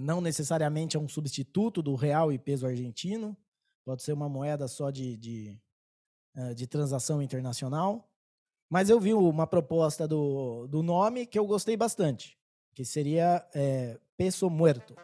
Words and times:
Não 0.00 0.20
necessariamente 0.20 0.96
é 0.96 1.00
um 1.00 1.08
substituto 1.08 1.80
do 1.82 1.94
real 1.94 2.32
e 2.32 2.38
peso 2.38 2.66
argentino, 2.66 3.36
pode 3.84 4.02
ser 4.02 4.12
uma 4.12 4.28
moeda 4.28 4.66
só 4.68 4.90
de, 4.90 5.16
de, 5.16 5.60
uh, 6.36 6.54
de 6.54 6.66
transação 6.66 7.22
internacional. 7.22 8.08
Mas 8.68 8.88
eu 8.88 8.98
vi 8.98 9.12
uma 9.12 9.46
proposta 9.46 10.08
do, 10.08 10.66
do 10.66 10.82
nome 10.82 11.26
que 11.26 11.38
eu 11.38 11.46
gostei 11.46 11.76
bastante, 11.76 12.38
que 12.74 12.84
seria 12.84 13.46
é, 13.54 13.98
Peso 14.16 14.48
Muerto. 14.48 14.96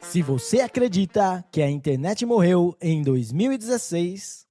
Se 0.00 0.22
você 0.22 0.60
acredita 0.60 1.44
que 1.52 1.62
a 1.62 1.70
internet 1.70 2.24
morreu 2.24 2.74
em 2.80 3.02
2016, 3.02 4.46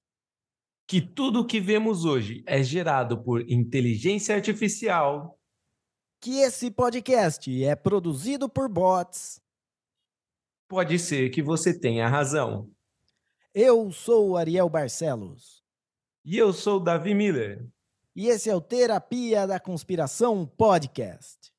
que 0.90 1.00
tudo 1.00 1.42
o 1.42 1.46
que 1.46 1.60
vemos 1.60 2.04
hoje 2.04 2.42
é 2.44 2.64
gerado 2.64 3.22
por 3.22 3.48
inteligência 3.48 4.34
artificial, 4.34 5.38
que 6.20 6.40
esse 6.40 6.68
podcast 6.68 7.64
é 7.64 7.76
produzido 7.76 8.48
por 8.48 8.68
bots, 8.68 9.40
pode 10.68 10.98
ser 10.98 11.30
que 11.30 11.44
você 11.44 11.72
tenha 11.72 12.08
razão. 12.08 12.68
Eu 13.54 13.92
sou 13.92 14.30
o 14.30 14.36
Ariel 14.36 14.68
Barcelos. 14.68 15.62
E 16.24 16.36
eu 16.36 16.52
sou 16.52 16.78
o 16.78 16.82
Davi 16.82 17.14
Miller. 17.14 17.64
E 18.16 18.26
esse 18.26 18.50
é 18.50 18.56
o 18.56 18.60
Terapia 18.60 19.46
da 19.46 19.60
Conspiração 19.60 20.44
Podcast. 20.44 21.52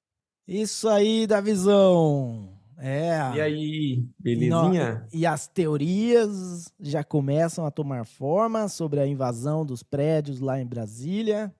Isso 0.45 0.89
aí, 0.89 1.25
Davizão. 1.25 2.60
É. 2.83 3.35
E 3.35 3.41
aí, 3.41 4.09
belezinha? 4.17 5.07
E, 5.13 5.19
e 5.19 5.25
as 5.27 5.47
teorias 5.47 6.73
já 6.79 7.03
começam 7.03 7.63
a 7.63 7.69
tomar 7.69 8.05
forma 8.05 8.67
sobre 8.67 8.99
a 8.99 9.05
invasão 9.05 9.63
dos 9.63 9.83
prédios 9.83 10.39
lá 10.39 10.59
em 10.59 10.65
Brasília. 10.65 11.53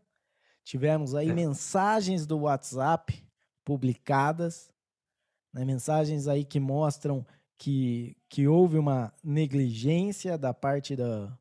Tivemos 0.64 1.14
aí 1.14 1.30
é. 1.30 1.34
mensagens 1.34 2.26
do 2.26 2.40
WhatsApp 2.40 3.24
publicadas, 3.64 4.72
né, 5.54 5.64
mensagens 5.64 6.28
aí 6.28 6.44
que 6.44 6.60
mostram 6.60 7.24
que, 7.56 8.18
que 8.28 8.48
houve 8.48 8.80
uma 8.80 9.14
negligência 9.24 10.40
da 10.40 10.56
parte 10.56 10.96
da, 10.96 11.38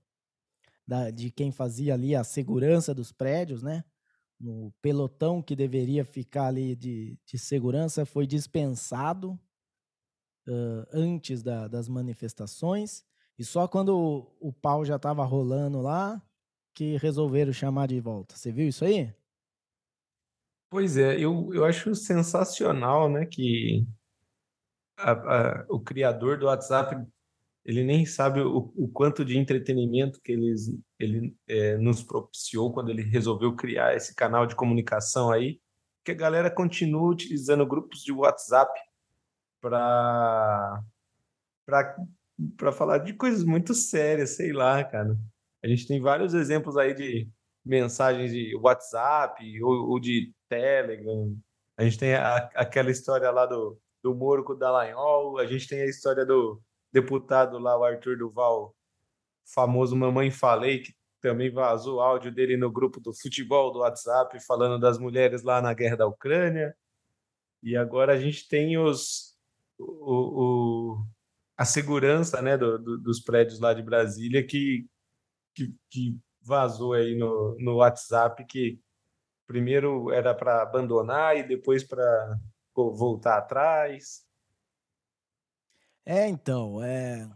da, 0.87 1.11
de 1.11 1.31
quem 1.31 1.51
fazia 1.51 1.95
ali 1.95 2.15
a 2.15 2.23
segurança 2.23 2.95
dos 2.95 3.13
prédios, 3.13 3.63
né? 3.63 3.83
O 4.43 4.71
pelotão 4.83 5.41
que 5.41 5.57
deveria 5.57 6.05
ficar 6.05 6.49
ali 6.49 6.77
de, 6.77 7.19
de 7.25 7.39
segurança 7.39 8.05
foi 8.05 8.27
dispensado 8.27 9.41
uh, 10.49 10.87
antes 10.93 11.43
da, 11.43 11.69
das 11.69 11.89
manifestações 11.89 13.05
e 13.39 13.45
só 13.45 13.67
quando 13.67 13.97
o, 13.97 14.49
o 14.49 14.53
pau 14.53 14.85
já 14.85 14.97
estava 14.97 15.25
rolando 15.25 15.81
lá 15.81 16.23
que 16.75 16.97
resolveram 16.99 17.53
chamar 17.53 17.89
de 17.89 18.01
volta. 18.01 18.37
Você 18.37 18.53
viu 18.53 18.69
isso 18.69 18.85
aí? 18.85 19.13
Pois 20.71 20.97
é, 20.97 21.19
eu, 21.19 21.53
eu 21.53 21.65
acho 21.65 21.95
sensacional, 21.95 23.11
né, 23.11 23.27
que 23.27 23.87
a, 24.97 25.13
a, 25.13 25.67
o 25.69 25.81
criador 25.81 26.39
do 26.39 26.47
WhatsApp 26.47 26.97
ele 27.65 27.85
nem 27.85 28.07
sabe 28.07 28.41
o, 28.41 28.73
o 28.77 28.89
quanto 28.89 29.25
de 29.25 29.39
entretenimento 29.39 30.21
que 30.23 30.33
eles, 30.33 30.73
ele 30.99 31.37
é, 31.47 31.77
nos 31.77 32.03
propiciou 32.03 32.73
quando 32.73 32.91
ele 32.91 33.03
resolveu 33.03 33.55
criar 33.55 33.95
esse 33.95 34.15
canal 34.15 34.47
de 34.47 34.57
comunicação 34.57 35.31
aí, 35.31 35.61
que 36.05 36.13
a 36.13 36.15
galera 36.15 36.51
continua 36.51 37.11
utilizando 37.11 37.67
grupos 37.67 38.03
de 38.03 38.13
WhatsApp 38.13 38.73
para 39.61 40.83
para 42.57 42.73
falar 42.73 42.99
de 42.99 43.13
coisas 43.13 43.45
muito 43.45 43.75
sérias, 43.75 44.31
sei 44.31 44.53
lá, 44.53 44.83
cara. 44.83 45.17
A 45.63 45.69
gente 45.69 45.87
tem 45.87 46.01
vários 46.01 46.33
exemplos 46.33 46.77
aí 46.77 46.95
de 46.95 47.29
mensagens 47.65 48.33
de 48.33 48.57
WhatsApp 48.57 49.63
ou, 49.63 49.91
ou 49.91 50.01
de 50.01 50.33
Telegram. 50.49 51.37
A 51.77 51.85
gente 51.85 51.99
tem 51.99 52.15
a, 52.15 52.37
aquela 52.55 52.91
história 52.91 53.31
lá 53.31 53.47
do, 53.47 53.79
do 54.03 54.15
Moro 54.15 54.43
com 54.43 54.55
o 54.55 54.57
Dallagnol, 54.57 55.39
a 55.39 55.47
gente 55.47 55.69
tem 55.69 55.83
a 55.83 55.87
história 55.87 56.25
do 56.25 56.61
deputado 56.93 57.59
lá, 57.59 57.79
o 57.79 57.85
Arthur 57.85 58.17
Duval, 58.17 58.75
famoso 59.55 59.97
Mamãe 59.97 60.31
Falei, 60.31 60.81
que 60.81 60.95
também 61.21 61.51
vazou 61.51 61.99
o 61.99 62.01
áudio 62.01 62.33
dele 62.33 62.57
no 62.57 62.71
grupo 62.71 63.01
do 63.01 63.13
futebol 63.13 63.71
do 63.71 63.81
WhatsApp, 63.81 64.39
falando 64.45 64.81
das 64.81 64.99
mulheres 64.99 65.43
lá 65.43 65.61
na 65.61 65.75
guerra 65.75 65.97
da 65.97 66.07
Ucrânia. 66.07 66.75
E 67.63 67.77
agora 67.77 68.15
a 68.15 68.17
gente 68.17 68.49
tem 68.49 68.79
os 68.79 69.37
o, 69.81 70.95
o, 70.95 71.07
a 71.57 71.65
segurança 71.65 72.41
né, 72.43 72.57
do, 72.57 72.79
do, 72.79 72.99
dos 72.99 73.21
prédios 73.21 73.61
lá 73.61 73.73
de 73.73 73.83
Brasília 73.83 74.47
que, 74.47 74.87
que, 75.55 75.75
que 75.91 76.19
vazou 76.43 76.95
aí 76.95 77.17
no, 77.17 77.57
no 77.59 77.77
WhatsApp 77.77 78.45
que 78.47 78.81
primeiro 79.47 80.13
era 80.13 80.35
para 80.35 80.63
abandonar 80.63 81.37
e 81.37 81.43
depois 81.43 81.83
para 81.83 82.39
voltar 82.75 83.39
atrás. 83.39 84.25
É, 86.07 86.29
então, 86.29 86.83
é... 86.83 87.29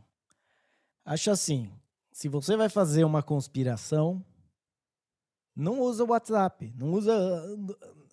acho 1.05 1.31
assim, 1.31 1.71
se 2.12 2.28
você 2.28 2.56
vai 2.56 2.69
fazer 2.69 3.05
uma 3.05 3.22
conspiração, 3.22 4.25
não 5.55 5.81
usa 5.81 6.05
o 6.05 6.09
WhatsApp, 6.09 6.72
não 6.76 6.93
usa 6.93 7.12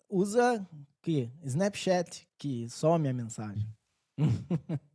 usa 0.10 0.68
que 1.02 1.32
Snapchat 1.44 2.28
que 2.38 2.70
some 2.70 3.08
a 3.08 3.14
mensagem. 3.14 3.68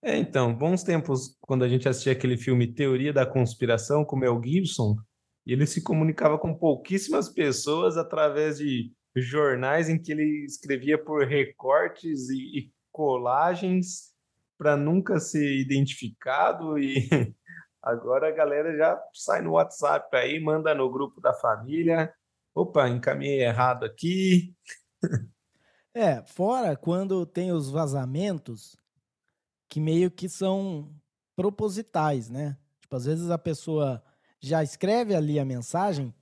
É, 0.00 0.16
então, 0.16 0.54
bons 0.54 0.84
tempos 0.84 1.36
quando 1.40 1.64
a 1.64 1.68
gente 1.68 1.88
assistia 1.88 2.12
aquele 2.12 2.36
filme 2.36 2.72
Teoria 2.72 3.12
da 3.12 3.26
Conspiração 3.26 4.04
com 4.04 4.16
Mel 4.16 4.40
Gibson, 4.42 4.96
e 5.44 5.52
ele 5.52 5.66
se 5.66 5.82
comunicava 5.82 6.38
com 6.38 6.54
pouquíssimas 6.54 7.28
pessoas 7.28 7.96
através 7.96 8.58
de 8.58 8.92
jornais 9.16 9.88
em 9.88 10.00
que 10.00 10.12
ele 10.12 10.44
escrevia 10.44 10.96
por 10.96 11.26
recortes 11.26 12.28
e, 12.28 12.58
e 12.58 12.72
colagens 12.92 14.12
para 14.56 14.76
nunca 14.76 15.18
ser 15.18 15.58
identificado 15.58 16.78
e 16.78 16.94
agora 17.82 18.28
a 18.28 18.32
galera 18.32 18.76
já 18.76 19.00
sai 19.14 19.40
no 19.40 19.52
WhatsApp 19.52 20.14
aí, 20.16 20.38
manda 20.38 20.74
no 20.74 20.90
grupo 20.90 21.20
da 21.20 21.32
família. 21.32 22.12
Opa, 22.54 22.88
encaminhei 22.88 23.42
errado 23.42 23.84
aqui. 23.84 24.54
É, 25.98 26.22
fora 26.22 26.76
quando 26.76 27.26
tem 27.26 27.50
os 27.50 27.70
vazamentos 27.70 28.76
que 29.68 29.80
meio 29.80 30.12
que 30.12 30.28
são 30.28 30.94
propositais, 31.34 32.30
né? 32.30 32.56
Tipo, 32.80 32.94
às 32.94 33.04
vezes 33.04 33.30
a 33.30 33.36
pessoa 33.36 34.00
já 34.38 34.62
escreve 34.62 35.12
ali 35.12 35.40
a 35.40 35.44
mensagem 35.44 36.14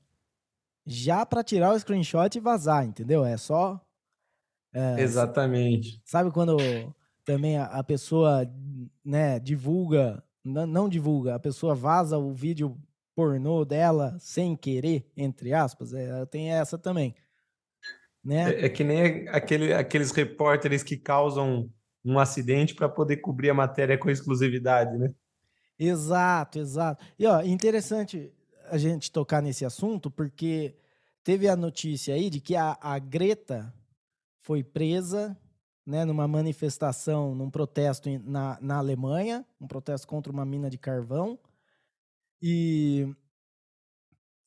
já 0.86 1.26
para 1.26 1.44
tirar 1.44 1.74
o 1.74 1.78
screenshot 1.78 2.34
e 2.34 2.40
vazar, 2.40 2.86
entendeu? 2.86 3.22
É 3.22 3.36
só. 3.36 3.78
É, 4.72 4.98
Exatamente. 4.98 6.00
Sabe 6.06 6.30
quando 6.30 6.56
também 7.22 7.58
a, 7.58 7.64
a 7.66 7.84
pessoa 7.84 8.50
né, 9.04 9.38
divulga, 9.38 10.24
não, 10.42 10.66
não 10.66 10.88
divulga, 10.88 11.34
a 11.34 11.38
pessoa 11.38 11.74
vaza 11.74 12.16
o 12.16 12.32
vídeo 12.32 12.80
pornô 13.14 13.62
dela 13.62 14.16
sem 14.20 14.56
querer, 14.56 15.06
entre 15.14 15.52
aspas? 15.52 15.92
É, 15.92 16.24
tem 16.24 16.50
essa 16.50 16.78
também. 16.78 17.14
Né? 18.26 18.54
É, 18.54 18.66
é 18.66 18.68
que 18.68 18.82
nem 18.82 19.28
aquele, 19.28 19.72
aqueles 19.72 20.10
repórteres 20.10 20.82
que 20.82 20.96
causam 20.96 21.70
um 22.04 22.18
acidente 22.18 22.74
para 22.74 22.88
poder 22.88 23.18
cobrir 23.18 23.50
a 23.50 23.54
matéria 23.54 23.96
com 23.96 24.10
exclusividade, 24.10 24.98
né? 24.98 25.14
Exato, 25.78 26.58
exato. 26.58 27.04
E 27.16 27.24
ó, 27.24 27.40
interessante 27.42 28.32
a 28.68 28.76
gente 28.78 29.12
tocar 29.12 29.40
nesse 29.40 29.64
assunto, 29.64 30.10
porque 30.10 30.74
teve 31.22 31.46
a 31.48 31.54
notícia 31.54 32.16
aí 32.16 32.28
de 32.28 32.40
que 32.40 32.56
a, 32.56 32.76
a 32.80 32.98
Greta 32.98 33.72
foi 34.42 34.64
presa 34.64 35.38
né, 35.86 36.04
numa 36.04 36.26
manifestação, 36.26 37.32
num 37.32 37.48
protesto 37.48 38.08
na, 38.24 38.58
na 38.60 38.78
Alemanha, 38.78 39.46
um 39.60 39.68
protesto 39.68 40.08
contra 40.08 40.32
uma 40.32 40.44
mina 40.44 40.68
de 40.68 40.78
carvão. 40.78 41.38
E, 42.42 43.06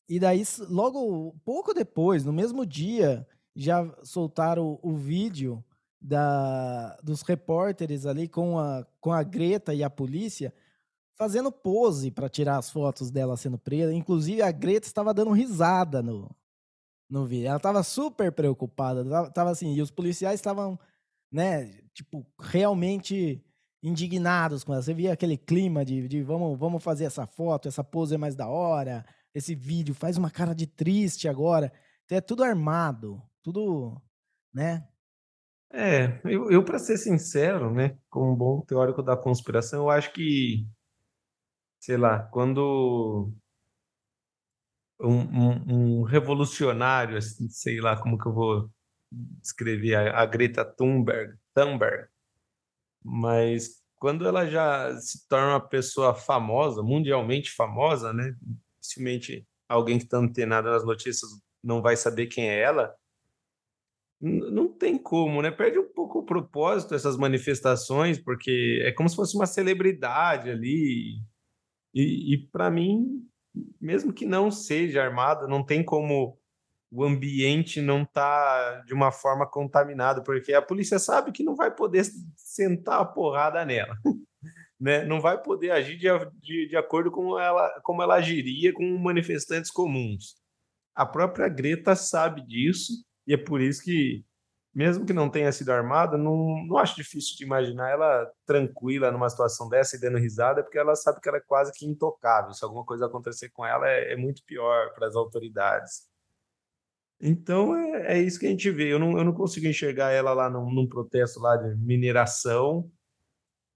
e 0.06 0.20
daí, 0.20 0.42
logo, 0.68 1.34
pouco 1.46 1.72
depois, 1.72 2.26
no 2.26 2.32
mesmo 2.32 2.66
dia, 2.66 3.26
já 3.54 3.84
soltaram 4.02 4.78
o, 4.82 4.90
o 4.92 4.96
vídeo 4.96 5.64
da, 6.00 6.96
dos 7.02 7.22
repórteres 7.22 8.06
ali 8.06 8.28
com 8.28 8.58
a, 8.58 8.86
com 9.00 9.12
a 9.12 9.22
Greta 9.22 9.74
e 9.74 9.82
a 9.82 9.90
polícia 9.90 10.52
fazendo 11.20 11.52
pose 11.52 12.10
para 12.10 12.30
tirar 12.30 12.56
as 12.56 12.70
fotos 12.70 13.10
dela 13.10 13.36
sendo 13.36 13.58
presa. 13.58 13.92
Inclusive, 13.92 14.40
a 14.40 14.50
Greta 14.50 14.86
estava 14.86 15.12
dando 15.12 15.32
risada 15.32 16.02
no, 16.02 16.34
no 17.10 17.26
vídeo. 17.26 17.48
Ela 17.48 17.58
estava 17.58 17.82
super 17.82 18.32
preocupada. 18.32 19.04
Tava, 19.04 19.30
tava 19.30 19.50
assim, 19.50 19.74
e 19.74 19.82
os 19.82 19.90
policiais 19.90 20.40
estavam, 20.40 20.78
né, 21.30 21.82
tipo, 21.92 22.26
realmente 22.40 23.44
indignados 23.82 24.64
com 24.64 24.72
ela. 24.72 24.82
Você 24.82 24.94
via 24.94 25.12
aquele 25.12 25.36
clima 25.36 25.84
de, 25.84 26.08
de 26.08 26.22
vamos, 26.22 26.58
vamos 26.58 26.82
fazer 26.82 27.04
essa 27.04 27.26
foto, 27.26 27.68
essa 27.68 27.84
pose 27.84 28.14
é 28.14 28.18
mais 28.18 28.34
da 28.34 28.48
hora, 28.48 29.04
esse 29.34 29.54
vídeo 29.54 29.94
faz 29.94 30.16
uma 30.16 30.30
cara 30.30 30.54
de 30.54 30.66
triste 30.66 31.28
agora. 31.28 31.70
Então, 32.06 32.16
é 32.16 32.22
tudo 32.22 32.42
armado 32.42 33.22
tudo, 33.42 34.00
né? 34.52 34.86
É, 35.72 36.20
eu, 36.24 36.50
eu 36.50 36.64
para 36.64 36.78
ser 36.78 36.98
sincero, 36.98 37.72
né, 37.72 37.96
como 38.08 38.32
um 38.32 38.36
bom 38.36 38.60
teórico 38.62 39.02
da 39.02 39.16
conspiração, 39.16 39.84
eu 39.84 39.90
acho 39.90 40.12
que, 40.12 40.66
sei 41.78 41.96
lá, 41.96 42.24
quando 42.24 43.32
um, 45.00 45.20
um, 45.20 46.00
um 46.00 46.02
revolucionário, 46.02 47.16
assim, 47.16 47.48
sei 47.48 47.80
lá 47.80 47.96
como 47.96 48.18
que 48.18 48.26
eu 48.26 48.32
vou 48.32 48.70
descrever 49.10 49.94
a, 49.94 50.20
a 50.22 50.26
Greta 50.26 50.64
Thunberg, 50.64 51.36
Thunberg, 51.54 52.08
mas 53.02 53.80
quando 53.96 54.26
ela 54.26 54.46
já 54.46 54.96
se 54.98 55.28
torna 55.28 55.50
uma 55.54 55.60
pessoa 55.60 56.14
famosa, 56.14 56.82
mundialmente 56.82 57.52
famosa, 57.52 58.12
né? 58.12 58.34
Dificilmente 58.80 59.46
alguém 59.68 59.98
que 59.98 60.04
está 60.04 60.18
antenado 60.18 60.70
nas 60.70 60.84
notícias 60.84 61.30
não 61.62 61.82
vai 61.82 61.96
saber 61.96 62.26
quem 62.26 62.48
é 62.48 62.60
ela. 62.60 62.94
Não 64.20 64.68
tem 64.68 64.98
como, 64.98 65.40
né? 65.40 65.50
Perde 65.50 65.78
um 65.78 65.88
pouco 65.88 66.18
o 66.18 66.24
propósito 66.24 66.94
essas 66.94 67.16
manifestações, 67.16 68.18
porque 68.18 68.82
é 68.84 68.92
como 68.92 69.08
se 69.08 69.16
fosse 69.16 69.34
uma 69.34 69.46
celebridade 69.46 70.50
ali. 70.50 71.18
E, 71.94 72.34
e 72.34 72.38
para 72.52 72.70
mim, 72.70 73.26
mesmo 73.80 74.12
que 74.12 74.26
não 74.26 74.50
seja 74.50 75.02
armada, 75.02 75.48
não 75.48 75.64
tem 75.64 75.82
como 75.82 76.38
o 76.90 77.04
ambiente 77.04 77.80
não 77.80 78.04
tá 78.04 78.82
de 78.84 78.92
uma 78.92 79.12
forma 79.12 79.46
contaminado, 79.46 80.24
porque 80.24 80.52
a 80.52 80.60
polícia 80.60 80.98
sabe 80.98 81.30
que 81.30 81.44
não 81.44 81.54
vai 81.54 81.72
poder 81.72 82.04
sentar 82.36 83.00
a 83.00 83.04
porrada 83.04 83.64
nela. 83.64 83.96
né? 84.78 85.04
Não 85.04 85.20
vai 85.20 85.40
poder 85.40 85.70
agir 85.70 85.96
de, 85.96 86.08
de, 86.40 86.68
de 86.68 86.76
acordo 86.76 87.10
com 87.10 87.38
ela, 87.38 87.80
como 87.82 88.02
ela 88.02 88.16
agiria 88.16 88.72
com 88.72 88.98
manifestantes 88.98 89.70
comuns. 89.70 90.34
A 90.94 91.06
própria 91.06 91.48
Greta 91.48 91.94
sabe 91.94 92.44
disso, 92.44 92.92
e 93.30 93.34
é 93.34 93.36
por 93.36 93.60
isso 93.60 93.84
que, 93.84 94.24
mesmo 94.74 95.06
que 95.06 95.12
não 95.12 95.30
tenha 95.30 95.52
sido 95.52 95.70
armada, 95.70 96.18
não, 96.18 96.66
não 96.66 96.76
acho 96.76 96.96
difícil 96.96 97.36
de 97.36 97.44
imaginar 97.44 97.88
ela 97.88 98.28
tranquila 98.44 99.12
numa 99.12 99.30
situação 99.30 99.68
dessa 99.68 99.94
e 99.94 100.00
dando 100.00 100.18
risada, 100.18 100.64
porque 100.64 100.76
ela 100.76 100.96
sabe 100.96 101.20
que 101.20 101.28
ela 101.28 101.38
é 101.38 101.42
quase 101.46 101.70
que 101.72 101.86
intocável. 101.86 102.52
Se 102.52 102.64
alguma 102.64 102.84
coisa 102.84 103.06
acontecer 103.06 103.48
com 103.50 103.64
ela, 103.64 103.88
é, 103.88 104.14
é 104.14 104.16
muito 104.16 104.42
pior 104.42 104.92
para 104.94 105.06
as 105.06 105.14
autoridades. 105.14 106.08
Então 107.20 107.76
é, 107.76 108.14
é, 108.14 108.18
isso 108.18 108.40
que 108.40 108.46
a 108.46 108.50
gente 108.50 108.68
vê. 108.68 108.92
Eu 108.92 108.98
não, 108.98 109.16
eu 109.16 109.22
não 109.22 109.32
consigo 109.32 109.68
enxergar 109.68 110.10
ela 110.10 110.32
lá 110.32 110.50
num, 110.50 110.68
num 110.68 110.88
protesto 110.88 111.38
lá 111.38 111.56
de 111.56 111.72
mineração 111.76 112.90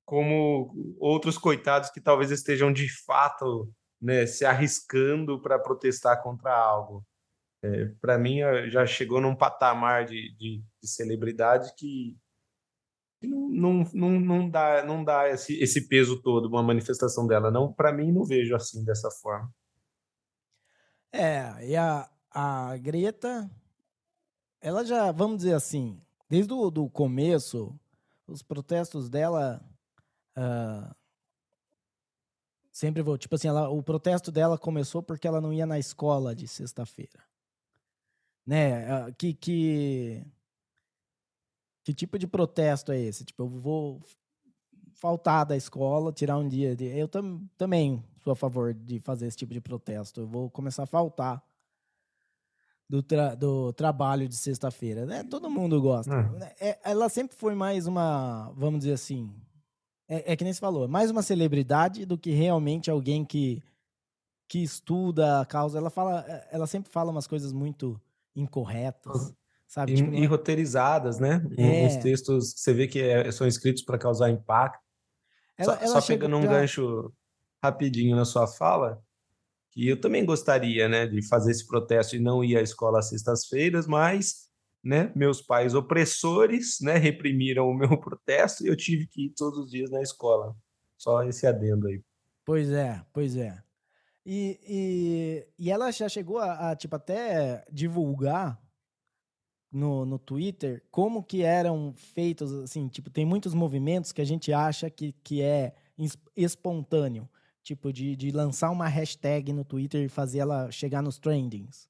como 0.04 0.96
outros 0.98 1.38
coitados 1.38 1.90
que 1.90 2.00
talvez 2.00 2.32
estejam 2.32 2.72
de 2.72 2.88
fato 3.04 3.72
né, 4.02 4.26
se 4.26 4.44
arriscando 4.44 5.40
para 5.40 5.60
protestar 5.60 6.20
contra 6.24 6.52
algo. 6.52 7.06
É, 7.64 7.86
para 7.98 8.18
mim 8.18 8.40
já 8.68 8.84
chegou 8.84 9.22
num 9.22 9.34
patamar 9.34 10.04
de, 10.04 10.36
de, 10.36 10.62
de 10.82 10.88
celebridade 10.88 11.74
que, 11.76 12.14
não, 13.22 13.84
não, 13.94 14.20
não, 14.20 14.50
dá, 14.50 14.84
não 14.84 15.02
dá 15.02 15.30
esse, 15.30 15.58
esse 15.62 15.88
peso 15.88 16.20
todo 16.20 16.46
uma 16.46 16.62
manifestação 16.62 17.26
dela. 17.26 17.50
Não, 17.50 17.72
para 17.72 17.90
mim 17.90 18.12
não 18.12 18.22
vejo 18.22 18.54
assim 18.54 18.84
dessa 18.84 19.10
forma. 19.10 19.50
É, 21.10 21.66
e 21.66 21.74
a, 21.74 22.10
a 22.30 22.76
Greta, 22.76 23.50
ela 24.60 24.84
já, 24.84 25.10
vamos 25.10 25.38
dizer 25.38 25.54
assim, 25.54 25.98
desde 26.28 26.52
o 26.52 26.70
do 26.70 26.90
começo, 26.90 27.74
os 28.26 28.42
protestos 28.42 29.08
dela 29.08 29.64
uh, 30.36 30.94
sempre 32.70 33.00
vou, 33.00 33.16
tipo 33.16 33.36
assim, 33.36 33.48
ela, 33.48 33.70
o 33.70 33.82
protesto 33.82 34.32
dela 34.32 34.58
começou 34.58 35.02
porque 35.02 35.26
ela 35.26 35.40
não 35.40 35.52
ia 35.52 35.64
na 35.64 35.78
escola 35.78 36.34
de 36.34 36.48
sexta-feira, 36.48 37.24
né? 38.46 39.08
Uh, 39.08 39.14
que, 39.14 39.34
que 39.34 40.26
que 41.84 41.92
tipo 41.92 42.18
de 42.18 42.26
protesto 42.26 42.90
é 42.90 42.98
esse? 42.98 43.24
Tipo, 43.24 43.42
eu 43.42 43.48
vou 43.48 44.02
faltar 44.94 45.44
da 45.44 45.54
escola, 45.54 46.12
tirar 46.12 46.38
um 46.38 46.48
dia 46.48 46.74
de. 46.74 46.86
Eu 46.86 47.06
tam, 47.06 47.46
também 47.58 48.02
sou 48.22 48.32
a 48.32 48.36
favor 48.36 48.72
de 48.72 48.98
fazer 49.00 49.26
esse 49.26 49.36
tipo 49.36 49.52
de 49.52 49.60
protesto. 49.60 50.22
Eu 50.22 50.26
vou 50.26 50.48
começar 50.48 50.84
a 50.84 50.86
faltar 50.86 51.44
do, 52.88 53.02
tra 53.02 53.34
do 53.34 53.70
trabalho 53.74 54.26
de 54.26 54.34
sexta-feira. 54.34 55.04
Né? 55.04 55.22
Todo 55.24 55.50
mundo 55.50 55.80
gosta. 55.80 56.10
É. 56.58 56.70
É, 56.70 56.80
ela 56.84 57.10
sempre 57.10 57.36
foi 57.36 57.54
mais 57.54 57.86
uma, 57.86 58.50
vamos 58.56 58.80
dizer 58.80 58.94
assim, 58.94 59.30
é, 60.08 60.32
é 60.32 60.36
que 60.36 60.44
nem 60.44 60.54
se 60.54 60.60
falou, 60.60 60.88
mais 60.88 61.10
uma 61.10 61.22
celebridade 61.22 62.06
do 62.06 62.16
que 62.16 62.30
realmente 62.30 62.90
alguém 62.90 63.26
que, 63.26 63.62
que 64.48 64.60
estuda 64.62 65.42
a 65.42 65.44
causa. 65.44 65.76
Ela 65.76 65.90
fala, 65.90 66.20
ela 66.50 66.66
sempre 66.66 66.90
fala 66.90 67.10
umas 67.10 67.26
coisas 67.26 67.52
muito 67.52 68.00
incorretas. 68.34 69.34
Sabe? 69.66 69.92
E, 69.92 69.96
tipo, 69.96 70.14
e 70.14 70.24
é 70.24 70.26
roteirizadas, 70.26 71.18
né? 71.18 71.44
É. 71.56 71.86
Uns 71.86 71.96
textos 71.96 72.54
que 72.54 72.60
você 72.60 72.72
vê 72.72 72.86
que 72.86 73.00
é, 73.00 73.30
são 73.32 73.46
escritos 73.46 73.82
para 73.82 73.98
causar 73.98 74.30
impacto. 74.30 74.84
Ela, 75.56 75.76
só, 75.76 75.84
ela 75.84 76.00
só 76.00 76.06
pegando 76.06 76.36
um 76.36 76.46
gancho 76.46 77.12
rapidinho 77.62 78.14
na 78.14 78.24
sua 78.24 78.46
fala, 78.46 79.02
que 79.70 79.88
eu 79.88 80.00
também 80.00 80.24
gostaria, 80.24 80.88
né, 80.88 81.06
de 81.06 81.26
fazer 81.26 81.50
esse 81.50 81.66
protesto 81.66 82.14
e 82.14 82.20
não 82.20 82.44
ir 82.44 82.56
à 82.56 82.62
escola 82.62 82.98
às 82.98 83.08
sextas-feiras, 83.08 83.86
mas, 83.86 84.48
né, 84.82 85.10
meus 85.16 85.40
pais 85.40 85.74
opressores, 85.74 86.78
né, 86.80 86.96
reprimiram 86.96 87.68
o 87.68 87.74
meu 87.74 87.96
protesto 87.98 88.64
e 88.64 88.68
eu 88.68 88.76
tive 88.76 89.06
que 89.06 89.26
ir 89.26 89.30
todos 89.30 89.58
os 89.58 89.70
dias 89.70 89.90
na 89.90 90.02
escola. 90.02 90.54
Só 90.96 91.24
esse 91.24 91.46
adendo 91.46 91.88
aí. 91.88 92.00
Pois 92.44 92.70
é, 92.70 93.02
pois 93.12 93.36
é. 93.36 93.58
E, 94.26 94.58
e, 94.66 95.46
e 95.58 95.70
ela 95.70 95.90
já 95.90 96.08
chegou 96.08 96.38
a, 96.38 96.70
a, 96.70 96.76
tipo, 96.76 96.96
até 96.96 97.64
divulgar 97.70 98.60
no, 99.70 100.06
no 100.06 100.18
Twitter 100.18 100.82
como 100.90 101.22
que 101.22 101.42
eram 101.42 101.92
feitos, 101.96 102.52
assim, 102.52 102.88
tipo, 102.88 103.10
tem 103.10 103.26
muitos 103.26 103.52
movimentos 103.52 104.12
que 104.12 104.22
a 104.22 104.24
gente 104.24 104.52
acha 104.52 104.88
que, 104.88 105.12
que 105.22 105.42
é 105.42 105.74
espontâneo 106.36 107.28
tipo, 107.64 107.92
de, 107.92 108.14
de 108.14 108.30
lançar 108.30 108.70
uma 108.70 108.86
hashtag 108.86 109.52
no 109.52 109.64
Twitter 109.64 110.04
e 110.04 110.08
fazer 110.08 110.40
ela 110.40 110.70
chegar 110.70 111.02
nos 111.02 111.18
trendings. 111.18 111.88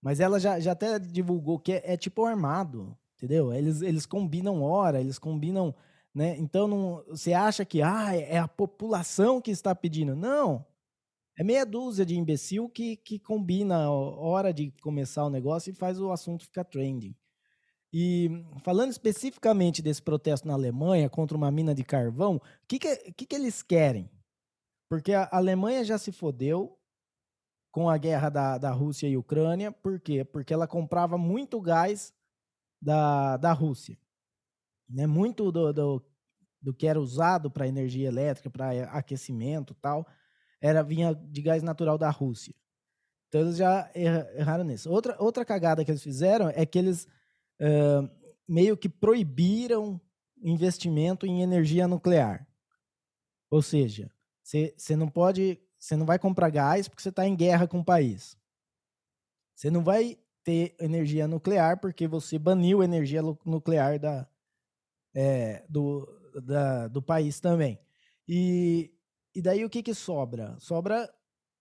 Mas 0.00 0.18
ela 0.18 0.40
já, 0.40 0.58
já 0.58 0.72
até 0.72 0.98
divulgou 0.98 1.58
que 1.58 1.74
é, 1.74 1.92
é 1.92 1.96
tipo 1.96 2.24
armado, 2.24 2.96
entendeu? 3.16 3.52
Eles, 3.52 3.82
eles 3.82 4.06
combinam 4.06 4.62
hora, 4.62 5.00
eles 5.00 5.18
combinam, 5.18 5.74
né? 6.14 6.36
Então 6.38 6.66
não, 6.66 7.04
você 7.08 7.34
acha 7.34 7.64
que 7.64 7.82
ah, 7.82 8.16
é 8.16 8.38
a 8.38 8.48
população 8.48 9.40
que 9.40 9.50
está 9.50 9.74
pedindo. 9.74 10.16
Não. 10.16 10.64
É 11.38 11.44
meia 11.44 11.64
dúzia 11.64 12.04
de 12.04 12.16
imbecil 12.18 12.68
que, 12.68 12.96
que 12.96 13.16
combina 13.16 13.84
a 13.84 13.90
hora 13.90 14.52
de 14.52 14.72
começar 14.82 15.24
o 15.24 15.30
negócio 15.30 15.70
e 15.70 15.74
faz 15.74 16.00
o 16.00 16.10
assunto 16.10 16.42
ficar 16.42 16.64
trending. 16.64 17.14
E 17.92 18.44
falando 18.64 18.90
especificamente 18.90 19.80
desse 19.80 20.02
protesto 20.02 20.48
na 20.48 20.54
Alemanha 20.54 21.08
contra 21.08 21.36
uma 21.36 21.50
mina 21.50 21.72
de 21.72 21.84
carvão, 21.84 22.36
o 22.36 22.40
que, 22.66 22.80
que, 22.80 23.12
que, 23.12 23.26
que 23.26 23.36
eles 23.36 23.62
querem? 23.62 24.10
Porque 24.90 25.12
a 25.12 25.28
Alemanha 25.30 25.84
já 25.84 25.96
se 25.96 26.10
fodeu 26.10 26.76
com 27.70 27.88
a 27.88 27.96
guerra 27.96 28.30
da, 28.30 28.58
da 28.58 28.70
Rússia 28.72 29.06
e 29.06 29.16
Ucrânia. 29.16 29.70
Por 29.70 30.00
quê? 30.00 30.24
Porque 30.24 30.52
ela 30.52 30.66
comprava 30.66 31.16
muito 31.16 31.60
gás 31.60 32.12
da, 32.82 33.36
da 33.36 33.52
Rússia. 33.52 33.96
Né? 34.88 35.06
Muito 35.06 35.52
do, 35.52 35.72
do, 35.72 36.06
do 36.60 36.74
que 36.74 36.86
era 36.86 37.00
usado 37.00 37.48
para 37.48 37.68
energia 37.68 38.08
elétrica, 38.08 38.50
para 38.50 38.70
aquecimento 38.90 39.72
tal, 39.74 40.04
era 40.60 40.82
vinha 40.82 41.14
de 41.14 41.42
gás 41.42 41.62
natural 41.62 41.96
da 41.96 42.10
Rússia. 42.10 42.54
Então 43.28 43.42
eles 43.42 43.56
já 43.56 43.90
erraram 43.94 44.64
nisso. 44.64 44.90
Outra, 44.90 45.16
outra 45.18 45.44
cagada 45.44 45.84
que 45.84 45.90
eles 45.90 46.02
fizeram 46.02 46.48
é 46.48 46.64
que 46.64 46.78
eles 46.78 47.06
uh, 47.60 48.08
meio 48.48 48.76
que 48.76 48.88
proibiram 48.88 50.00
investimento 50.42 51.26
em 51.26 51.42
energia 51.42 51.86
nuclear. 51.86 52.46
Ou 53.50 53.60
seja, 53.62 54.10
você 54.42 54.96
não 54.96 55.08
pode, 55.08 55.60
você 55.78 55.96
não 55.96 56.06
vai 56.06 56.18
comprar 56.18 56.50
gás 56.50 56.88
porque 56.88 57.02
você 57.02 57.10
está 57.10 57.26
em 57.26 57.36
guerra 57.36 57.68
com 57.68 57.80
o 57.80 57.84
país. 57.84 58.36
Você 59.54 59.70
não 59.70 59.82
vai 59.82 60.18
ter 60.44 60.74
energia 60.80 61.28
nuclear 61.28 61.78
porque 61.80 62.06
você 62.06 62.38
baniu 62.38 62.82
energia 62.82 63.20
nuclear 63.44 63.98
da, 63.98 64.26
é, 65.14 65.64
do, 65.68 66.06
da, 66.42 66.88
do 66.88 67.02
país 67.02 67.40
também. 67.40 67.78
E, 68.26 68.90
e 69.38 69.40
daí 69.40 69.64
o 69.64 69.70
que, 69.70 69.84
que 69.84 69.94
sobra? 69.94 70.56
Sobra 70.58 71.08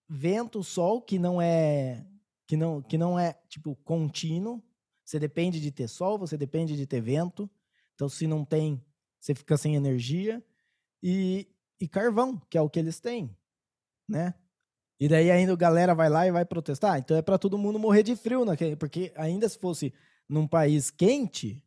vento, 0.10 0.64
sol, 0.64 1.00
que 1.00 1.20
não 1.20 1.40
é 1.40 2.04
que 2.48 2.58
não, 2.58 2.82
que 2.82 2.98
não 2.98 3.20
é 3.20 3.34
tipo 3.48 3.76
contínuo. 3.76 4.64
Você 5.06 5.20
depende 5.20 5.62
de 5.62 5.72
ter 5.72 5.88
sol, 5.88 6.18
você 6.18 6.36
depende 6.36 6.76
de 6.76 6.88
ter 6.88 7.02
vento. 7.02 7.48
Então, 7.94 8.10
se 8.10 8.26
não 8.26 8.44
tem, 8.44 8.84
você 9.20 9.36
fica 9.36 9.56
sem 9.58 9.76
energia. 9.76 10.44
E, 11.04 11.48
e 11.80 11.88
carvão, 11.88 12.42
que 12.50 12.58
é 12.58 12.62
o 12.62 12.68
que 12.68 12.80
eles 12.80 13.00
têm, 13.00 13.38
né? 14.10 14.34
E 15.00 15.08
daí 15.08 15.30
ainda 15.30 15.54
a 15.54 15.56
galera 15.56 15.94
vai 15.94 16.10
lá 16.10 16.26
e 16.26 16.32
vai 16.32 16.46
protestar. 16.46 16.98
Então 16.98 17.16
é 17.16 17.22
para 17.22 17.38
todo 17.38 17.60
mundo 17.60 17.78
morrer 17.78 18.02
de 18.02 18.16
frio, 18.16 18.44
né? 18.44 18.56
porque 18.80 19.14
ainda 19.16 19.48
se 19.48 19.60
fosse 19.60 19.94
num 20.28 20.48
país 20.48 20.90
quente, 20.90 21.64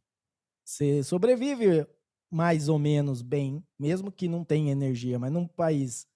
você 0.64 1.04
sobrevive 1.04 1.86
mais 2.30 2.68
ou 2.68 2.78
menos 2.78 3.22
bem, 3.22 3.64
mesmo 3.78 4.12
que 4.12 4.28
não 4.28 4.44
tenha 4.44 4.72
energia. 4.72 5.18
Mas 5.18 5.32
num 5.32 5.46
país 5.46 6.06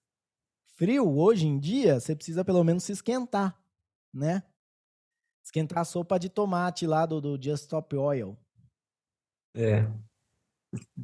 frio, 0.75 1.17
hoje 1.17 1.47
em 1.47 1.59
dia, 1.59 1.99
você 1.99 2.15
precisa 2.15 2.45
pelo 2.45 2.63
menos 2.63 2.83
se 2.83 2.91
esquentar, 2.91 3.59
né? 4.13 4.43
Esquentar 5.43 5.79
a 5.79 5.85
sopa 5.85 6.17
de 6.17 6.29
tomate 6.29 6.87
lá 6.87 7.05
do, 7.05 7.21
do 7.21 7.41
Just 7.41 7.63
Stop 7.63 7.95
Oil. 7.95 8.37
É, 9.53 9.87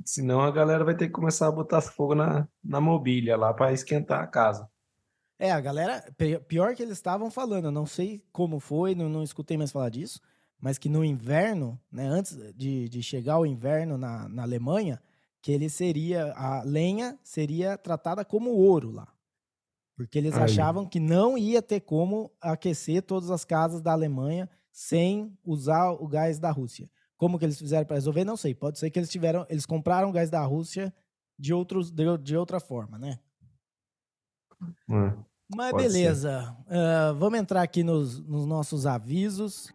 Senão 0.05 0.41
a 0.41 0.51
galera 0.51 0.83
vai 0.83 0.95
ter 0.95 1.07
que 1.07 1.13
começar 1.13 1.47
a 1.47 1.51
botar 1.51 1.81
fogo 1.81 2.15
na, 2.15 2.47
na 2.63 2.81
mobília 2.81 3.37
lá 3.37 3.53
para 3.53 3.73
esquentar 3.73 4.21
a 4.21 4.27
casa. 4.27 4.69
É, 5.39 5.51
a 5.51 5.59
galera, 5.59 6.03
pior 6.47 6.75
que 6.75 6.83
eles 6.83 6.97
estavam 6.97 7.31
falando, 7.31 7.65
eu 7.65 7.71
não 7.71 7.85
sei 7.85 8.23
como 8.31 8.59
foi, 8.59 8.93
não, 8.93 9.09
não 9.09 9.23
escutei 9.23 9.57
mais 9.57 9.71
falar 9.71 9.89
disso, 9.89 10.21
mas 10.61 10.77
que 10.77 10.87
no 10.87 11.03
inverno, 11.03 11.77
né, 11.91 12.05
antes 12.05 12.37
de, 12.55 12.87
de 12.87 13.01
chegar 13.01 13.39
o 13.39 13.45
inverno 13.45 13.97
na, 13.97 14.29
na 14.29 14.43
Alemanha, 14.43 15.01
que 15.41 15.51
ele 15.51 15.67
seria, 15.69 16.31
a 16.33 16.61
lenha 16.61 17.19
seria 17.23 17.77
tratada 17.77 18.23
como 18.23 18.51
ouro 18.51 18.91
lá. 18.91 19.11
Porque 19.95 20.19
eles 20.19 20.35
Aí. 20.35 20.43
achavam 20.43 20.85
que 20.85 20.99
não 20.99 21.35
ia 21.37 21.61
ter 21.61 21.81
como 21.81 22.31
aquecer 22.39 23.01
todas 23.01 23.31
as 23.31 23.43
casas 23.43 23.81
da 23.81 23.91
Alemanha 23.91 24.47
sem 24.71 25.35
usar 25.43 25.91
o 25.91 26.07
gás 26.07 26.39
da 26.39 26.51
Rússia. 26.51 26.89
Como 27.17 27.37
que 27.37 27.45
eles 27.45 27.57
fizeram 27.57 27.85
para 27.85 27.97
resolver? 27.97 28.23
Não 28.23 28.37
sei. 28.37 28.53
Pode 28.53 28.79
ser 28.79 28.89
que 28.89 28.97
eles 28.97 29.09
tiveram, 29.09 29.45
eles 29.49 29.65
compraram 29.65 30.11
gás 30.11 30.29
da 30.29 30.43
Rússia 30.43 30.93
de 31.37 31.53
outros 31.53 31.91
de, 31.91 32.17
de 32.19 32.37
outra 32.37 32.59
forma, 32.59 32.97
né? 32.97 33.19
Hum. 34.87 35.23
Mas 35.55 35.73
beleza. 35.73 36.55
Uh, 36.61 37.15
vamos 37.15 37.39
entrar 37.39 37.61
aqui 37.61 37.83
nos, 37.83 38.19
nos 38.19 38.45
nossos 38.45 38.85
avisos. 38.85 39.73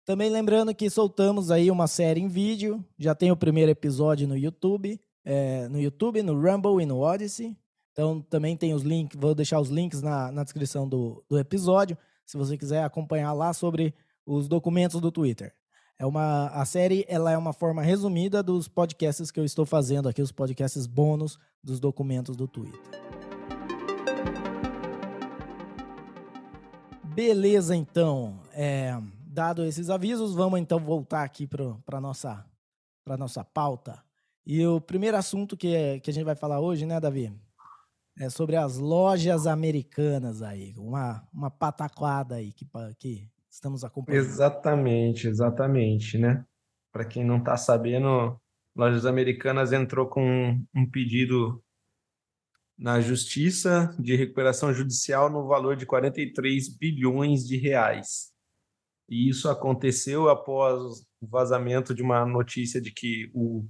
Também 0.10 0.32
lembrando 0.32 0.74
que 0.74 0.90
soltamos 0.90 1.52
aí 1.52 1.70
uma 1.70 1.86
série 1.86 2.20
em 2.20 2.28
vídeo, 2.28 2.84
já 2.98 3.14
tem 3.14 3.32
o 3.32 3.38
primeiro 3.38 3.70
episódio 3.70 4.28
no 4.28 4.36
YouTube, 4.36 5.00
é, 5.24 5.68
no 5.68 5.80
YouTube, 5.80 6.24
no 6.24 6.34
Rumble 6.34 6.82
e 6.82 6.86
no 6.88 6.98
Odyssey. 6.98 7.56
Então 7.92 8.20
também 8.20 8.58
tem 8.58 8.74
os 8.74 8.82
links, 8.82 9.16
vou 9.22 9.36
deixar 9.36 9.60
os 9.60 9.70
links 9.70 10.02
na, 10.02 10.32
na 10.32 10.44
descrição 10.44 10.90
do, 10.90 11.24
do 11.30 11.38
episódio, 11.38 11.96
se 12.26 12.38
você 12.38 12.58
quiser 12.58 12.84
acompanhar 12.84 13.32
lá 13.34 13.54
sobre 13.54 13.94
os 14.26 14.48
documentos 14.48 15.00
do 15.00 15.12
Twitter. 15.12 15.54
É 16.00 16.08
uma, 16.08 16.48
a 16.48 16.66
série 16.66 17.06
ela 17.08 17.32
é 17.32 17.38
uma 17.38 17.54
forma 17.54 17.84
resumida 17.84 18.42
dos 18.42 18.68
podcasts 18.68 19.30
que 19.30 19.40
eu 19.40 19.46
estou 19.46 19.64
fazendo 19.64 20.10
aqui, 20.10 20.24
os 20.24 20.32
podcasts 20.32 20.88
bônus 20.88 21.38
dos 21.64 21.80
documentos 21.80 22.36
do 22.36 22.48
Twitter. 22.48 22.82
Beleza, 27.04 27.76
então. 27.76 28.40
É, 28.54 29.00
dado 29.30 29.64
esses 29.64 29.92
avisos, 29.92 30.34
vamos 30.34 30.60
então 30.60 30.80
voltar 30.80 31.24
aqui 31.24 31.46
para 31.46 31.98
a 31.98 32.02
nossa, 32.02 32.44
nossa 33.06 33.44
pauta. 33.44 34.04
E 34.44 34.66
o 34.66 34.82
primeiro 34.82 35.16
assunto 35.16 35.56
que, 35.56 36.00
que 36.00 36.10
a 36.10 36.14
gente 36.14 36.24
vai 36.26 36.36
falar 36.36 36.60
hoje, 36.60 36.86
né, 36.86 37.00
Davi? 37.00 37.32
É 38.18 38.30
sobre 38.30 38.56
as 38.56 38.78
lojas 38.78 39.46
americanas 39.46 40.42
aí. 40.42 40.74
Uma, 40.76 41.26
uma 41.32 41.52
pataquada 41.52 42.36
aí 42.36 42.52
que, 42.52 42.68
que 42.98 43.30
estamos 43.50 43.84
acompanhando. 43.84 44.26
Exatamente, 44.26 45.28
exatamente, 45.28 46.18
né? 46.18 46.44
Para 46.92 47.06
quem 47.06 47.24
não 47.24 47.38
está 47.38 47.56
sabendo, 47.56 48.38
Lojas 48.76 49.06
Americanas 49.06 49.72
entrou 49.72 50.08
com 50.08 50.60
um 50.74 50.90
pedido 50.90 51.64
na 52.78 53.00
Justiça 53.00 53.96
de 54.00 54.16
recuperação 54.16 54.74
judicial 54.74 55.30
no 55.30 55.48
valor 55.48 55.76
de 55.76 55.86
43 55.86 56.78
bilhões 56.78 57.46
de 57.46 57.58
reais. 57.58 58.32
E 59.10 59.28
isso 59.28 59.50
aconteceu 59.50 60.30
após 60.30 61.02
o 61.20 61.28
vazamento 61.28 61.94
de 61.96 62.04
uma 62.04 62.26
notícia 62.26 62.80
de 62.80 62.92
que 62.92 63.30
o, 63.34 63.66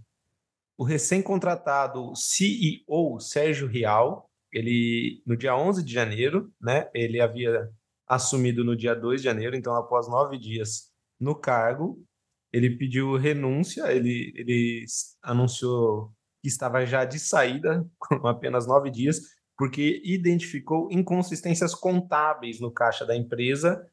o 0.77 0.83
recém-contratado 0.83 2.13
CEO 2.15 3.19
Sérgio 3.19 3.67
Real, 3.67 4.29
ele 4.51 5.23
no 5.25 5.37
dia 5.37 5.55
11 5.55 5.83
de 5.83 5.93
janeiro, 5.93 6.51
né, 6.61 6.89
ele 6.93 7.21
havia 7.21 7.69
assumido 8.05 8.63
no 8.63 8.75
dia 8.75 8.93
2 8.93 9.21
de 9.21 9.25
janeiro, 9.25 9.55
então 9.55 9.75
após 9.75 10.09
nove 10.09 10.37
dias 10.37 10.91
no 11.19 11.35
cargo, 11.35 12.03
ele 12.51 12.75
pediu 12.75 13.15
renúncia, 13.15 13.91
ele, 13.93 14.33
ele 14.35 14.83
anunciou 15.21 16.11
que 16.41 16.47
estava 16.47 16.85
já 16.85 17.05
de 17.05 17.19
saída, 17.19 17.87
com 17.97 18.27
apenas 18.27 18.67
nove 18.67 18.89
dias, 18.89 19.21
porque 19.57 20.01
identificou 20.03 20.89
inconsistências 20.91 21.75
contábeis 21.75 22.59
no 22.59 22.71
caixa 22.71 23.05
da 23.05 23.15
empresa 23.15 23.85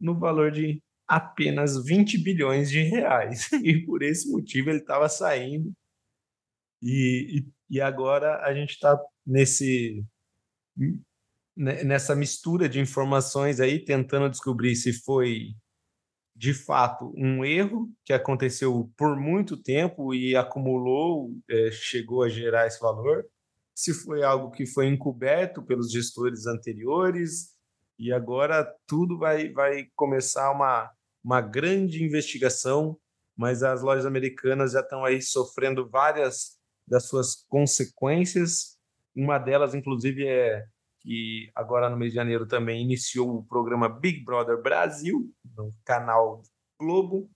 no 0.00 0.18
valor 0.18 0.50
de 0.50 0.82
apenas 1.06 1.84
20 1.84 2.18
bilhões 2.18 2.70
de 2.70 2.82
reais. 2.82 3.48
E 3.62 3.84
por 3.84 4.02
esse 4.02 4.30
motivo 4.30 4.70
ele 4.70 4.78
estava 4.80 5.08
saindo. 5.08 5.72
E, 6.82 7.40
e, 7.70 7.76
e 7.76 7.80
agora 7.80 8.40
a 8.44 8.54
gente 8.54 8.70
está 8.70 8.98
nesse 9.26 10.04
né, 11.56 11.84
nessa 11.84 12.14
mistura 12.16 12.68
de 12.68 12.80
informações 12.80 13.60
aí, 13.60 13.78
tentando 13.78 14.28
descobrir 14.28 14.74
se 14.76 14.92
foi 14.92 15.54
de 16.36 16.52
fato 16.52 17.12
um 17.16 17.44
erro 17.44 17.88
que 18.04 18.12
aconteceu 18.12 18.92
por 18.96 19.16
muito 19.16 19.56
tempo 19.56 20.12
e 20.12 20.34
acumulou, 20.34 21.32
é, 21.48 21.70
chegou 21.70 22.24
a 22.24 22.28
gerar 22.28 22.66
esse 22.66 22.80
valor, 22.80 23.24
se 23.74 23.94
foi 23.94 24.24
algo 24.24 24.50
que 24.50 24.66
foi 24.66 24.86
encoberto 24.88 25.62
pelos 25.62 25.92
gestores 25.92 26.46
anteriores 26.46 27.53
e 27.98 28.12
agora 28.12 28.64
tudo 28.86 29.18
vai, 29.18 29.50
vai 29.52 29.86
começar 29.94 30.50
uma, 30.50 30.90
uma 31.22 31.40
grande 31.40 32.02
investigação, 32.02 32.98
mas 33.36 33.62
as 33.62 33.82
lojas 33.82 34.06
americanas 34.06 34.72
já 34.72 34.80
estão 34.80 35.04
aí 35.04 35.20
sofrendo 35.22 35.88
várias 35.88 36.58
das 36.86 37.08
suas 37.08 37.44
consequências. 37.48 38.76
Uma 39.14 39.38
delas, 39.38 39.74
inclusive, 39.74 40.26
é 40.26 40.64
que 41.00 41.50
agora 41.54 41.90
no 41.90 41.96
mês 41.96 42.12
de 42.12 42.16
janeiro 42.16 42.46
também 42.46 42.82
iniciou 42.82 43.36
o 43.36 43.44
programa 43.44 43.88
Big 43.88 44.24
Brother 44.24 44.60
Brasil, 44.60 45.30
no 45.56 45.70
canal 45.84 46.42
Globo, 46.80 47.30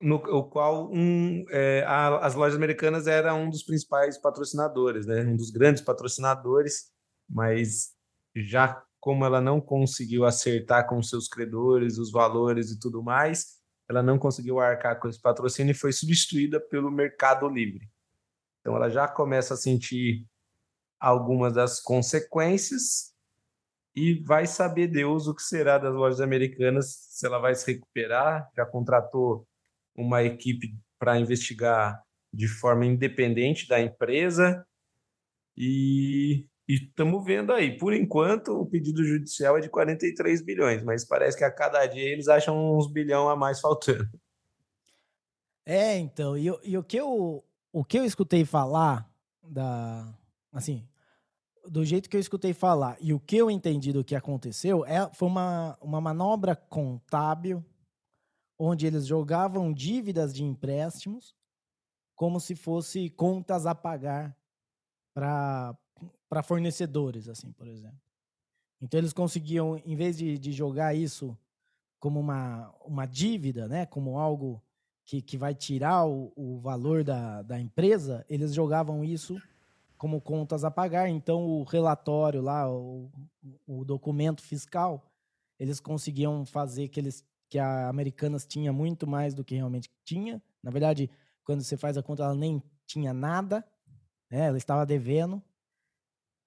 no 0.00 0.16
o 0.16 0.44
qual 0.44 0.90
um, 0.92 1.44
é, 1.50 1.84
a, 1.86 2.18
as 2.18 2.34
lojas 2.34 2.56
americanas 2.56 3.06
eram 3.06 3.44
um 3.44 3.50
dos 3.50 3.62
principais 3.62 4.20
patrocinadores, 4.20 5.06
né? 5.06 5.22
um 5.22 5.36
dos 5.36 5.50
grandes 5.50 5.82
patrocinadores, 5.82 6.90
mas 7.28 7.92
já 8.34 8.82
como 9.00 9.24
ela 9.24 9.40
não 9.40 9.60
conseguiu 9.60 10.24
acertar 10.24 10.86
com 10.88 11.02
seus 11.02 11.28
credores, 11.28 11.98
os 11.98 12.10
valores 12.10 12.70
e 12.70 12.78
tudo 12.78 13.02
mais, 13.02 13.58
ela 13.88 14.02
não 14.02 14.18
conseguiu 14.18 14.60
arcar 14.60 14.98
com 15.00 15.08
esse 15.08 15.20
patrocínio 15.20 15.72
e 15.72 15.74
foi 15.74 15.92
substituída 15.92 16.60
pelo 16.60 16.90
Mercado 16.90 17.48
Livre. 17.48 17.88
Então 18.60 18.76
ela 18.76 18.90
já 18.90 19.08
começa 19.08 19.54
a 19.54 19.56
sentir 19.56 20.26
algumas 21.00 21.54
das 21.54 21.80
consequências 21.80 23.14
e 23.94 24.22
vai 24.22 24.46
saber 24.46 24.88
Deus 24.88 25.26
o 25.26 25.34
que 25.34 25.42
será 25.42 25.78
das 25.78 25.94
lojas 25.94 26.20
americanas, 26.20 26.94
se 27.10 27.26
ela 27.26 27.38
vai 27.38 27.54
se 27.54 27.72
recuperar, 27.72 28.48
já 28.54 28.66
contratou 28.66 29.46
uma 29.94 30.22
equipe 30.22 30.76
para 30.98 31.18
investigar 31.18 32.00
de 32.32 32.46
forma 32.46 32.84
independente 32.84 33.66
da 33.66 33.80
empresa 33.80 34.64
e 35.56 36.46
estamos 36.68 37.24
vendo 37.24 37.52
aí. 37.52 37.76
Por 37.76 37.94
enquanto, 37.94 38.52
o 38.52 38.66
pedido 38.66 39.02
judicial 39.02 39.56
é 39.56 39.60
de 39.60 39.70
43 39.70 40.42
bilhões, 40.42 40.82
mas 40.82 41.04
parece 41.04 41.38
que 41.38 41.44
a 41.44 41.50
cada 41.50 41.84
dia 41.86 42.04
eles 42.04 42.28
acham 42.28 42.76
uns 42.76 42.92
bilhão 42.92 43.28
a 43.28 43.34
mais 43.34 43.60
faltando. 43.60 44.08
É, 45.64 45.96
então, 45.96 46.36
e, 46.36 46.46
e 46.62 46.76
o, 46.76 46.82
que 46.82 46.96
eu, 46.96 47.44
o 47.72 47.84
que 47.84 47.98
eu 47.98 48.04
escutei 48.04 48.44
falar 48.44 49.10
da, 49.42 50.14
assim, 50.52 50.86
do 51.66 51.84
jeito 51.84 52.08
que 52.08 52.16
eu 52.16 52.20
escutei 52.20 52.52
falar 52.52 52.96
e 53.00 53.12
o 53.12 53.20
que 53.20 53.36
eu 53.36 53.50
entendi 53.50 53.92
do 53.92 54.04
que 54.04 54.14
aconteceu, 54.14 54.84
é, 54.84 55.10
foi 55.12 55.28
uma, 55.28 55.76
uma 55.80 56.00
manobra 56.00 56.56
contábil 56.56 57.64
onde 58.58 58.86
eles 58.86 59.06
jogavam 59.06 59.72
dívidas 59.72 60.34
de 60.34 60.42
empréstimos 60.42 61.34
como 62.16 62.40
se 62.40 62.56
fosse 62.56 63.10
contas 63.10 63.64
a 63.64 63.74
pagar 63.74 64.36
para 65.14 65.76
fornecedores, 66.42 67.28
assim, 67.28 67.52
por 67.52 67.66
exemplo. 67.66 67.98
Então 68.80 68.98
eles 68.98 69.12
conseguiam, 69.12 69.80
em 69.84 69.96
vez 69.96 70.16
de, 70.16 70.38
de 70.38 70.52
jogar 70.52 70.94
isso 70.94 71.36
como 71.98 72.20
uma, 72.20 72.72
uma 72.84 73.06
dívida, 73.06 73.66
né, 73.66 73.86
como 73.86 74.18
algo 74.18 74.62
que, 75.04 75.20
que 75.20 75.36
vai 75.36 75.54
tirar 75.54 76.06
o, 76.06 76.32
o 76.36 76.60
valor 76.60 77.02
da, 77.02 77.42
da 77.42 77.58
empresa, 77.58 78.24
eles 78.28 78.54
jogavam 78.54 79.04
isso 79.04 79.40
como 79.96 80.20
contas 80.20 80.64
a 80.64 80.70
pagar. 80.70 81.08
Então 81.08 81.44
o 81.44 81.64
relatório 81.64 82.40
lá, 82.40 82.70
o, 82.70 83.10
o 83.66 83.84
documento 83.84 84.42
fiscal, 84.42 85.10
eles 85.58 85.80
conseguiam 85.80 86.44
fazer 86.44 86.88
que 86.88 87.00
eles 87.00 87.24
que 87.48 87.58
a 87.58 87.88
Americanas 87.88 88.46
tinha 88.46 88.72
muito 88.72 89.06
mais 89.06 89.34
do 89.34 89.42
que 89.42 89.54
realmente 89.54 89.90
tinha. 90.04 90.42
Na 90.62 90.70
verdade, 90.70 91.10
quando 91.44 91.62
você 91.62 91.76
faz 91.76 91.96
a 91.96 92.02
conta, 92.02 92.22
ela 92.22 92.34
nem 92.34 92.62
tinha 92.86 93.12
nada, 93.14 93.64
né? 94.30 94.48
ela 94.48 94.58
estava 94.58 94.84
devendo. 94.84 95.42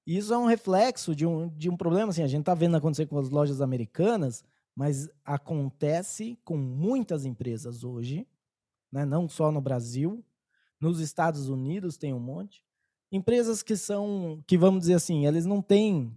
Isso 0.05 0.33
é 0.33 0.37
um 0.37 0.45
reflexo 0.45 1.15
de 1.15 1.25
um, 1.25 1.47
de 1.49 1.69
um 1.69 1.77
problema, 1.77 2.09
assim, 2.09 2.23
a 2.23 2.27
gente 2.27 2.41
está 2.41 2.53
vendo 2.53 2.75
acontecer 2.75 3.05
com 3.05 3.17
as 3.17 3.29
lojas 3.29 3.61
americanas, 3.61 4.43
mas 4.75 5.09
acontece 5.23 6.39
com 6.43 6.57
muitas 6.57 7.25
empresas 7.25 7.83
hoje, 7.83 8.27
né? 8.91 9.05
não 9.05 9.29
só 9.29 9.51
no 9.51 9.61
Brasil, 9.61 10.23
nos 10.79 10.99
Estados 10.99 11.49
Unidos 11.49 11.97
tem 11.97 12.13
um 12.13 12.19
monte. 12.19 12.63
Empresas 13.11 13.61
que 13.61 13.75
são, 13.75 14.43
que 14.47 14.57
vamos 14.57 14.81
dizer 14.81 14.95
assim, 14.95 15.27
eles 15.27 15.45
não 15.45 15.61
têm 15.61 16.15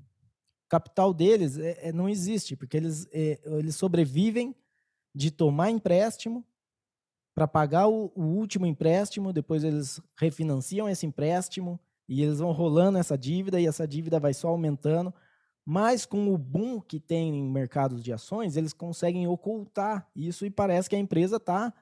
capital 0.69 1.13
deles, 1.13 1.59
é, 1.59 1.89
é, 1.89 1.93
não 1.93 2.09
existe, 2.09 2.57
porque 2.57 2.77
eles, 2.77 3.07
é, 3.13 3.41
eles 3.45 3.77
sobrevivem 3.77 4.55
de 5.15 5.31
tomar 5.31 5.71
empréstimo 5.71 6.45
para 7.35 7.47
pagar 7.47 7.89
o, 7.89 8.13
o, 8.15 8.23
último 8.23 8.65
empréstimo, 8.65 9.33
depois 9.33 9.65
eles 9.65 10.01
refinanciam 10.17 10.89
esse 10.89 11.05
empréstimo 11.05 11.79
e 12.09 12.23
eles 12.23 12.39
vão 12.39 12.53
rolando 12.53 12.99
essa 12.99 13.17
dívida 13.17 13.61
e 13.61 13.67
essa 13.67 13.87
dívida 13.87 14.21
vai 14.21 14.35
só 14.35 14.49
aumentando. 14.49 15.13
Mas 15.65 16.05
com 16.05 16.33
o 16.33 16.37
boom 16.37 16.81
que 16.81 17.01
tem 17.01 17.35
em 17.37 17.51
mercados 17.51 18.03
de 18.03 18.13
ações, 18.13 18.57
eles 18.57 18.73
conseguem 18.73 19.27
ocultar 19.27 20.09
isso 20.15 20.45
e 20.45 20.51
parece 20.51 20.91
que 20.91 20.97
a 20.97 20.99
empresa 20.99 21.37
está 21.37 21.73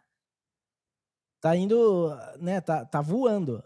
tá 1.40 1.56
indo, 1.56 2.10
né, 2.38 2.60
tá, 2.60 2.84
tá 2.84 3.00
voando. 3.00 3.62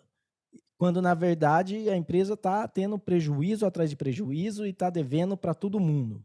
Quando 0.79 1.03
na 1.03 1.15
verdade 1.15 1.89
a 1.91 1.97
empresa 1.97 2.35
está 2.35 2.67
tendo 2.67 2.99
prejuízo 2.99 3.67
atrás 3.67 3.91
de 3.91 3.97
prejuízo 3.97 4.67
e 4.67 4.71
está 4.71 4.91
devendo 4.91 5.37
para 5.37 5.55
todo 5.55 5.81
mundo, 5.81 6.25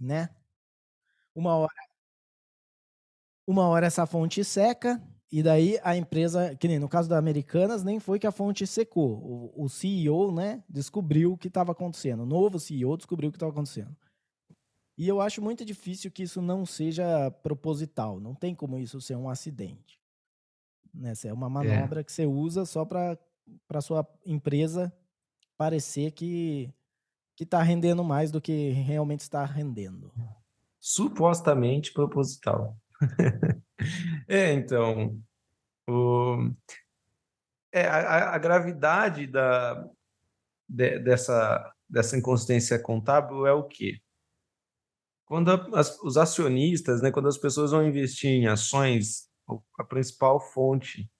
né? 0.00 0.30
Uma 1.34 1.56
hora 1.56 1.72
uma 3.46 3.68
hora 3.68 3.86
essa 3.86 4.06
fonte 4.06 4.42
seca, 4.42 5.02
e 5.30 5.42
daí 5.42 5.78
a 5.82 5.96
empresa, 5.96 6.54
que 6.54 6.68
nem 6.68 6.78
no 6.78 6.88
caso 6.88 7.08
da 7.08 7.18
Americanas, 7.18 7.82
nem 7.82 7.98
foi 7.98 8.18
que 8.18 8.26
a 8.26 8.32
fonte 8.32 8.66
secou. 8.66 9.52
O, 9.56 9.64
o 9.64 9.68
CEO, 9.68 10.32
né, 10.32 10.62
descobriu 10.68 11.32
o 11.32 11.38
que 11.38 11.48
estava 11.48 11.72
acontecendo. 11.72 12.22
O 12.22 12.26
novo 12.26 12.58
CEO 12.58 12.96
descobriu 12.96 13.28
o 13.28 13.32
que 13.32 13.36
estava 13.36 13.52
acontecendo. 13.52 13.96
E 14.96 15.08
eu 15.08 15.20
acho 15.20 15.42
muito 15.42 15.64
difícil 15.64 16.10
que 16.10 16.22
isso 16.22 16.40
não 16.40 16.64
seja 16.64 17.30
proposital. 17.42 18.20
Não 18.20 18.34
tem 18.34 18.54
como 18.54 18.78
isso 18.78 19.00
ser 19.00 19.16
um 19.16 19.28
acidente. 19.28 20.00
Né? 20.92 21.12
É 21.24 21.32
uma 21.32 21.48
é. 21.48 21.50
manobra 21.50 22.00
é. 22.00 22.04
que 22.04 22.12
você 22.12 22.26
usa 22.26 22.64
só 22.64 22.84
para 22.84 23.18
para 23.68 23.82
sua 23.82 24.08
empresa 24.24 24.90
parecer 25.58 26.12
que 26.12 26.72
que 27.36 27.42
está 27.42 27.60
rendendo 27.62 28.04
mais 28.04 28.30
do 28.30 28.40
que 28.40 28.70
realmente 28.70 29.20
está 29.20 29.44
rendendo. 29.44 30.12
Supostamente 30.80 31.92
proposital. 31.92 32.78
é, 34.28 34.52
então, 34.52 35.20
o, 35.88 36.50
é, 37.72 37.86
a, 37.86 38.34
a 38.34 38.38
gravidade 38.38 39.26
da, 39.26 39.84
de, 40.68 40.98
dessa, 41.00 41.74
dessa 41.88 42.16
inconsistência 42.16 42.78
contábil 42.78 43.46
é 43.46 43.52
o 43.52 43.64
quê? 43.64 44.00
Quando 45.26 45.50
a, 45.50 45.80
as, 45.80 45.98
os 46.00 46.16
acionistas, 46.16 47.02
né, 47.02 47.10
quando 47.10 47.28
as 47.28 47.38
pessoas 47.38 47.70
vão 47.70 47.86
investir 47.86 48.30
em 48.30 48.46
ações, 48.46 49.28
a 49.78 49.84
principal 49.84 50.40
fonte 50.40 51.10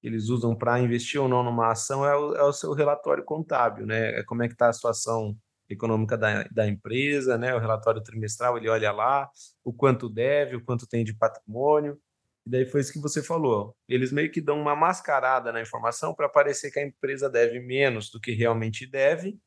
que 0.00 0.06
eles 0.06 0.28
usam 0.28 0.56
para 0.56 0.80
investir 0.80 1.20
ou 1.20 1.28
não 1.28 1.42
numa 1.42 1.72
ação 1.72 2.04
é 2.04 2.16
o, 2.16 2.34
é 2.34 2.42
o 2.42 2.52
seu 2.52 2.72
relatório 2.72 3.24
contábil, 3.24 3.84
né? 3.84 4.20
É 4.20 4.22
como 4.24 4.42
é 4.42 4.48
que 4.48 4.54
está 4.54 4.68
a 4.68 4.72
situação 4.72 5.36
econômica 5.68 6.16
da, 6.16 6.44
da 6.44 6.66
empresa, 6.66 7.36
né? 7.36 7.54
O 7.54 7.58
relatório 7.58 8.02
trimestral, 8.02 8.56
ele 8.56 8.68
olha 8.68 8.90
lá 8.92 9.30
o 9.64 9.72
quanto 9.72 10.08
deve, 10.08 10.56
o 10.56 10.64
quanto 10.64 10.86
tem 10.86 11.04
de 11.04 11.14
patrimônio. 11.14 11.98
E 12.46 12.50
daí 12.50 12.64
foi 12.64 12.80
isso 12.80 12.92
que 12.92 13.00
você 13.00 13.22
falou. 13.22 13.76
Eles 13.86 14.10
meio 14.10 14.30
que 14.30 14.40
dão 14.40 14.60
uma 14.60 14.74
mascarada 14.74 15.52
na 15.52 15.60
informação 15.60 16.14
para 16.14 16.28
parecer 16.28 16.70
que 16.70 16.78
a 16.78 16.86
empresa 16.86 17.28
deve 17.28 17.60
menos 17.60 18.10
do 18.10 18.20
que 18.20 18.32
realmente 18.32 18.86
deve. 18.86 19.38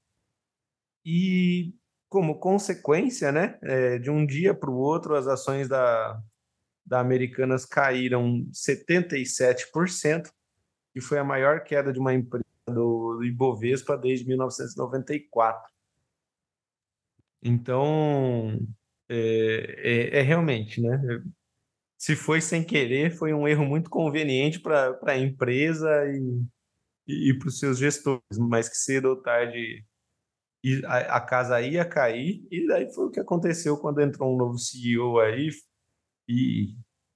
E 1.03 1.73
como 2.07 2.39
consequência, 2.39 3.31
né, 3.31 3.57
é, 3.63 3.97
de 3.97 4.11
um 4.11 4.25
dia 4.25 4.53
para 4.53 4.69
o 4.69 4.77
outro, 4.77 5.15
as 5.15 5.27
ações 5.27 5.67
da, 5.67 6.21
da 6.85 6.99
Americanas 6.99 7.65
caíram 7.65 8.45
77%, 8.51 10.29
que 10.93 11.01
foi 11.01 11.17
a 11.17 11.23
maior 11.23 11.63
queda 11.63 11.91
de 11.91 11.99
uma 11.99 12.13
empresa 12.13 12.45
do 12.67 13.23
Ibovespa 13.23 13.97
desde 13.97 14.27
1994. 14.27 15.70
Então, 17.43 18.59
é, 19.09 20.15
é, 20.15 20.19
é, 20.19 20.21
realmente, 20.21 20.81
né? 20.81 20.99
Se 21.97 22.15
foi 22.15 22.41
sem 22.41 22.63
querer, 22.63 23.11
foi 23.11 23.33
um 23.33 23.47
erro 23.47 23.65
muito 23.65 23.89
conveniente 23.89 24.59
para 24.59 24.97
a 25.03 25.17
empresa 25.17 25.89
e, 26.07 26.43
e, 27.07 27.29
e 27.31 27.39
para 27.39 27.47
os 27.47 27.59
seus 27.59 27.77
gestores, 27.77 28.37
mas 28.37 28.69
que 28.69 28.75
cedo 28.77 29.09
ou 29.09 29.21
tarde 29.21 29.85
a, 30.85 31.17
a, 31.17 31.21
casa 31.21 31.61
ia 31.61 31.83
cair, 31.85 32.45
e 32.51 32.67
daí 32.67 32.93
foi 32.93 33.07
o 33.07 33.11
que 33.11 33.19
aconteceu 33.19 33.77
quando 33.77 34.01
entrou 34.01 34.33
um 34.33 34.37
novo 34.37 34.57
CEO 34.57 35.19
aí, 35.19 35.49
e 36.27 36.75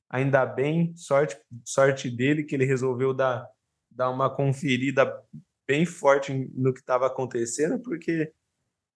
ainda 0.10 0.46
bem, 0.46 0.96
sorte, 0.96 1.38
sorte 1.64 2.10
dele 2.10 2.44
que 2.44 2.56
ele 2.56 2.66
resolveu 2.66 3.14
dar, 3.14 3.48
dar 3.92 4.10
uma 4.10 4.36
conferida 4.36 5.12
bem 5.68 5.86
forte 5.86 6.34
no 6.56 6.74
que 6.74 6.80
estava 6.80 7.08
acontecendo, 7.08 7.80
porque 7.82 8.32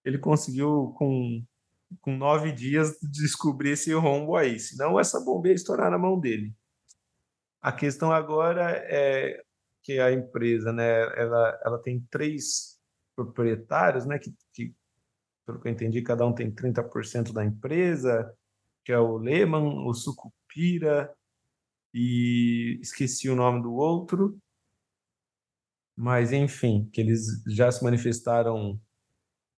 ele 0.04 0.18
conseguiu, 0.18 0.94
com, 0.96 1.44
com 2.00 2.16
nove 2.16 2.52
dias, 2.52 2.98
descobrir 3.02 3.70
esse 3.70 3.92
rombo 3.92 4.36
aí. 4.36 4.58
Senão, 4.58 4.98
essa 4.98 5.20
bomba 5.20 5.48
ia 5.48 5.54
estourar 5.54 5.90
na 5.90 5.98
mão 5.98 6.18
dele. 6.18 6.54
A 7.60 7.72
questão 7.72 8.10
agora 8.10 8.72
é 8.88 9.42
que 9.82 9.98
a 9.98 10.12
empresa, 10.12 10.72
né, 10.72 11.02
ela, 11.18 11.60
ela 11.64 11.78
tem 11.78 12.00
três 12.10 12.78
proprietários, 13.14 14.06
né, 14.06 14.18
que, 14.18 14.32
que, 14.52 14.74
pelo 15.46 15.60
que 15.60 15.68
eu 15.68 15.72
entendi, 15.72 16.02
cada 16.02 16.26
um 16.26 16.32
tem 16.32 16.50
30% 16.50 17.32
da 17.32 17.44
empresa, 17.44 18.34
que 18.84 18.92
é 18.92 18.98
o 18.98 19.18
Lehman, 19.18 19.86
o 19.86 19.92
Sucupira 19.92 21.14
e 21.92 22.78
esqueci 22.80 23.28
o 23.28 23.36
nome 23.36 23.62
do 23.62 23.74
outro, 23.74 24.38
mas 25.96 26.32
enfim, 26.32 26.88
que 26.92 27.00
eles 27.00 27.42
já 27.46 27.70
se 27.70 27.82
manifestaram 27.84 28.80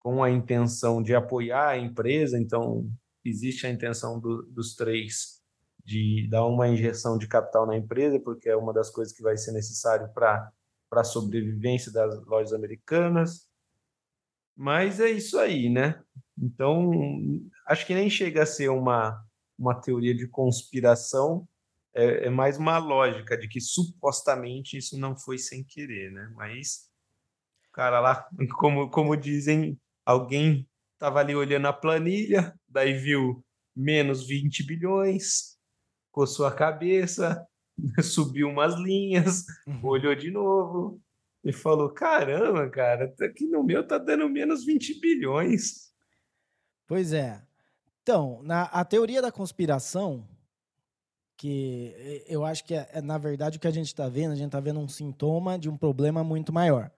com 0.02 0.24
a 0.24 0.30
intenção 0.30 1.02
de 1.02 1.14
apoiar 1.14 1.70
a 1.70 1.78
empresa, 1.78 2.38
então 2.38 2.90
existe 3.24 3.68
a 3.68 3.70
intenção 3.70 4.20
do, 4.20 4.44
dos 4.44 4.76
três 4.76 5.40
de 5.86 6.28
dar 6.30 6.46
uma 6.46 6.68
injeção 6.68 7.18
de 7.18 7.28
capital 7.28 7.66
na 7.66 7.78
empresa, 7.78 8.20
porque 8.20 8.50
é 8.50 8.56
uma 8.56 8.74
das 8.74 8.90
coisas 8.90 9.14
que 9.14 9.24
vai 9.24 9.38
ser 9.38 9.52
necessário 9.52 10.12
para 10.14 10.52
a 10.92 11.04
sobrevivência 11.04 11.92
das 11.92 12.24
lojas 12.26 12.54
americanas. 12.54 13.48
Mas 14.56 15.00
é 15.00 15.10
isso 15.10 15.40
aí, 15.40 15.70
né? 15.70 16.02
Então, 16.38 16.92
acho 17.68 17.86
que 17.86 17.94
nem 17.94 18.10
chega 18.10 18.44
a 18.44 18.46
ser 18.46 18.70
uma, 18.70 19.24
uma 19.58 19.80
teoria 19.80 20.16
de 20.16 20.28
conspiração, 20.28 21.48
é, 21.94 22.28
é 22.28 22.30
mais 22.30 22.58
uma 22.58 22.78
lógica 22.78 23.38
de 23.38 23.48
que 23.48 23.60
supostamente 23.60 24.78
isso 24.78 25.00
não 25.00 25.16
foi 25.16 25.38
sem 25.38 25.64
querer, 25.64 26.12
né? 26.12 26.32
Mas 26.36 26.92
cara 27.72 28.00
lá, 28.00 28.28
como, 28.58 28.90
como 28.90 29.16
dizem, 29.16 29.80
alguém 30.06 30.68
estava 30.94 31.20
ali 31.20 31.36
olhando 31.36 31.68
a 31.68 31.74
planilha, 31.74 32.54
daí 32.68 32.94
viu 32.94 33.44
menos 33.76 34.28
20 34.28 34.66
bilhões, 34.66 35.58
coçou 36.12 36.46
a 36.46 36.54
cabeça, 36.54 37.46
subiu 38.04 38.50
umas 38.50 38.76
linhas, 38.76 39.46
uhum. 39.68 39.80
olhou 39.84 40.16
de 40.16 40.30
novo 40.30 41.02
e 41.44 41.52
falou: 41.52 41.90
Caramba, 41.90 42.70
cara, 42.70 43.14
aqui 43.22 43.48
no 43.48 43.64
meu 43.64 43.86
tá 43.86 43.98
dando 43.98 44.30
menos 44.30 44.66
20 44.66 45.00
bilhões. 45.00 45.92
Pois 46.88 47.14
é. 47.14 47.42
Então, 48.04 48.42
na, 48.44 48.64
a 48.64 48.84
teoria 48.84 49.22
da 49.22 49.32
conspiração, 49.32 50.28
que 51.38 52.24
eu 52.28 52.46
acho 52.46 52.64
que 52.64 52.74
é, 52.74 52.90
é 52.94 53.02
na 53.02 53.18
verdade 53.18 53.58
o 53.58 53.60
que 53.60 53.68
a 53.68 53.72
gente 53.72 53.88
está 53.88 54.08
vendo, 54.10 54.32
a 54.32 54.36
gente 54.36 54.48
está 54.48 54.60
vendo 54.60 54.80
um 54.80 54.88
sintoma 54.88 55.58
de 55.58 55.70
um 55.70 55.78
problema 55.78 56.24
muito 56.24 56.52
maior. 56.52 56.92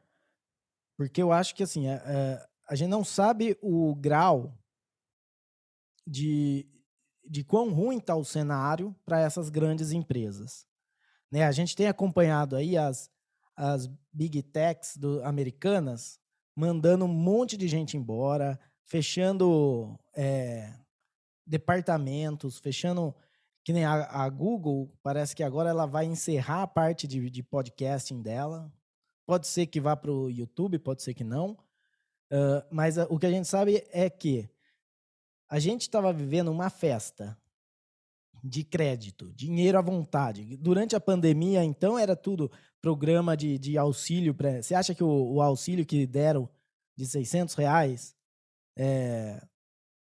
Porque 0.97 1.21
eu 1.21 1.31
acho 1.31 1.55
que 1.55 1.63
assim, 1.63 1.87
é, 1.87 2.01
é 2.05 2.47
a 2.67 2.75
gente 2.75 2.89
não 2.89 3.03
sabe 3.03 3.57
o 3.61 3.95
grau 3.95 4.57
de, 6.05 6.67
de 7.25 7.43
quão 7.43 7.71
ruim 7.73 7.97
está 7.97 8.15
o 8.15 8.23
cenário 8.25 8.95
para 9.05 9.19
essas 9.19 9.49
grandes 9.49 9.91
empresas. 9.91 10.65
Né? 11.31 11.43
A 11.43 11.51
gente 11.51 11.75
tem 11.75 11.87
acompanhado 11.87 12.55
aí 12.55 12.77
as, 12.77 13.09
as 13.55 13.87
big 14.11 14.41
techs 14.43 14.97
do, 14.97 15.23
americanas 15.23 16.19
mandando 16.55 17.05
um 17.05 17.09
monte 17.09 17.57
de 17.57 17.67
gente 17.67 17.97
embora, 17.97 18.59
fechando 18.85 19.99
é, 20.15 20.73
departamentos, 21.45 22.59
fechando. 22.59 23.15
Que 23.65 23.71
nem 23.71 23.85
a, 23.85 24.23
a, 24.23 24.29
Google, 24.29 24.93
parece 25.01 25.33
que 25.33 25.41
agora 25.41 25.69
ela 25.69 25.85
vai 25.85 26.05
encerrar 26.05 26.63
a 26.63 26.67
parte 26.67 27.07
de, 27.07 27.29
de 27.29 27.41
podcasting 27.41 28.21
dela. 28.21 28.71
Pode 29.25 29.47
ser 29.47 29.67
que 29.67 29.79
vá 29.79 29.95
para 29.95 30.11
o 30.11 30.29
YouTube, 30.29 30.77
pode 30.79 31.01
ser 31.01 31.13
que 31.13 31.23
não. 31.23 31.57
Mas 32.71 32.97
a, 32.97 33.05
o 33.09 33.19
que 33.19 33.25
a 33.25 33.31
gente 33.31 33.47
sabe 33.47 33.83
é 33.91 34.09
que 34.09 34.49
a 35.49 35.59
gente 35.59 35.81
estava 35.81 36.11
vivendo 36.11 36.51
uma 36.51 36.69
festa 36.69 37.37
de 38.43 38.63
crédito, 38.63 39.31
dinheiro 39.33 39.77
à 39.77 39.81
vontade. 39.81 40.57
Durante 40.57 40.95
a 40.95 40.99
pandemia, 40.99 41.63
então, 41.63 41.97
era 41.97 42.15
tudo 42.15 42.51
programa 42.81 43.37
de, 43.37 43.57
de 43.57 43.77
auxílio. 43.77 44.33
Pra, 44.33 44.61
você 44.61 44.75
acha 44.75 44.93
que 44.93 45.03
o, 45.03 45.33
o 45.35 45.41
auxílio 45.41 45.85
que 45.85 46.05
deram 46.05 46.49
de 46.95 47.05
600 47.05 47.55
reais 47.55 48.15
é, 48.77 49.41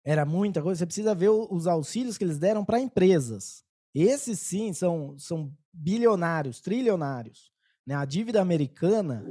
era 0.04 0.26
muita 0.26 0.60
coisa? 0.60 0.80
Você 0.80 0.86
precisa 0.86 1.14
ver 1.14 1.30
os 1.30 1.66
auxílios 1.66 2.18
que 2.18 2.24
eles 2.24 2.38
deram 2.38 2.64
para 2.64 2.80
empresas. 2.80 3.64
Esses, 3.94 4.38
sim, 4.40 4.72
são, 4.74 5.18
são 5.18 5.50
bilionários, 5.72 6.60
trilionários. 6.60 7.50
Né? 7.86 7.94
A 7.94 8.04
dívida 8.04 8.42
americana 8.42 9.24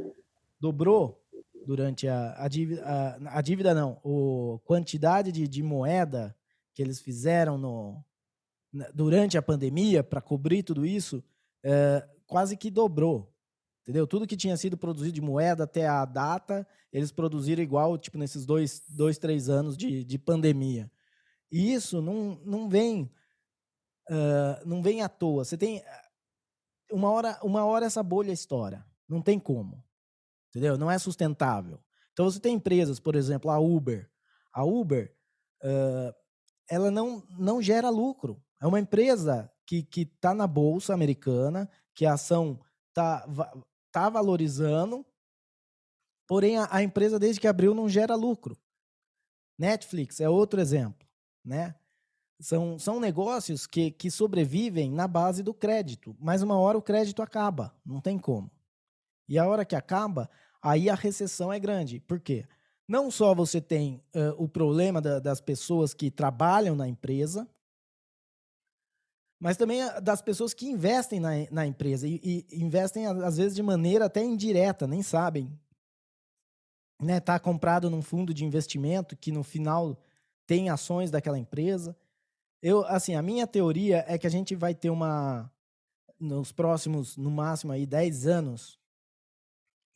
dobrou 0.60 1.24
durante 1.68 2.08
a, 2.08 2.34
a 2.42 2.48
dívida. 2.48 2.82
A, 2.86 3.40
a 3.40 3.42
dívida 3.42 3.74
não, 3.74 4.00
a 4.02 4.60
quantidade 4.66 5.34
de, 5.34 5.46
de 5.50 5.62
moeda 5.62 6.34
que 6.74 6.82
eles 6.82 7.02
fizeram 7.02 7.58
no, 7.58 8.02
durante 8.94 9.38
a 9.38 9.42
pandemia 9.42 10.02
para 10.02 10.22
cobrir 10.22 10.64
tudo 10.64 10.86
isso 10.86 11.22
é, 11.62 12.08
quase 12.26 12.56
que 12.56 12.72
dobrou. 12.72 13.34
Entendeu? 13.82 14.08
Tudo 14.08 14.28
que 14.28 14.38
tinha 14.38 14.56
sido 14.56 14.78
produzido 14.78 15.14
de 15.14 15.22
moeda 15.22 15.66
até 15.66 15.88
a 15.88 16.06
data, 16.06 16.66
eles 16.92 17.12
produziram 17.12 17.62
igual, 17.62 17.98
tipo, 17.98 18.18
nesses 18.18 18.46
dois, 18.46 18.82
dois 18.88 19.18
três 19.18 19.50
anos 19.50 19.76
de, 19.76 20.06
de 20.06 20.18
pandemia. 20.18 20.90
E 21.52 21.74
isso 21.74 22.02
não, 22.02 22.40
não 22.46 22.70
vem 22.70 23.12
uh, 24.10 24.66
não 24.66 24.82
vem 24.82 25.02
à 25.02 25.10
toa. 25.10 25.44
Você 25.44 25.58
tem 25.58 25.84
uma 26.92 27.12
hora, 27.12 27.38
uma 27.44 27.66
hora 27.66 27.86
essa 27.86 28.02
bolha 28.02 28.32
estoura. 28.32 28.86
Não 29.08 29.22
tem 29.22 29.38
como. 29.38 29.84
Entendeu? 30.58 30.76
Não 30.76 30.90
é 30.90 30.98
sustentável. 30.98 31.80
Então 32.14 32.26
você 32.26 32.40
tem 32.40 32.56
empresas, 32.56 33.00
por 33.00 33.16
exemplo, 33.16 33.52
a 33.52 33.60
Uber. 33.60 34.10
A 34.52 34.64
Uber, 34.64 35.16
uh, 35.64 36.12
ela 36.68 36.90
não, 36.90 37.24
não 37.38 37.62
gera 37.62 37.92
lucro. 37.92 38.44
É 38.60 38.66
uma 38.66 38.80
empresa 38.80 39.54
que 39.68 39.88
está 39.96 40.34
na 40.34 40.48
bolsa 40.48 40.96
americana, 40.96 41.70
que 41.94 42.08
a 42.08 42.14
ação 42.14 42.60
está 42.90 43.28
tá 43.92 44.10
valorizando, 44.10 45.06
porém 46.28 46.58
a, 46.58 46.68
a, 46.72 46.82
empresa 46.82 47.20
desde 47.20 47.40
que 47.40 47.48
abriu 47.48 47.76
não 47.76 47.88
gera 47.88 48.16
lucro. 48.16 48.58
Netflix 49.60 50.20
é 50.20 50.28
outro 50.28 50.60
exemplo, 50.60 51.08
né? 51.46 51.76
São, 52.40 52.80
são 52.80 53.00
negócios 53.00 53.68
que, 53.68 53.92
que 53.92 54.10
sobrevivem 54.10 54.92
na 54.92 55.08
base 55.08 55.44
do 55.44 55.54
crédito, 55.54 56.16
mas 56.20 56.42
uma 56.42 56.58
hora 56.58 56.80
o 56.80 56.82
crédito 56.82 57.22
acaba, 57.22 57.80
não 57.86 58.02
tem 58.02 58.18
como. 58.18 58.52
E 59.28 59.38
a 59.38 59.48
hora 59.48 59.66
que 59.66 59.76
acaba, 59.76 60.30
aí 60.62 60.90
a 60.90 60.96
recessão 60.96 61.52
é 61.52 61.60
grande. 61.60 62.00
Por 62.00 62.20
quê? 62.20 62.46
Não 62.88 63.12
só 63.12 63.36
você 63.36 63.60
tem 63.60 64.02
uh, 64.16 64.42
o 64.42 64.48
problema 64.48 65.02
da, 65.02 65.20
das 65.20 65.42
pessoas 65.42 65.94
que 65.94 66.10
trabalham 66.10 66.76
na 66.76 66.88
empresa, 66.88 67.48
mas 69.40 69.58
também 69.58 69.82
das 70.02 70.22
pessoas 70.22 70.54
que 70.54 70.68
investem 70.68 71.20
na, 71.20 71.32
na 71.52 71.68
empresa 71.68 72.08
e, 72.08 72.20
e, 72.24 72.64
investem 72.64 73.06
às 73.06 73.38
vezes 73.38 73.56
de 73.56 73.62
maneira 73.62 74.06
até 74.06 74.24
indireta, 74.24 74.88
nem 74.88 75.04
sabem. 75.04 75.52
Né, 77.00 77.20
tá 77.20 77.40
comprado 77.40 77.92
num 77.92 78.02
fundo 78.02 78.34
de 78.34 78.44
investimento 78.44 79.16
que 79.16 79.32
no 79.32 79.44
final 79.44 80.02
tem 80.48 80.70
ações 80.70 81.12
daquela 81.12 81.38
empresa. 81.38 81.96
Eu, 82.60 82.84
assim, 82.86 83.14
a 83.14 83.22
minha 83.22 83.46
teoria 83.46 84.04
é 84.08 84.18
que 84.18 84.26
a 84.26 84.32
gente 84.32 84.56
vai 84.56 84.74
ter 84.74 84.90
uma 84.90 85.52
nos 86.20 86.52
próximos, 86.52 87.16
no 87.16 87.30
máximo 87.30 87.72
aí 87.72 87.86
10 87.86 88.26
anos, 88.26 88.80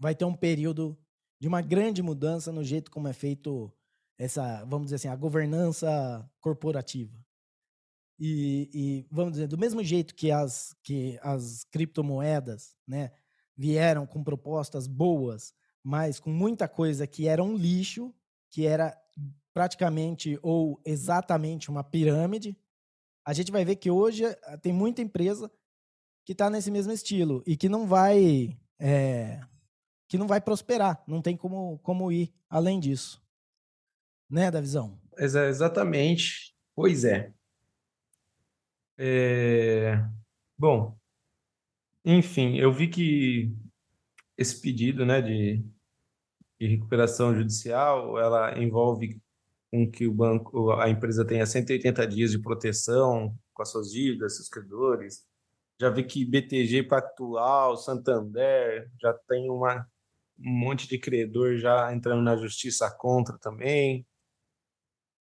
vai 0.01 0.15
ter 0.15 0.25
um 0.25 0.33
período 0.33 0.97
de 1.39 1.47
uma 1.47 1.61
grande 1.61 2.01
mudança 2.01 2.51
no 2.51 2.63
jeito 2.63 2.89
como 2.89 3.07
é 3.07 3.13
feito 3.13 3.71
essa, 4.17 4.65
vamos 4.65 4.87
dizer 4.87 4.95
assim, 4.95 5.07
a 5.07 5.15
governança 5.15 6.27
corporativa. 6.39 7.23
E, 8.19 8.69
e, 8.73 9.07
vamos 9.11 9.33
dizer, 9.33 9.47
do 9.47 9.59
mesmo 9.59 9.83
jeito 9.83 10.15
que 10.15 10.31
as, 10.31 10.75
que 10.83 11.19
as 11.21 11.63
criptomoedas 11.65 12.75
né, 12.87 13.11
vieram 13.55 14.07
com 14.07 14.23
propostas 14.23 14.87
boas, 14.87 15.53
mas 15.83 16.19
com 16.19 16.31
muita 16.31 16.67
coisa 16.67 17.05
que 17.05 17.27
era 17.27 17.43
um 17.43 17.55
lixo, 17.55 18.11
que 18.49 18.65
era 18.65 18.99
praticamente 19.53 20.39
ou 20.41 20.81
exatamente 20.83 21.69
uma 21.69 21.83
pirâmide, 21.83 22.57
a 23.23 23.33
gente 23.33 23.51
vai 23.51 23.63
ver 23.63 23.75
que 23.75 23.91
hoje 23.91 24.25
eh, 24.25 24.57
tem 24.57 24.73
muita 24.73 25.01
empresa 25.01 25.51
que 26.25 26.31
está 26.31 26.49
nesse 26.49 26.71
mesmo 26.71 26.91
estilo 26.91 27.43
e 27.45 27.55
que 27.55 27.69
não 27.69 27.85
vai 27.85 28.57
é, 28.79 29.41
que 30.11 30.17
não 30.17 30.27
vai 30.27 30.41
prosperar, 30.41 31.01
não 31.07 31.21
tem 31.21 31.37
como, 31.37 31.79
como 31.79 32.11
ir 32.11 32.33
além 32.49 32.81
disso. 32.81 33.23
Né, 34.29 34.51
da 34.51 34.59
visão? 34.59 34.99
Exatamente. 35.17 36.53
Pois 36.75 37.05
é. 37.05 37.31
É, 38.97 40.05
bom, 40.57 40.97
enfim, 42.03 42.57
eu 42.57 42.73
vi 42.73 42.89
que 42.89 43.55
esse 44.37 44.59
pedido, 44.59 45.05
né, 45.05 45.21
de, 45.21 45.63
de 46.59 46.67
recuperação 46.67 47.33
judicial, 47.33 48.19
ela 48.19 48.61
envolve 48.61 49.17
com 49.71 49.89
que 49.89 50.05
o 50.05 50.13
banco, 50.13 50.73
a 50.73 50.89
empresa 50.89 51.23
tenha 51.23 51.45
180 51.45 52.05
dias 52.05 52.31
de 52.31 52.39
proteção 52.39 53.33
com 53.53 53.61
as 53.63 53.71
suas 53.71 53.89
dívidas, 53.89 54.35
seus 54.35 54.49
credores. 54.49 55.25
Já 55.79 55.89
vi 55.89 56.03
que 56.03 56.25
BTG 56.25 56.83
Pactual, 56.83 57.77
Santander, 57.77 58.91
já 59.01 59.13
tem 59.13 59.49
uma, 59.49 59.89
um 60.45 60.51
monte 60.51 60.87
de 60.87 60.97
credor 60.97 61.57
já 61.57 61.93
entrando 61.93 62.21
na 62.21 62.35
justiça 62.35 62.89
contra 62.97 63.37
também. 63.37 64.05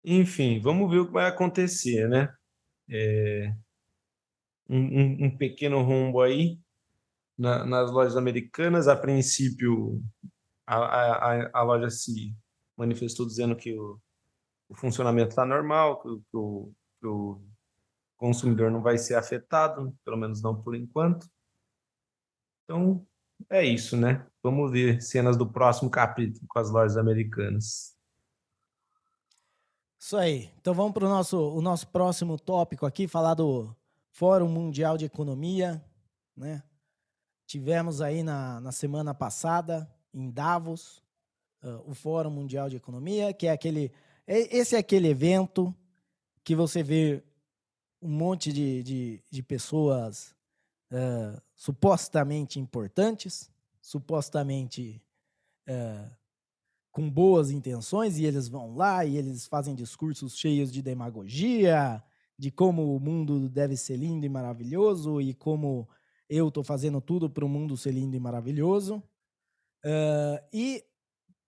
Enfim, 0.04 0.60
vamos 0.60 0.90
ver 0.90 1.00
o 1.00 1.08
que 1.08 1.14
vai 1.14 1.28
acontecer, 1.28 2.08
né? 2.08 2.34
É, 2.90 3.54
um, 4.70 5.26
um 5.26 5.38
pequeno 5.38 5.82
rombo 5.82 6.22
aí 6.22 6.60
na, 7.38 7.66
nas 7.66 7.92
lojas 7.92 8.16
americanas. 8.16 8.88
A 8.88 8.96
princípio, 8.96 10.02
a, 10.66 10.78
a, 10.78 11.50
a 11.54 11.64
loja 11.64 11.90
se 11.90 12.36
manifestou 12.78 13.26
dizendo 13.26 13.56
que 13.56 13.78
o, 13.78 14.00
o 14.70 14.76
funcionamento 14.76 15.30
está 15.30 15.46
normal, 15.46 16.02
que, 16.02 16.08
o, 16.34 16.74
que 17.00 17.08
o 17.08 17.42
consumidor 18.16 18.72
não 18.72 18.82
vai 18.82 18.98
ser 18.98 19.16
afetado, 19.16 19.96
pelo 20.06 20.18
menos 20.18 20.42
não 20.42 20.62
por 20.62 20.76
enquanto. 20.76 21.28
Então, 22.64 23.06
é 23.50 23.64
isso, 23.64 23.96
né? 23.96 24.26
Vamos 24.42 24.72
ver 24.72 25.02
cenas 25.02 25.38
do 25.38 25.48
próximo 25.48 25.90
capítulo 25.90 26.46
com 26.48 26.60
as 26.60 26.70
lojas 26.70 26.98
americanas. 26.98 27.96
Isso 30.00 30.18
aí. 30.18 30.50
Então 30.60 30.74
vamos 30.74 30.94
para 30.94 31.06
o 31.06 31.10
nosso, 31.10 31.38
o 31.38 31.62
nosso 31.62 31.88
próximo 31.88 32.40
tópico 32.40 32.86
aqui, 32.86 33.08
falar 33.08 33.34
do 33.34 33.76
Fórum 34.12 34.48
Mundial 34.48 34.98
de 34.98 35.06
Economia, 35.06 35.84
né? 36.36 36.64
Tivemos 37.46 38.02
aí 38.02 38.24
na, 38.24 38.62
na 38.62 38.72
semana 38.72 39.14
passada, 39.14 39.90
em 40.14 40.30
Davos, 40.30 41.04
uh, 41.64 41.84
o 41.86 41.94
Fórum 41.94 42.30
Mundial 42.30 42.70
de 42.70 42.76
Economia, 42.76 43.34
que 43.34 43.48
é 43.48 43.52
aquele. 43.52 43.92
Esse 44.28 44.76
é 44.76 44.80
aquele 44.80 45.08
evento 45.08 45.76
que 46.44 46.56
você 46.56 46.84
vê 46.84 47.24
um 48.02 48.10
monte 48.10 48.54
de, 48.54 48.84
de, 48.84 49.24
de 49.30 49.44
pessoas 49.44 50.36
uh, 50.92 51.42
supostamente 51.56 52.60
importantes, 52.60 53.50
supostamente 53.82 55.02
uh, 55.68 56.10
com 56.92 57.10
boas 57.10 57.52
intenções, 57.52 58.18
e 58.18 58.26
eles 58.26 58.48
vão 58.48 58.76
lá 58.76 59.06
e 59.06 59.18
eles 59.18 59.48
fazem 59.48 59.76
discursos 59.76 60.38
cheios 60.38 60.72
de 60.72 60.82
demagogia, 60.82 62.04
de 62.38 62.52
como 62.52 62.96
o 62.96 63.00
mundo 63.00 63.50
deve 63.50 63.76
ser 63.76 63.98
lindo 63.98 64.26
e 64.26 64.30
maravilhoso 64.30 65.22
e 65.22 65.34
como 65.34 65.88
eu 66.30 66.48
estou 66.48 66.64
fazendo 66.64 67.02
tudo 67.02 67.30
para 67.30 67.44
o 67.44 67.50
mundo 67.50 67.76
ser 67.76 67.92
lindo 67.92 68.16
e 68.16 68.20
maravilhoso. 68.20 69.04
Uh, 69.84 70.40
e 70.54 70.84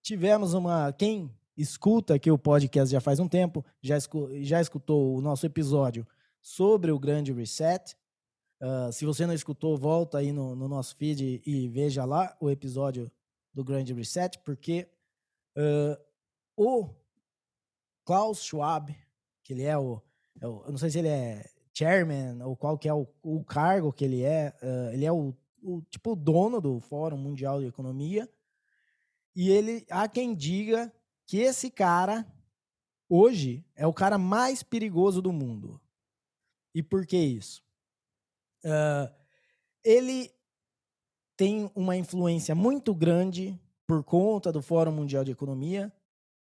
tivemos 0.01 0.53
uma. 0.53 0.91
Quem 0.93 1.29
escuta 1.55 2.15
aqui 2.15 2.31
o 2.31 2.37
podcast 2.37 2.91
já 2.91 2.99
faz 2.99 3.19
um 3.19 3.27
tempo, 3.27 3.63
já, 3.81 3.97
escu, 3.97 4.29
já 4.41 4.59
escutou 4.59 5.15
o 5.15 5.21
nosso 5.21 5.45
episódio 5.45 6.07
sobre 6.41 6.91
o 6.91 6.99
grande 6.99 7.31
reset. 7.31 7.95
Uh, 8.61 8.91
se 8.93 9.05
você 9.05 9.25
não 9.25 9.33
escutou, 9.33 9.75
volta 9.75 10.19
aí 10.19 10.31
no, 10.31 10.55
no, 10.55 10.67
nosso 10.67 10.95
feed 10.95 11.41
e 11.45 11.67
veja 11.67 12.05
lá 12.05 12.37
o 12.39 12.49
episódio 12.49 13.11
do 13.51 13.63
grande 13.63 13.91
reset, 13.91 14.37
porque 14.39 14.87
uh, 15.57 15.99
o 16.55 16.87
Klaus 18.05 18.43
Schwab, 18.43 18.95
que 19.43 19.53
ele 19.53 19.63
é 19.63 19.77
o 19.77 19.99
eu, 20.39 20.63
eu 20.65 20.71
não 20.71 20.77
sei 20.77 20.89
se 20.89 20.99
ele 20.99 21.07
é 21.07 21.49
chairman, 21.73 22.41
ou 22.43 22.55
qual 22.55 22.77
que 22.77 22.87
é 22.87 22.93
o, 22.93 23.07
o 23.21 23.43
cargo 23.43 23.91
que 23.93 24.05
ele 24.05 24.23
é. 24.23 24.53
Uh, 24.61 24.93
ele 24.93 25.05
é 25.05 25.11
o, 25.11 25.35
o 25.61 25.81
tipo 25.89 26.11
o 26.11 26.15
dono 26.15 26.61
do 26.61 26.79
Fórum 26.79 27.17
Mundial 27.17 27.59
de 27.59 27.67
Economia. 27.67 28.29
E 29.35 29.49
ele 29.49 29.85
há 29.89 30.07
quem 30.07 30.35
diga 30.35 30.91
que 31.25 31.37
esse 31.37 31.71
cara 31.71 32.27
hoje 33.07 33.65
é 33.75 33.87
o 33.87 33.93
cara 33.93 34.17
mais 34.17 34.61
perigoso 34.63 35.21
do 35.21 35.31
mundo. 35.31 35.79
E 36.73 36.83
por 36.83 37.05
que 37.05 37.17
isso? 37.17 37.63
Uh, 38.63 39.11
ele 39.83 40.31
tem 41.35 41.71
uma 41.73 41.97
influência 41.97 42.53
muito 42.53 42.93
grande 42.93 43.59
por 43.87 44.03
conta 44.03 44.51
do 44.51 44.61
Fórum 44.61 44.91
Mundial 44.91 45.23
de 45.23 45.31
Economia, 45.31 45.91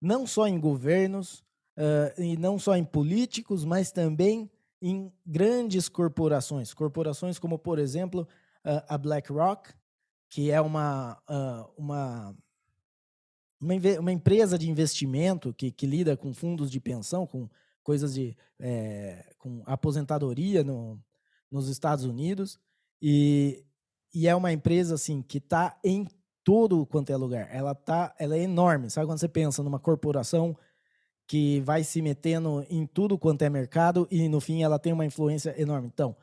não 0.00 0.26
só 0.26 0.46
em 0.46 0.60
governos 0.60 1.42
uh, 1.78 2.20
e 2.20 2.36
não 2.36 2.58
só 2.58 2.76
em 2.76 2.84
políticos, 2.84 3.64
mas 3.64 3.90
também 3.90 4.50
em 4.80 5.12
grandes 5.24 5.88
corporações. 5.88 6.74
Corporações 6.74 7.38
como, 7.38 7.58
por 7.58 7.78
exemplo, 7.78 8.28
uh, 8.64 8.84
a 8.88 8.98
BlackRock, 8.98 9.72
que 10.28 10.50
é 10.50 10.60
uma, 10.60 11.22
uma, 11.76 12.36
uma, 13.60 13.98
uma, 14.00 14.12
empresa 14.12 14.58
de 14.58 14.70
investimento 14.70 15.52
que, 15.52 15.70
que, 15.70 15.86
lida 15.86 16.16
com 16.16 16.32
fundos 16.32 16.70
de 16.70 16.80
pensão, 16.80 17.26
com 17.26 17.48
coisas 17.82 18.14
de 18.14 18.34
é, 18.58 19.34
com 19.36 19.62
aposentadoria 19.66 20.64
no, 20.64 20.98
nos 21.52 21.68
Estados 21.68 22.04
Unidos. 22.04 22.58
E, 23.00 23.64
e 24.14 24.26
é 24.26 24.34
uma 24.34 24.52
empresa 24.52 24.94
assim 24.94 25.22
que 25.22 25.38
está 25.38 25.78
em 25.84 26.08
todo 26.42 26.86
quanto 26.86 27.10
é 27.10 27.16
lugar. 27.16 27.48
Ela 27.52 27.74
tá, 27.74 28.14
ela 28.18 28.36
é 28.36 28.42
enorme. 28.42 28.90
Sabe 28.90 29.06
quando 29.06 29.20
você 29.20 29.28
pensa 29.28 29.62
numa 29.62 29.78
corporação 29.78 30.56
que 31.26 31.60
vai 31.60 31.84
se 31.84 32.02
metendo 32.02 32.66
em 32.68 32.86
tudo 32.86 33.18
quanto 33.18 33.42
é 33.42 33.50
mercado 33.50 34.08
e 34.10 34.28
no 34.28 34.40
fim 34.40 34.62
ela 34.62 34.78
tem 34.78 34.92
uma 34.92 35.04
influência 35.04 35.54
enorme. 35.60 35.88
Então, 35.92 36.16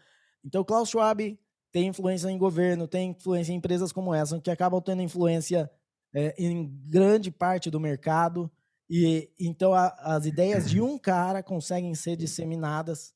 então 0.43 0.63
Klaus 0.63 0.89
Schwab 0.89 1.39
tem 1.71 1.87
influência 1.87 2.29
em 2.29 2.37
governo, 2.37 2.87
tem 2.87 3.11
influência 3.11 3.53
em 3.53 3.55
empresas 3.55 3.91
como 3.91 4.13
essa 4.13 4.39
que 4.39 4.51
acabam 4.51 4.81
tendo 4.81 5.01
influência 5.01 5.69
é, 6.13 6.35
em 6.37 6.67
grande 6.87 7.31
parte 7.31 7.69
do 7.69 7.79
mercado 7.79 8.51
e 8.89 9.29
então 9.39 9.73
a, 9.73 9.87
as 9.99 10.25
ideias 10.25 10.69
de 10.69 10.81
um 10.81 10.97
cara 10.97 11.43
conseguem 11.43 11.93
ser 11.93 12.15
disseminadas 12.15 13.13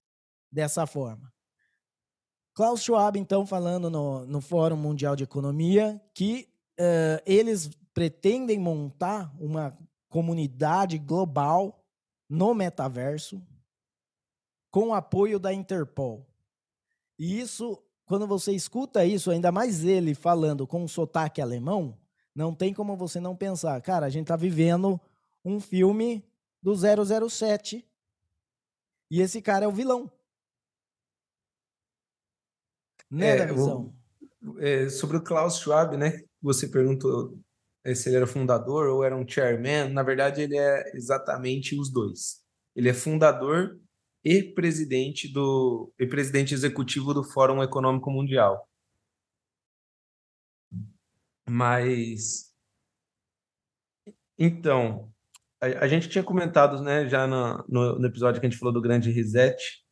dessa 0.52 0.86
forma. 0.86 1.33
Klaus 2.54 2.84
Schwab, 2.84 3.18
então, 3.18 3.46
falando 3.46 3.90
no, 3.90 4.26
no 4.26 4.40
Fórum 4.40 4.78
Mundial 4.78 5.16
de 5.16 5.24
Economia, 5.24 6.00
que 6.14 6.48
uh, 6.80 7.22
eles 7.26 7.72
pretendem 7.94 8.60
montar 8.60 9.34
uma 9.40 9.76
comunidade 10.08 11.00
global 11.00 11.84
no 12.30 12.54
metaverso 12.54 13.42
com 14.70 14.94
apoio 14.94 15.40
da 15.40 15.52
Interpol. 15.54 16.26
E 17.18 17.40
isso, 17.40 17.82
quando 18.06 18.28
você 18.28 18.52
escuta 18.52 19.06
isso, 19.06 19.32
ainda 19.32 19.52
mais 19.52 19.84
ele 19.84 20.14
falando 20.14 20.68
com 20.68 20.84
um 20.84 20.88
sotaque 20.88 21.42
alemão, 21.42 21.98
não 22.36 22.54
tem 22.54 22.74
como 22.74 22.96
você 22.96 23.20
não 23.20 23.36
pensar, 23.36 23.80
cara, 23.82 24.06
a 24.06 24.10
gente 24.10 24.24
está 24.24 24.36
vivendo 24.36 25.00
um 25.46 25.60
filme 25.60 26.24
do 26.62 26.74
007 26.76 27.86
e 29.12 29.22
esse 29.22 29.42
cara 29.42 29.66
é 29.66 29.68
o 29.68 29.72
vilão. 29.72 30.10
Né, 33.14 33.38
é? 33.38 33.54
O, 33.54 33.94
é, 34.60 34.90
sobre 34.90 35.18
o 35.18 35.24
Klaus 35.24 35.60
Schwab, 35.60 35.96
né? 35.96 36.20
Você 36.42 36.68
perguntou 36.68 37.38
se 37.94 38.10
ele 38.10 38.16
era 38.16 38.26
fundador 38.26 38.88
ou 38.88 39.04
era 39.04 39.16
um 39.16 39.28
chairman. 39.28 39.90
Na 39.90 40.02
verdade, 40.02 40.42
ele 40.42 40.58
é 40.58 40.96
exatamente 40.96 41.80
os 41.80 41.92
dois. 41.92 42.42
Ele 42.76 42.90
é 42.90 42.94
fundador 42.94 43.80
e 44.24 44.42
presidente 44.42 45.32
do 45.32 45.94
e 46.00 46.08
presidente 46.08 46.54
executivo 46.54 47.14
do 47.14 47.24
Fórum 47.24 47.62
Econômico 47.62 48.10
Mundial. 48.10 48.68
Mas 51.48 52.52
então, 54.40 55.14
a, 55.62 55.86
a 55.86 55.88
gente 55.88 56.10
tinha 56.10 56.24
comentado, 56.24 56.82
né, 56.82 57.08
já 57.08 57.28
no, 57.28 57.64
no, 57.70 58.00
no, 58.00 58.08
episódio 58.08 58.42
que 58.42 58.48
a 58.48 58.50
gente 58.50 58.58
falou 58.58 58.74
do 58.74 58.82
grande 58.82 59.12
reset, 59.12 59.84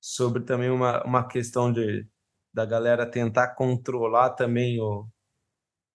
sobre 0.00 0.42
também 0.44 0.70
uma, 0.70 1.02
uma 1.04 1.26
questão 1.26 1.72
de 1.72 2.06
da 2.52 2.66
galera 2.66 3.10
tentar 3.10 3.54
controlar 3.54 4.30
também 4.30 4.80
o, 4.80 5.06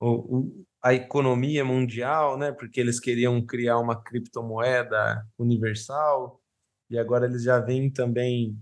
o, 0.02 0.65
a 0.82 0.93
economia 0.93 1.63
mundial, 1.63 2.38
né? 2.38 2.52
Porque 2.52 2.80
eles 2.80 3.00
queriam 3.00 3.46
criar 3.46 3.80
uma 3.80 4.02
criptomoeda 4.02 5.26
universal 5.38 6.41
e 6.89 6.98
agora 6.98 7.26
eles 7.26 7.43
já 7.43 7.60
vêm 7.60 7.91
também 7.91 8.58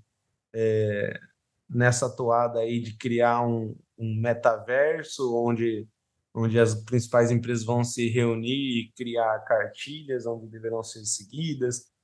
é, 0.53 1.19
nessa 1.69 2.13
toada 2.13 2.59
aí 2.59 2.81
de 2.81 2.97
criar 2.97 3.45
um, 3.45 3.75
um 3.97 4.19
metaverso 4.21 5.35
onde 5.35 5.87
onde 6.37 6.59
as 6.59 6.75
principais 6.75 7.31
empresas 7.31 7.63
vão 7.63 7.81
se 7.81 8.09
reunir 8.09 8.81
e 8.81 8.91
criar 8.91 9.39
cartilhas 9.45 10.25
onde 10.25 10.49
deverão 10.49 10.83
ser 10.83 11.05
seguidas 11.05 11.94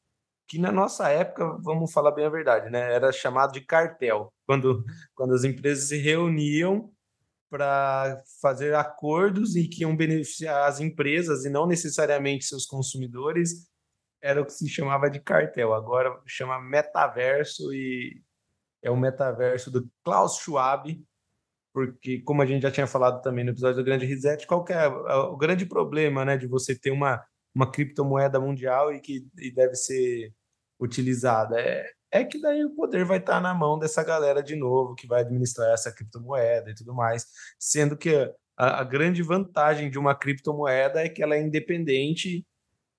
que 0.52 0.60
na 0.60 0.70
nossa 0.70 1.08
época, 1.08 1.58
vamos 1.62 1.94
falar 1.94 2.12
bem 2.12 2.26
a 2.26 2.30
verdade, 2.30 2.70
né, 2.70 2.94
era 2.94 3.10
chamado 3.10 3.54
de 3.54 3.62
cartel, 3.62 4.34
quando, 4.46 4.84
quando 5.16 5.34
as 5.34 5.46
empresas 5.46 5.88
se 5.88 5.96
reuniam 5.96 6.92
para 7.50 8.22
fazer 8.42 8.76
acordos 8.76 9.56
e 9.56 9.66
que 9.66 9.84
iam 9.84 9.96
beneficiar 9.96 10.68
as 10.68 10.82
empresas 10.82 11.46
e 11.46 11.50
não 11.50 11.66
necessariamente 11.66 12.44
seus 12.44 12.66
consumidores, 12.66 13.70
era 14.22 14.42
o 14.42 14.46
que 14.46 14.52
se 14.52 14.68
chamava 14.68 15.10
de 15.10 15.22
cartel. 15.22 15.74
Agora 15.74 16.22
chama 16.28 16.60
metaverso 16.62 17.74
e 17.74 18.22
é 18.84 18.92
o 18.92 18.98
metaverso 18.98 19.72
do 19.72 19.90
Klaus 20.04 20.36
Schwab, 20.36 21.02
porque 21.74 22.20
como 22.24 22.42
a 22.42 22.46
gente 22.46 22.64
já 22.64 22.72
tinha 22.72 22.88
falado 22.88 23.22
também 23.22 23.46
no 23.46 23.52
episódio 23.52 23.78
do 23.78 23.86
Grande 23.86 24.06
Reset, 24.06 24.46
qual 24.46 24.66
é 24.68 24.88
o 24.88 25.38
grande 25.38 25.66
problema, 25.66 26.26
né, 26.26 26.36
de 26.36 26.46
você 26.46 26.78
ter 26.78 26.92
uma 26.92 27.24
uma 27.54 27.70
criptomoeda 27.70 28.40
mundial 28.40 28.94
e 28.94 29.00
que 29.00 29.28
e 29.38 29.52
deve 29.52 29.76
ser 29.76 30.34
utilizada. 30.82 31.60
É, 31.60 31.86
é 32.12 32.26
que 32.26 32.42
daí 32.42 32.66
o 32.66 32.76
poder 32.76 33.06
vai 33.06 33.20
estar 33.20 33.40
na 33.40 33.54
mão 33.54 33.80
dessa 33.80 34.04
galera 34.04 34.42
de 34.42 34.56
novo, 34.56 34.96
que 34.96 35.08
vai 35.08 35.22
administrar 35.22 35.72
essa 35.72 35.94
criptomoeda 35.94 36.72
e 36.72 36.76
tudo 36.76 36.94
mais, 36.94 37.26
sendo 37.60 37.96
que 37.96 38.14
a, 38.58 38.82
a 38.82 38.84
grande 38.84 39.22
vantagem 39.24 39.90
de 39.90 39.98
uma 39.98 40.16
criptomoeda 40.16 41.02
é 41.02 41.10
que 41.10 41.24
ela 41.24 41.36
é 41.36 41.42
independente 41.42 42.46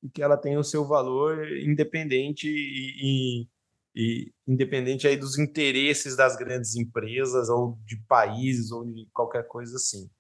e 0.03 0.09
que 0.09 0.23
ela 0.23 0.37
tem 0.37 0.57
o 0.57 0.64
seu 0.64 0.87
valor 0.87 1.47
independente 1.59 2.49
e, 2.49 3.45
e, 3.45 3.49
e, 3.95 4.33
independente 4.47 5.07
aí 5.07 5.16
dos 5.16 5.38
interesses 5.38 6.16
das 6.16 6.37
grandes 6.37 6.75
empresas 6.75 7.49
ou 7.49 7.79
de 7.85 7.97
países 8.09 8.73
ou 8.73 8.85
de 8.85 9.07
qualquer 9.12 9.47
coisa 9.47 9.77
assim. 9.77 10.11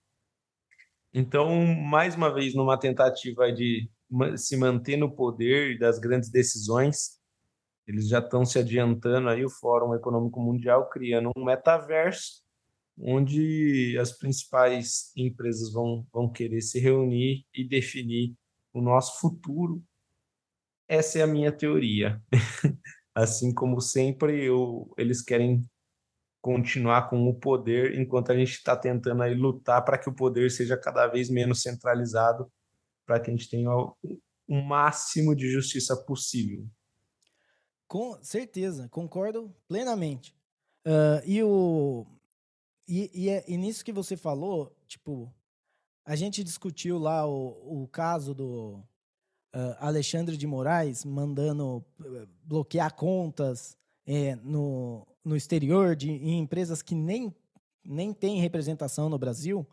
Então, 1.14 1.66
mais 1.66 2.14
uma 2.14 2.32
vez, 2.32 2.54
numa 2.54 2.78
tentativa 2.78 3.52
de 3.52 3.90
se 4.36 4.56
manter 4.56 4.96
no 4.96 5.14
poder 5.14 5.78
das 5.78 5.98
grandes 5.98 6.30
decisões, 6.30 7.21
eles 7.92 8.08
já 8.08 8.18
estão 8.20 8.44
se 8.44 8.58
adiantando 8.58 9.28
aí, 9.28 9.44
o 9.44 9.50
Fórum 9.50 9.94
Econômico 9.94 10.40
Mundial, 10.40 10.88
criando 10.88 11.30
um 11.36 11.44
metaverso, 11.44 12.42
onde 12.98 13.96
as 13.98 14.12
principais 14.12 15.12
empresas 15.16 15.72
vão, 15.72 16.06
vão 16.12 16.30
querer 16.30 16.60
se 16.60 16.78
reunir 16.80 17.44
e 17.54 17.66
definir 17.66 18.34
o 18.72 18.80
nosso 18.80 19.20
futuro. 19.20 19.82
Essa 20.88 21.18
é 21.18 21.22
a 21.22 21.26
minha 21.26 21.52
teoria. 21.52 22.20
assim 23.14 23.52
como 23.52 23.80
sempre, 23.80 24.44
eu, 24.44 24.92
eles 24.96 25.22
querem 25.22 25.64
continuar 26.40 27.08
com 27.08 27.28
o 27.28 27.34
poder, 27.34 27.98
enquanto 27.98 28.32
a 28.32 28.36
gente 28.36 28.52
está 28.52 28.76
tentando 28.76 29.22
aí 29.22 29.34
lutar 29.34 29.84
para 29.84 29.98
que 29.98 30.08
o 30.08 30.14
poder 30.14 30.50
seja 30.50 30.76
cada 30.76 31.06
vez 31.06 31.30
menos 31.30 31.62
centralizado, 31.62 32.50
para 33.06 33.20
que 33.20 33.30
a 33.30 33.34
gente 33.34 33.48
tenha 33.48 33.70
o, 33.70 33.96
o 34.48 34.62
máximo 34.62 35.36
de 35.36 35.48
justiça 35.50 35.96
possível. 36.04 36.66
Com 37.92 38.16
certeza, 38.22 38.88
concordo 38.88 39.54
plenamente. 39.68 40.34
Uh, 40.86 41.20
e, 41.26 41.42
o, 41.42 42.06
e, 42.88 43.10
e, 43.12 43.28
é, 43.28 43.44
e, 43.46 43.54
nisso 43.58 43.84
que 43.84 43.92
você 43.92 44.16
falou, 44.16 44.74
tipo, 44.88 45.30
a 46.02 46.16
gente 46.16 46.42
discutiu 46.42 46.98
lá 46.98 47.28
o, 47.28 47.82
o 47.82 47.88
caso 47.88 48.32
do 48.32 48.82
uh, 49.54 49.76
Alexandre 49.78 50.38
de 50.38 50.46
Moraes 50.46 51.04
mandando 51.04 51.84
eh, 52.02 52.26
bloquear 52.42 52.94
contas 52.94 53.76
é, 54.06 54.36
no, 54.36 55.06
no 55.22 55.36
exterior 55.36 55.94
de, 55.94 56.12
em 56.12 56.38
empresas 56.38 56.80
que 56.80 56.94
nem, 56.94 57.36
nem 57.84 58.14
têm 58.14 58.40
representação 58.40 59.10
no 59.10 59.18
Brasil. 59.18 59.66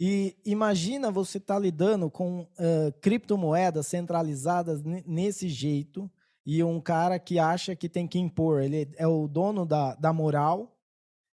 E 0.00 0.36
imagina 0.44 1.12
você 1.12 1.38
estar 1.38 1.54
tá 1.54 1.60
lidando 1.60 2.10
com 2.10 2.40
uh, 2.40 2.92
criptomoedas 3.00 3.86
centralizadas 3.86 4.82
nesse 4.82 5.48
jeito 5.48 6.10
e 6.52 6.64
um 6.64 6.80
cara 6.80 7.16
que 7.16 7.38
acha 7.38 7.76
que 7.76 7.88
tem 7.88 8.08
que 8.08 8.18
impor. 8.18 8.60
Ele 8.60 8.92
é 8.96 9.06
o 9.06 9.28
dono 9.28 9.64
da, 9.64 9.94
da 9.94 10.12
moral 10.12 10.76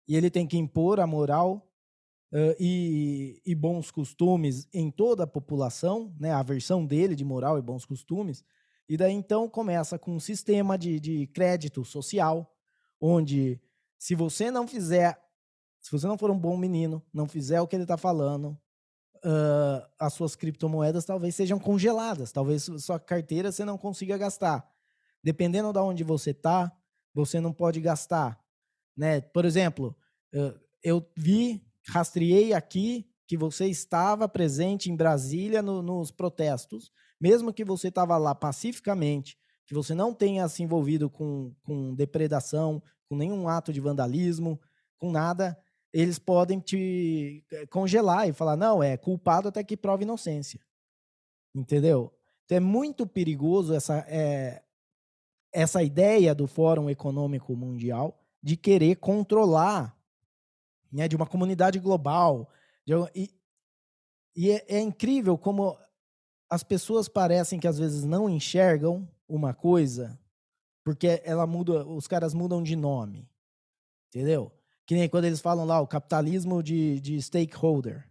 e 0.07 0.15
ele 0.15 0.29
tem 0.29 0.47
que 0.47 0.57
impor 0.57 1.01
a 1.01 1.05
moral 1.05 1.69
uh, 2.31 2.55
e, 2.57 3.41
e, 3.45 3.53
bons 3.53 3.91
costumes 3.91 4.69
em 4.73 4.89
toda 4.89 5.23
a 5.23 5.27
população, 5.27 6.15
né? 6.17 6.31
a 6.31 6.41
versão 6.41 6.85
dele 6.85 7.13
de 7.13 7.25
moral 7.25 7.57
e 7.57 7.61
bons 7.61 7.83
costumes. 7.83 8.41
E 8.87 8.95
daí 8.95 9.11
então 9.11 9.49
começa 9.49 9.99
com 9.99 10.15
um 10.15 10.19
sistema 10.19 10.77
de, 10.77 10.97
de 10.97 11.27
crédito 11.27 11.83
social, 11.83 12.49
onde 12.97 13.59
se 13.97 14.15
você 14.15 14.49
não 14.49 14.65
fizer, 14.65 15.21
se 15.81 15.91
você 15.91 16.07
não 16.07 16.17
for 16.17 16.31
um 16.31 16.39
bom 16.39 16.55
menino, 16.55 17.03
não 17.13 17.27
fizer 17.27 17.59
o 17.59 17.67
que 17.67 17.75
ele 17.75 17.83
está 17.83 17.97
falando, 17.97 18.57
uh, 19.25 19.85
as 19.99 20.13
suas 20.13 20.37
criptomoedas 20.37 21.03
talvez 21.03 21.35
sejam 21.35 21.59
congeladas, 21.59 22.31
talvez 22.31 22.69
sua 22.79 22.97
carteira 22.97 23.51
você 23.51 23.65
não 23.65 23.77
consiga 23.77 24.17
gastar. 24.17 24.70
Dependendo 25.23 25.71
de 25.71 25.79
onde 25.79 26.03
você 26.03 26.31
está, 26.31 26.71
você 27.13 27.39
não 27.39 27.53
pode 27.53 27.79
gastar. 27.79 28.39
Né? 28.97 29.21
Por 29.21 29.45
exemplo, 29.45 29.95
eu 30.83 31.05
vi, 31.15 31.63
rastreei 31.87 32.53
aqui 32.53 33.07
que 33.27 33.37
você 33.37 33.67
estava 33.67 34.27
presente 34.27 34.91
em 34.91 34.95
Brasília 34.95 35.61
no, 35.61 35.81
nos 35.81 36.11
protestos, 36.11 36.91
mesmo 37.19 37.53
que 37.53 37.63
você 37.63 37.87
estava 37.87 38.17
lá 38.17 38.35
pacificamente, 38.35 39.37
que 39.65 39.73
você 39.73 39.93
não 39.93 40.13
tenha 40.13 40.47
se 40.49 40.63
envolvido 40.63 41.09
com, 41.09 41.55
com 41.63 41.95
depredação, 41.95 42.81
com 43.07 43.15
nenhum 43.15 43.47
ato 43.47 43.71
de 43.71 43.79
vandalismo, 43.79 44.59
com 44.97 45.11
nada, 45.11 45.57
eles 45.93 46.19
podem 46.19 46.59
te 46.59 47.45
eh, 47.51 47.65
congelar 47.67 48.27
e 48.27 48.33
falar, 48.33 48.55
não, 48.55 48.81
é 48.81 48.97
culpado 48.97 49.47
até 49.47 49.63
que 49.63 49.77
prove 49.77 50.03
inocência. 50.03 50.59
Entendeu? 51.53 52.13
Então 52.45 52.57
é 52.57 52.61
muito 52.61 53.05
perigoso 53.05 53.73
essa, 53.73 54.05
é, 54.07 54.63
essa 55.53 55.83
ideia 55.83 56.33
do 56.33 56.47
Fórum 56.47 56.89
Econômico 56.89 57.55
Mundial 57.55 58.19
de 58.41 58.55
querer 58.55 58.95
controlar 58.95 59.95
né, 60.91 61.07
de 61.07 61.15
uma 61.15 61.27
comunidade 61.27 61.79
global. 61.79 62.49
De, 62.85 62.93
e 63.15 63.41
e 64.35 64.51
é, 64.51 64.65
é 64.67 64.79
incrível 64.79 65.37
como 65.37 65.77
as 66.49 66.63
pessoas 66.63 67.07
parecem 67.07 67.59
que 67.59 67.67
às 67.67 67.77
vezes 67.77 68.03
não 68.03 68.29
enxergam 68.29 69.07
uma 69.27 69.53
coisa 69.53 70.19
porque 70.83 71.21
ela 71.23 71.45
muda, 71.45 71.85
os 71.85 72.07
caras 72.07 72.33
mudam 72.33 72.63
de 72.63 72.75
nome. 72.75 73.29
Entendeu? 74.09 74.51
Que 74.85 74.95
nem 74.95 75.07
quando 75.07 75.25
eles 75.25 75.39
falam 75.39 75.65
lá 75.65 75.79
o 75.79 75.87
capitalismo 75.87 76.63
de, 76.63 76.99
de 76.99 77.21
stakeholder. 77.21 78.09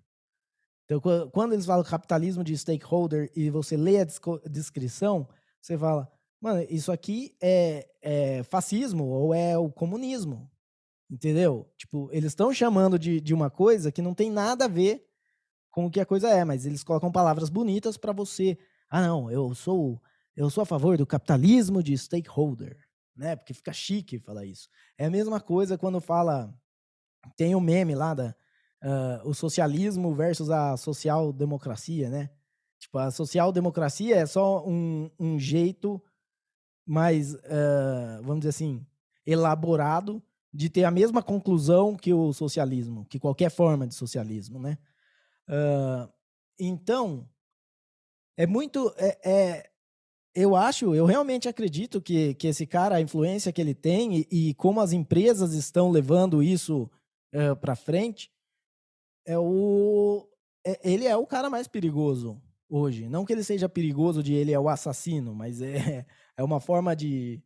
Então, 0.85 1.01
quando 1.31 1.53
eles 1.53 1.67
falam 1.67 1.85
capitalismo 1.85 2.43
de 2.43 2.57
stakeholder 2.57 3.31
e 3.35 3.51
você 3.51 3.77
lê 3.77 4.01
a 4.01 4.07
descrição, 4.49 5.29
você 5.61 5.77
fala, 5.77 6.11
mano, 6.41 6.67
isso 6.71 6.91
aqui 6.91 7.37
é, 7.41 7.89
é 8.03 8.43
fascismo 8.45 9.05
ou 9.05 9.35
é 9.35 9.57
o 9.59 9.71
comunismo. 9.71 10.51
Entendeu? 11.11 11.69
Tipo, 11.77 12.09
eles 12.13 12.31
estão 12.31 12.53
chamando 12.55 12.97
de, 12.99 13.21
de 13.21 13.35
uma 13.35 13.51
coisa 13.51 13.91
que 13.91 14.01
não 14.01 14.15
tem 14.15 14.31
nada 14.31 14.67
a 14.67 14.69
ver 14.69 15.05
com 15.71 15.87
o 15.87 15.91
que 15.91 16.01
a 16.01 16.07
coisa 16.07 16.31
é, 16.31 16.45
mas 16.45 16.65
eles 16.65 16.85
colocam 16.85 17.11
palavras 17.11 17.49
bonitas 17.49 17.97
para 17.97 18.13
você. 18.13 18.57
Ah, 18.89 19.03
não, 19.03 19.31
eu 19.31 19.55
sou 19.55 20.01
eu 20.37 20.49
sou 20.49 20.63
a 20.63 20.67
favor 20.67 20.97
do 20.97 21.07
capitalismo 21.07 21.83
de 21.83 21.97
stakeholder, 21.99 22.79
né? 23.17 23.35
Porque 23.37 23.53
fica 23.53 23.73
chique 23.73 24.19
falar 24.19 24.47
isso. 24.47 24.69
É 24.97 25.07
a 25.07 25.11
mesma 25.11 25.41
coisa 25.41 25.77
quando 25.77 26.01
fala 26.01 26.55
tem 27.37 27.55
o 27.55 27.61
meme 27.61 27.95
lá 27.95 28.15
da 28.15 28.35
uh, 28.83 29.29
o 29.29 29.35
socialismo 29.35 30.15
versus 30.15 30.51
a 30.51 30.77
social-democracia, 30.77 32.09
né? 32.09 32.31
Tipo, 32.79 32.99
a 32.99 33.11
social-democracia 33.11 34.17
é 34.17 34.27
só 34.27 34.67
um, 34.67 35.11
um 35.19 35.39
jeito 35.39 36.03
mais, 36.91 37.35
uh, 37.35 38.21
vamos 38.23 38.41
dizer 38.41 38.49
assim, 38.49 38.85
elaborado 39.25 40.21
de 40.53 40.69
ter 40.69 40.83
a 40.83 40.91
mesma 40.91 41.23
conclusão 41.23 41.95
que 41.95 42.13
o 42.13 42.33
socialismo, 42.33 43.07
que 43.07 43.21
qualquer 43.21 43.49
forma 43.49 43.87
de 43.87 43.95
socialismo, 43.95 44.59
né? 44.59 44.77
Uh, 45.49 46.13
então, 46.59 47.29
é 48.37 48.45
muito. 48.45 48.93
É, 48.97 49.19
é, 49.25 49.71
eu 50.35 50.57
acho, 50.57 50.93
eu 50.93 51.07
realmente 51.07 51.49
acredito 51.49 52.01
que, 52.01 52.35
que 52.35 52.49
esse 52.49 52.67
cara, 52.67 52.97
a 52.97 53.01
influência 53.01 53.53
que 53.53 53.61
ele 53.61 53.75
tem 53.75 54.19
e, 54.19 54.49
e 54.49 54.55
como 54.55 54.81
as 54.81 54.93
empresas 54.93 55.53
estão 55.55 55.93
levando 55.93 56.43
isso 56.43 56.91
uh, 57.33 57.55
para 57.55 57.77
frente, 57.77 58.33
é 59.25 59.39
o, 59.39 60.29
é, 60.67 60.93
ele 60.93 61.07
é 61.07 61.17
o 61.17 61.25
cara 61.25 61.49
mais 61.49 61.69
perigoso 61.69 62.43
hoje. 62.69 63.09
Não 63.09 63.25
que 63.25 63.33
ele 63.33 63.45
seja 63.45 63.69
perigoso 63.69 64.23
de 64.23 64.33
ele 64.33 64.53
é 64.53 64.59
o 64.59 64.69
assassino, 64.69 65.35
mas 65.35 65.61
é, 65.61 66.07
é 66.41 66.43
uma 66.45 66.59
forma 66.59 66.97
de, 66.97 67.43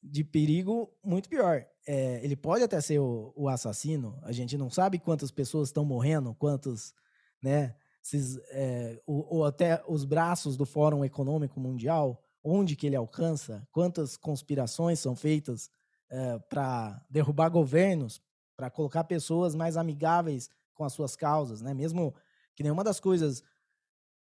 de 0.00 0.22
perigo 0.22 0.88
muito 1.02 1.28
pior. 1.28 1.66
É, 1.84 2.20
ele 2.22 2.36
pode 2.36 2.62
até 2.62 2.80
ser 2.80 3.00
o, 3.00 3.32
o, 3.34 3.48
assassino, 3.48 4.16
a 4.22 4.30
gente 4.30 4.56
não 4.56 4.70
sabe 4.70 5.00
quantas 5.00 5.32
pessoas 5.32 5.68
estão 5.68 5.84
morrendo, 5.84 6.32
quantos, 6.34 6.94
né, 7.42 7.74
esses, 8.02 8.38
é, 8.50 9.02
ou, 9.04 9.26
ou, 9.28 9.44
até 9.44 9.82
os 9.88 10.04
braços 10.04 10.56
do 10.56 10.64
Fórum 10.64 11.04
Econômico 11.04 11.58
Mundial, 11.58 12.22
onde 12.42 12.76
que 12.76 12.86
ele 12.86 12.94
alcança, 12.94 13.66
quantas 13.72 14.16
conspirações 14.16 15.00
são 15.00 15.16
feitas 15.16 15.68
é, 16.08 16.38
para 16.38 17.04
derrubar 17.10 17.48
governos, 17.48 18.22
para 18.56 18.70
colocar 18.70 19.02
pessoas 19.04 19.56
mais 19.56 19.76
amigáveis 19.76 20.48
com 20.72 20.84
as 20.84 20.92
suas 20.92 21.16
causas, 21.16 21.60
né? 21.60 21.74
Mesmo 21.74 22.14
que 22.54 22.62
nenhuma 22.62 22.84
das 22.84 23.00
coisas 23.00 23.42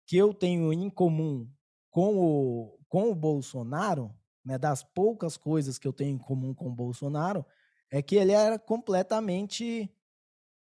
que 0.06 0.16
eu 0.18 0.36
tenho 0.36 0.72
em 0.72 0.88
comum 0.90 1.50
com 1.94 2.18
o, 2.18 2.80
com 2.90 3.12
o 3.12 3.16
Bolsonaro, 3.16 4.12
né, 4.44 4.58
das 4.58 4.84
poucas 4.84 5.38
coisas 5.38 5.78
que 5.78 5.88
eu 5.88 5.94
tenho 5.94 6.16
em 6.16 6.18
comum 6.18 6.52
com 6.52 6.68
o 6.68 6.76
Bolsonaro, 6.76 7.46
é 7.92 8.02
que 8.02 8.16
ele 8.16 8.32
era 8.32 8.58
completamente 8.58 9.88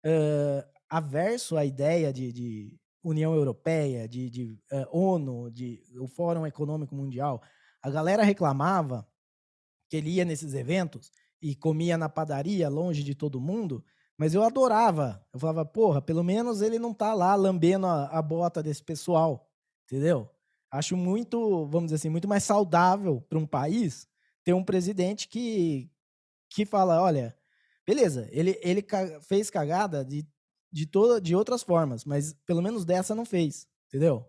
uh, 0.04 0.70
averso 0.90 1.56
à 1.56 1.64
ideia 1.64 2.12
de, 2.12 2.30
de 2.34 2.78
União 3.02 3.34
Europeia, 3.34 4.06
de, 4.06 4.28
de 4.28 4.44
uh, 4.70 4.86
ONU, 4.92 5.50
de 5.50 5.82
o 5.98 6.06
Fórum 6.06 6.46
Econômico 6.46 6.94
Mundial. 6.94 7.42
A 7.80 7.90
galera 7.90 8.22
reclamava 8.22 9.08
que 9.88 9.96
ele 9.96 10.10
ia 10.10 10.26
nesses 10.26 10.52
eventos 10.52 11.10
e 11.40 11.56
comia 11.56 11.96
na 11.96 12.10
padaria, 12.10 12.68
longe 12.68 13.02
de 13.02 13.14
todo 13.14 13.40
mundo, 13.40 13.82
mas 14.18 14.34
eu 14.34 14.42
adorava. 14.42 15.26
Eu 15.32 15.40
falava, 15.40 15.64
porra, 15.64 16.02
pelo 16.02 16.22
menos 16.22 16.60
ele 16.60 16.78
não 16.78 16.92
tá 16.92 17.14
lá 17.14 17.34
lambendo 17.34 17.86
a, 17.86 18.04
a 18.08 18.20
bota 18.20 18.62
desse 18.62 18.82
pessoal, 18.84 19.50
entendeu? 19.86 20.28
Acho 20.72 20.96
muito, 20.96 21.66
vamos 21.66 21.88
dizer 21.88 21.96
assim, 21.96 22.08
muito 22.08 22.26
mais 22.26 22.44
saudável 22.44 23.20
para 23.28 23.38
um 23.38 23.46
país 23.46 24.08
ter 24.42 24.54
um 24.54 24.64
presidente 24.64 25.28
que, 25.28 25.90
que 26.48 26.64
fala, 26.64 27.02
olha, 27.02 27.36
beleza, 27.86 28.26
ele, 28.32 28.58
ele 28.62 28.82
fez 29.20 29.50
cagada 29.50 30.02
de, 30.02 30.26
de, 30.72 30.86
toda, 30.86 31.20
de 31.20 31.36
outras 31.36 31.62
formas, 31.62 32.06
mas 32.06 32.32
pelo 32.46 32.62
menos 32.62 32.86
dessa 32.86 33.14
não 33.14 33.26
fez, 33.26 33.68
entendeu? 33.88 34.26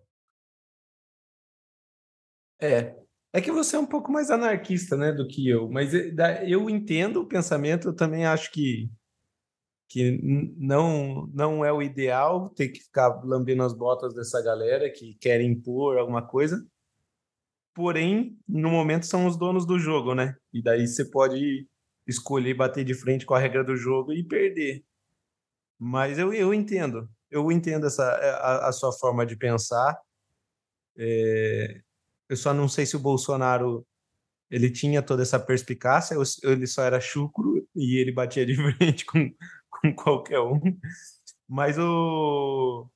É, 2.62 2.94
é 3.34 3.42
que 3.42 3.52
você 3.52 3.78
é 3.78 3.80
um 3.80 3.86
pouco 3.86 4.12
mais 4.12 4.30
anarquista, 4.30 4.98
né, 4.98 5.14
do 5.14 5.26
que 5.28 5.48
eu, 5.48 5.70
mas 5.70 5.94
eh, 5.94 6.12
eu 6.46 6.70
entendo 6.70 7.22
o 7.22 7.28
pensamento, 7.28 7.88
eu 7.90 7.96
também 7.96 8.26
acho 8.26 8.52
que 8.52 8.90
que 9.94 10.20
não 10.58 11.28
não 11.32 11.64
é 11.64 11.72
o 11.72 11.80
ideal 11.80 12.50
ter 12.50 12.70
que 12.70 12.80
ficar 12.80 13.24
lambendo 13.24 13.62
as 13.62 13.76
botas 13.76 14.12
dessa 14.12 14.42
galera 14.42 14.90
que 14.90 15.14
quer 15.22 15.40
impor 15.40 16.00
alguma 16.00 16.26
coisa. 16.26 16.66
Porém, 17.76 18.36
no 18.48 18.72
momento 18.72 19.06
são 19.06 19.28
os 19.28 19.38
donos 19.38 19.68
do 19.68 19.78
jogo, 19.78 20.16
né? 20.16 20.36
E 20.52 20.64
daí 20.64 20.88
você 20.88 21.06
pode 21.06 21.68
escolher 22.08 22.56
bater 22.56 22.84
de 22.84 22.96
frente 22.96 23.24
com 23.24 23.36
a 23.36 23.40
regra 23.40 23.64
do 23.64 23.78
jogo 23.78 24.12
e 24.14 24.24
perder. 24.24 24.84
Mas 25.78 26.18
eu, 26.18 26.34
eu 26.34 26.56
entendo, 26.56 27.08
eu 27.30 27.52
entendo 27.52 27.86
essa 27.86 28.04
a, 28.04 28.70
a 28.70 28.72
sua 28.72 28.92
forma 28.92 29.28
de 29.28 29.36
pensar. 29.36 29.96
É, 30.98 31.82
eu 32.30 32.36
só 32.36 32.52
não 32.52 32.68
sei 32.68 32.88
se 32.88 32.96
o 32.96 33.00
Bolsonaro 33.00 33.86
ele 34.50 34.72
tinha 34.72 35.04
toda 35.04 35.22
essa 35.22 35.40
perspicácia 35.40 36.18
ou 36.18 36.24
ele 36.44 36.66
só 36.66 36.84
era 36.84 37.00
chucro 37.00 37.68
e 37.76 37.98
ele 37.98 38.12
batia 38.12 38.44
de 38.44 38.56
frente 38.76 39.06
com, 39.06 39.32
com 39.94 39.94
qualquer 39.94 40.40
um. 40.40 40.60
Mas 41.48 41.78
o 41.78 42.90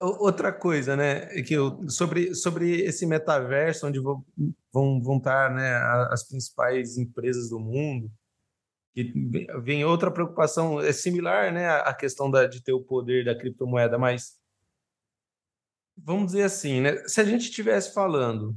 outra 0.00 0.50
coisa, 0.50 0.96
né, 0.96 1.26
que 1.42 1.52
eu, 1.52 1.88
sobre, 1.90 2.34
sobre 2.34 2.80
esse 2.80 3.04
metaverso 3.04 3.86
onde 3.86 4.00
vão, 4.00 4.24
vão, 4.72 4.98
vão 5.02 5.18
estar 5.18 5.54
né, 5.54 5.74
as 6.10 6.26
principais 6.26 6.96
empresas 6.96 7.50
do 7.50 7.60
mundo, 7.60 8.10
que 8.94 9.12
vem 9.62 9.84
outra 9.84 10.10
preocupação, 10.10 10.80
é 10.80 10.90
similar 10.90 11.52
né, 11.52 11.68
à 11.68 11.92
questão 11.92 12.30
da, 12.30 12.46
de 12.46 12.62
ter 12.62 12.72
o 12.72 12.82
poder 12.82 13.26
da 13.26 13.36
criptomoeda, 13.36 13.98
mas 13.98 14.38
vamos 15.96 16.32
dizer 16.32 16.44
assim, 16.44 16.80
né, 16.80 17.06
se 17.06 17.20
a 17.20 17.24
gente 17.24 17.42
estivesse 17.42 17.92
falando 17.92 18.56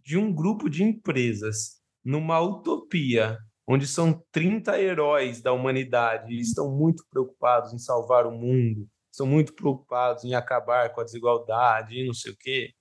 de 0.00 0.16
um 0.16 0.32
grupo 0.32 0.70
de 0.70 0.84
empresas 0.84 1.82
numa 2.04 2.40
utopia 2.40 3.36
onde 3.66 3.86
são 3.86 4.22
30 4.32 4.80
heróis 4.80 5.40
da 5.40 5.52
humanidade 5.52 6.32
e 6.32 6.40
estão 6.40 6.70
muito 6.70 7.04
preocupados 7.10 7.72
em 7.72 7.78
salvar 7.78 8.26
o 8.26 8.32
mundo, 8.32 8.88
estão 9.10 9.26
muito 9.26 9.54
preocupados 9.54 10.24
em 10.24 10.34
acabar 10.34 10.92
com 10.92 11.00
a 11.00 11.04
desigualdade 11.04 11.96
e 11.96 12.06
não 12.06 12.14
sei 12.14 12.32
o 12.32 12.36
quê. 12.36 12.72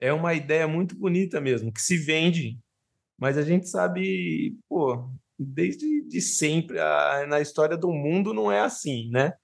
É 0.00 0.12
uma 0.12 0.34
ideia 0.34 0.66
muito 0.68 0.96
bonita 0.96 1.40
mesmo, 1.40 1.72
que 1.72 1.80
se 1.80 1.96
vende, 1.96 2.58
mas 3.18 3.38
a 3.38 3.42
gente 3.42 3.68
sabe, 3.68 4.56
pô, 4.68 5.08
desde 5.38 6.02
de 6.06 6.20
sempre 6.20 6.78
a, 6.78 7.26
na 7.26 7.40
história 7.40 7.76
do 7.76 7.92
mundo 7.92 8.32
não 8.32 8.50
é 8.50 8.60
assim, 8.60 9.10
né? 9.10 9.34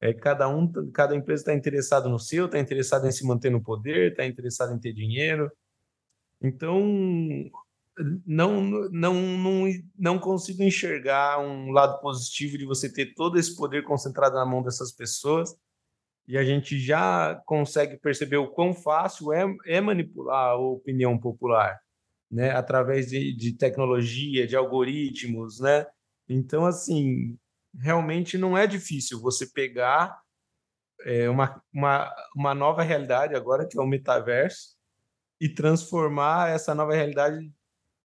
É, 0.00 0.12
cada 0.12 0.48
um, 0.48 0.70
cada 0.90 1.14
empresa 1.14 1.42
está 1.42 1.54
interessado 1.54 2.08
no 2.08 2.18
seu, 2.18 2.46
está 2.46 2.58
interessado 2.58 3.06
em 3.06 3.12
se 3.12 3.24
manter 3.24 3.50
no 3.50 3.62
poder, 3.62 4.10
está 4.10 4.26
interessado 4.26 4.74
em 4.74 4.78
ter 4.80 4.92
dinheiro. 4.92 5.50
Então, 6.42 6.82
não, 8.26 8.62
não, 8.62 9.14
não, 9.14 9.64
não 9.98 10.18
consigo 10.18 10.62
enxergar 10.62 11.38
um 11.40 11.70
lado 11.70 12.00
positivo 12.00 12.56
de 12.56 12.64
você 12.64 12.90
ter 12.90 13.14
todo 13.14 13.38
esse 13.38 13.54
poder 13.54 13.84
concentrado 13.84 14.34
na 14.34 14.46
mão 14.46 14.62
dessas 14.62 14.92
pessoas. 14.92 15.54
E 16.26 16.38
a 16.38 16.44
gente 16.44 16.78
já 16.78 17.34
consegue 17.46 17.98
perceber 17.98 18.36
o 18.36 18.50
quão 18.50 18.72
fácil 18.72 19.32
é, 19.32 19.44
é 19.66 19.80
manipular 19.80 20.50
a 20.50 20.56
opinião 20.56 21.18
popular, 21.18 21.78
né? 22.30 22.52
Através 22.52 23.08
de, 23.08 23.34
de 23.36 23.56
tecnologia, 23.56 24.46
de 24.46 24.56
algoritmos, 24.56 25.60
né? 25.60 25.86
Então, 26.28 26.64
assim, 26.64 27.36
realmente 27.74 28.38
não 28.38 28.56
é 28.56 28.66
difícil 28.66 29.20
você 29.20 29.46
pegar 29.46 30.16
é, 31.04 31.28
uma, 31.28 31.60
uma, 31.72 32.14
uma 32.36 32.54
nova 32.54 32.82
realidade 32.82 33.34
agora, 33.34 33.66
que 33.66 33.78
é 33.78 33.82
o 33.82 33.86
metaverso, 33.86 34.76
e 35.40 35.48
transformar 35.48 36.50
essa 36.50 36.72
nova 36.72 36.94
realidade 36.94 37.52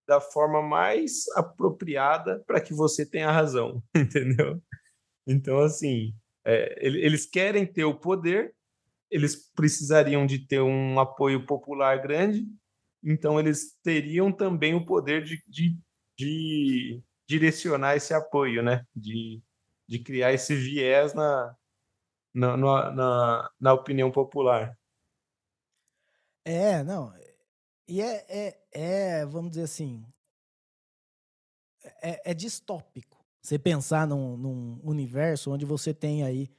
da 0.07 0.21
forma 0.21 0.61
mais 0.61 1.27
apropriada 1.35 2.41
para 2.47 2.61
que 2.61 2.73
você 2.73 3.05
tenha 3.05 3.29
razão, 3.29 3.83
entendeu? 3.95 4.61
Então, 5.27 5.59
assim, 5.59 6.15
é, 6.45 6.77
eles 6.81 7.25
querem 7.25 7.65
ter 7.65 7.83
o 7.83 7.99
poder, 7.99 8.55
eles 9.11 9.51
precisariam 9.53 10.25
de 10.25 10.39
ter 10.39 10.61
um 10.61 10.97
apoio 10.99 11.45
popular 11.45 12.01
grande, 12.01 12.47
então 13.03 13.39
eles 13.39 13.77
teriam 13.83 14.31
também 14.31 14.73
o 14.73 14.85
poder 14.85 15.23
de, 15.23 15.43
de, 15.47 15.77
de 16.17 17.03
direcionar 17.27 17.97
esse 17.97 18.13
apoio, 18.13 18.63
né? 18.63 18.85
De, 18.95 19.41
de 19.87 19.99
criar 19.99 20.31
esse 20.33 20.55
viés 20.55 21.13
na, 21.13 21.55
na, 22.33 22.57
na, 22.57 23.51
na, 23.59 23.73
opinião 23.73 24.11
popular. 24.11 24.77
É, 26.45 26.81
não. 26.83 27.13
E 27.87 28.01
é, 28.01 28.25
é, 28.27 28.59
é 28.71 29.25
vamos 29.25 29.51
dizer 29.51 29.63
assim, 29.63 30.05
é, 32.01 32.31
é 32.31 32.33
distópico 32.33 33.17
você 33.41 33.57
pensar 33.57 34.05
num, 34.05 34.35
num, 34.35 34.79
universo 34.83 35.51
onde 35.51 35.65
você 35.65 35.93
tem 35.93 36.23
aí 36.23 36.49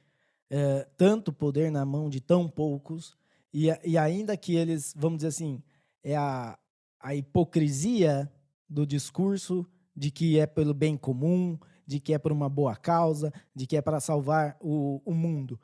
é, 0.49 0.87
tanto 0.97 1.31
poder 1.31 1.71
na 1.71 1.85
mão 1.85 2.09
de 2.09 2.19
tão 2.19 2.49
poucos 2.49 3.15
e, 3.53 3.67
e 3.83 3.95
ainda 3.95 4.35
que 4.35 4.55
eles, 4.55 4.93
vamos 4.97 5.17
dizer 5.17 5.27
assim, 5.27 5.61
é 6.03 6.15
a, 6.15 6.57
a 6.99 7.13
hipocrisia 7.13 8.31
do 8.67 8.87
discurso 8.87 9.67
de 9.95 10.09
que 10.09 10.39
é 10.39 10.47
pelo 10.47 10.73
bem 10.73 10.97
comum, 10.97 11.59
de 11.85 11.99
que 11.99 12.13
é 12.13 12.17
por 12.17 12.31
uma 12.31 12.49
boa 12.49 12.75
causa, 12.75 13.31
de 13.53 13.67
que 13.67 13.77
é 13.77 13.81
para 13.81 13.99
salvar 13.99 14.57
o, 14.59 15.01
o 15.05 15.13
mundo. 15.13 15.59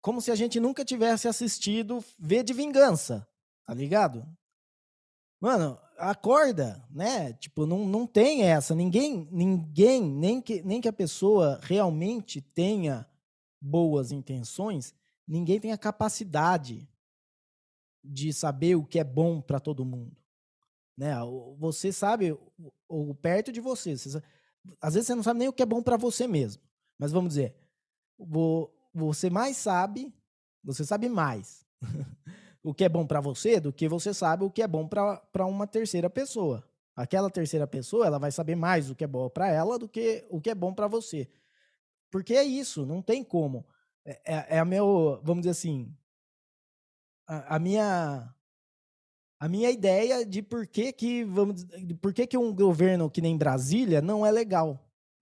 Como 0.00 0.20
se 0.20 0.30
a 0.30 0.34
gente 0.34 0.60
nunca 0.60 0.84
tivesse 0.84 1.26
assistido 1.26 2.04
V 2.18 2.42
de 2.42 2.52
Vingança, 2.52 3.26
tá 3.64 3.74
ligado? 3.74 4.24
Mano, 5.40 5.78
acorda, 5.96 6.84
né? 6.90 7.32
Tipo, 7.34 7.66
não, 7.66 7.86
não 7.86 8.06
tem 8.06 8.42
essa. 8.42 8.74
Ninguém, 8.74 9.26
ninguém, 9.30 10.02
nem 10.02 10.40
que, 10.40 10.62
nem 10.62 10.80
que 10.80 10.88
a 10.88 10.92
pessoa 10.92 11.58
realmente 11.62 12.40
tenha 12.40 13.08
boas 13.60 14.12
intenções, 14.12 14.94
ninguém 15.26 15.58
tem 15.58 15.72
a 15.72 15.78
capacidade 15.78 16.88
de 18.02 18.32
saber 18.32 18.76
o 18.76 18.84
que 18.84 18.98
é 18.98 19.04
bom 19.04 19.40
para 19.40 19.60
todo 19.60 19.84
mundo. 19.84 20.16
Né? 20.96 21.14
Você 21.58 21.92
sabe, 21.92 22.36
ou 22.88 23.14
perto 23.14 23.50
de 23.52 23.60
você, 23.60 23.96
você 23.96 24.22
às 24.80 24.94
vezes 24.94 25.06
você 25.06 25.14
não 25.14 25.22
sabe 25.22 25.38
nem 25.38 25.48
o 25.48 25.52
que 25.52 25.62
é 25.62 25.66
bom 25.66 25.82
para 25.82 25.96
você 25.96 26.26
mesmo. 26.26 26.62
Mas 26.98 27.12
vamos 27.12 27.30
dizer, 27.30 27.54
você 28.92 29.30
mais 29.30 29.56
sabe, 29.56 30.14
você 30.62 30.84
sabe 30.84 31.08
mais 31.08 31.64
o 32.62 32.74
que 32.74 32.84
é 32.84 32.88
bom 32.88 33.06
para 33.06 33.20
você 33.20 33.58
do 33.58 33.72
que 33.72 33.88
você 33.88 34.12
sabe 34.12 34.44
o 34.44 34.50
que 34.50 34.62
é 34.62 34.68
bom 34.68 34.86
para 34.86 35.46
uma 35.46 35.66
terceira 35.66 36.10
pessoa. 36.10 36.64
Aquela 36.94 37.30
terceira 37.30 37.66
pessoa, 37.66 38.06
ela 38.06 38.18
vai 38.18 38.30
saber 38.30 38.54
mais 38.54 38.90
o 38.90 38.94
que 38.94 39.04
é 39.04 39.06
bom 39.06 39.28
para 39.28 39.48
ela 39.48 39.78
do 39.78 39.88
que 39.88 40.26
o 40.28 40.40
que 40.40 40.50
é 40.50 40.54
bom 40.54 40.74
para 40.74 40.86
você. 40.86 41.28
Porque 42.10 42.34
é 42.34 42.44
isso, 42.44 42.84
não 42.84 43.00
tem 43.00 43.24
como. 43.24 43.64
É, 44.04 44.20
é, 44.24 44.46
é 44.56 44.58
a 44.58 44.64
meu, 44.64 45.20
vamos 45.22 45.42
dizer 45.42 45.50
assim, 45.50 45.94
a, 47.26 47.56
a 47.56 47.58
minha 47.58 48.34
a 49.38 49.48
minha 49.48 49.70
ideia 49.70 50.26
de 50.26 50.42
por 50.42 50.66
que 50.66 50.92
que, 50.92 51.24
vamos, 51.24 51.64
por 52.02 52.12
que 52.12 52.26
que 52.26 52.36
um 52.36 52.54
governo 52.54 53.08
que 53.08 53.22
nem 53.22 53.38
Brasília 53.38 54.02
não 54.02 54.26
é 54.26 54.30
legal. 54.30 54.78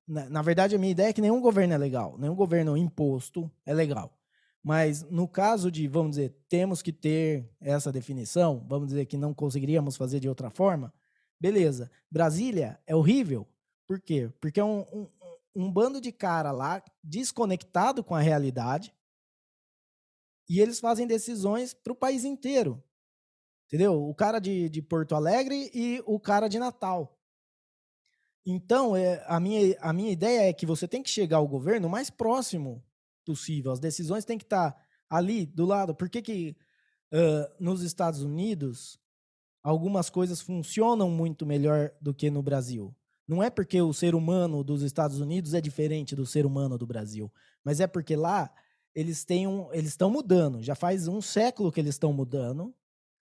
Na, 0.09 0.28
na 0.28 0.43
verdade, 0.43 0.74
a 0.74 0.78
minha 0.78 0.91
ideia 0.91 1.11
é 1.11 1.12
que 1.12 1.20
nenhum 1.20 1.41
governo 1.41 1.74
é 1.74 1.78
legal, 1.78 2.18
nenhum 2.18 2.34
governo 2.34 2.76
imposto 2.76 3.49
é 3.64 3.72
legal. 3.72 4.17
Mas 4.62 5.02
no 5.04 5.28
caso 5.28 5.70
de, 5.70 5.86
vamos 5.88 6.11
dizer, 6.11 6.36
temos 6.48 6.82
que 6.82 6.92
ter 6.92 7.48
essa 7.61 7.92
definição, 7.92 8.64
vamos 8.68 8.88
dizer 8.88 9.06
que 9.06 9.16
não 9.16 9.32
conseguiríamos 9.32 9.96
fazer 9.96 10.20
de 10.20 10.28
outra 10.28 10.50
forma, 10.50 10.92
beleza. 11.40 11.90
Brasília 12.11 12.80
é 12.86 12.94
horrível. 12.94 13.46
Por 13.86 14.00
quê? 14.00 14.30
Porque 14.40 14.61
é 14.61 14.64
um, 14.64 14.80
um, 14.92 15.09
um 15.54 15.72
bando 15.72 16.00
de 16.00 16.12
cara 16.12 16.50
lá 16.50 16.82
desconectado 17.02 18.04
com 18.04 18.14
a 18.14 18.20
realidade 18.20 18.94
e 20.48 20.61
eles 20.61 20.80
fazem 20.80 21.06
decisões 21.06 21.74
para 21.74 21.92
o 21.92 21.96
país 21.96 22.24
inteiro. 22.24 22.82
Entendeu? 23.66 24.09
O 24.09 24.14
cara 24.14 24.38
de, 24.38 24.68
de 24.68 24.80
Porto 24.80 25.14
Alegre 25.14 25.70
e 25.74 26.02
o 26.06 26.18
cara 26.18 26.48
de 26.48 26.59
Natal. 26.59 27.18
Então, 28.46 28.96
é, 28.96 29.22
a, 29.26 29.38
minha, 29.38 29.76
a 29.78 29.92
minha 29.92 30.11
ideia 30.11 30.48
é 30.48 30.52
que 30.54 30.64
você 30.64 30.88
tem 30.88 31.02
que 31.02 31.11
chegar 31.11 31.36
ao 31.36 31.46
governo 31.46 31.86
mais 31.86 32.09
próximo 32.09 32.82
possível. 33.29 33.72
As 33.72 33.81
decisões 33.81 34.24
têm 34.24 34.39
que 34.39 34.45
estar 34.45 34.72
tá 34.72 34.81
ali, 35.09 35.47
do 35.47 35.64
lado. 35.64 35.95
Por 35.95 36.09
que, 36.09 36.22
que 36.22 36.57
uh, 37.12 37.55
nos 37.59 37.83
Estados 37.83 38.22
Unidos 38.22 38.99
algumas 39.62 40.09
coisas 40.09 40.41
funcionam 40.41 41.11
muito 41.11 41.45
melhor 41.45 41.91
do 42.01 42.14
que 42.14 42.31
no 42.31 42.43
Brasil? 42.43 42.95
Não 43.26 43.43
é 43.43 43.51
porque 43.51 43.81
o 43.83 43.93
ser 43.93 44.14
humano 44.14 44.64
dos 44.64 44.83
Estados 44.83 45.20
Unidos 45.20 45.53
é 45.53 45.61
diferente 45.61 46.16
do 46.16 46.24
ser 46.24 46.47
humano 46.47 46.79
do 46.79 46.87
Brasil, 46.87 47.31
mas 47.62 47.79
é 47.81 47.87
porque 47.87 48.16
lá 48.16 48.51
eles 48.95 49.24
têm 49.24 49.47
um, 49.47 49.72
eles 49.72 49.91
estão 49.91 50.11
mudando. 50.11 50.62
Já 50.62 50.74
faz 50.74 51.07
um 51.07 51.20
século 51.20 51.70
que 51.70 51.79
eles 51.79 51.95
estão 51.95 52.12
mudando 52.12 52.74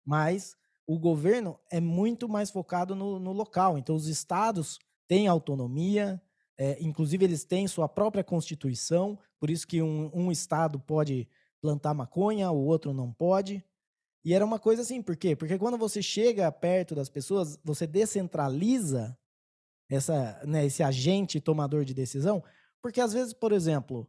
mas 0.06 0.56
o 0.86 0.96
governo 0.98 1.58
é 1.68 1.80
muito 1.80 2.28
mais 2.28 2.48
focado 2.48 2.94
no, 2.94 3.18
no 3.18 3.32
local. 3.32 3.76
Então, 3.76 3.96
os 3.96 4.06
estados 4.06 4.78
têm 5.08 5.26
autonomia, 5.26 6.22
é, 6.58 6.76
inclusive 6.80 7.24
eles 7.24 7.44
têm 7.44 7.68
sua 7.68 7.88
própria 7.88 8.24
constituição, 8.24 9.18
por 9.38 9.50
isso 9.50 9.66
que 9.66 9.82
um, 9.82 10.10
um 10.14 10.32
estado 10.32 10.78
pode 10.78 11.28
plantar 11.60 11.94
maconha, 11.94 12.50
o 12.50 12.64
outro 12.64 12.92
não 12.92 13.12
pode. 13.12 13.64
E 14.24 14.34
era 14.34 14.44
uma 14.44 14.58
coisa 14.58 14.82
assim, 14.82 15.02
por 15.02 15.16
quê? 15.16 15.36
Porque 15.36 15.58
quando 15.58 15.78
você 15.78 16.02
chega 16.02 16.50
perto 16.50 16.94
das 16.94 17.08
pessoas, 17.08 17.58
você 17.62 17.86
descentraliza 17.86 19.16
essa, 19.88 20.42
né, 20.44 20.64
esse 20.66 20.82
agente 20.82 21.40
tomador 21.40 21.84
de 21.84 21.94
decisão, 21.94 22.42
porque 22.82 23.00
às 23.00 23.12
vezes, 23.12 23.32
por 23.32 23.52
exemplo, 23.52 24.08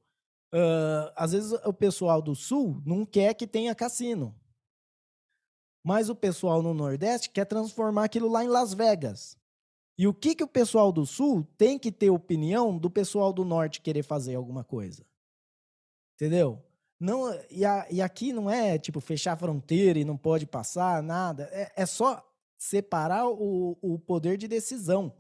uh, 0.54 1.12
às 1.16 1.34
vezes 1.34 1.52
o 1.66 1.74
pessoal 1.74 2.22
do 2.22 2.36
sul 2.36 2.82
não 2.86 3.06
quer 3.06 3.34
que 3.34 3.46
tenha 3.46 3.76
cassino. 3.76 4.36
Mas 5.84 6.10
o 6.10 6.16
pessoal 6.16 6.62
no 6.62 6.74
Nordeste 6.74 7.30
quer 7.30 7.46
transformar 7.46 8.06
aquilo 8.06 8.28
lá 8.28 8.44
em 8.44 8.48
Las 8.48 8.74
Vegas. 8.74 9.38
E 9.98 10.08
o 10.08 10.14
que, 10.14 10.36
que 10.36 10.44
o 10.44 10.48
pessoal 10.48 10.92
do 10.92 11.06
Sul 11.06 11.44
tem 11.58 11.80
que 11.80 11.92
ter 11.92 12.10
opinião 12.10 12.78
do 12.78 12.90
pessoal 12.90 13.34
do 13.34 13.44
Norte 13.44 13.82
querer 13.82 14.04
fazer 14.04 14.36
alguma 14.36 14.64
coisa? 14.64 15.06
Entendeu? 16.16 16.64
Não, 17.00 17.32
e, 17.50 17.66
a, 17.66 17.88
e 17.90 18.02
aqui 18.02 18.32
não 18.32 18.50
é 18.50 18.78
tipo 18.78 19.00
fechar 19.00 19.34
a 19.34 19.38
fronteira 19.38 20.00
e 20.00 20.06
não 20.06 20.18
pode 20.18 20.46
passar 20.46 21.02
nada. 21.02 21.50
É, 21.52 21.72
é 21.76 21.86
só 21.86 22.24
separar 22.58 23.28
o, 23.28 23.78
o 23.82 24.00
poder 24.00 24.38
de 24.38 24.48
decisão. 24.48 25.16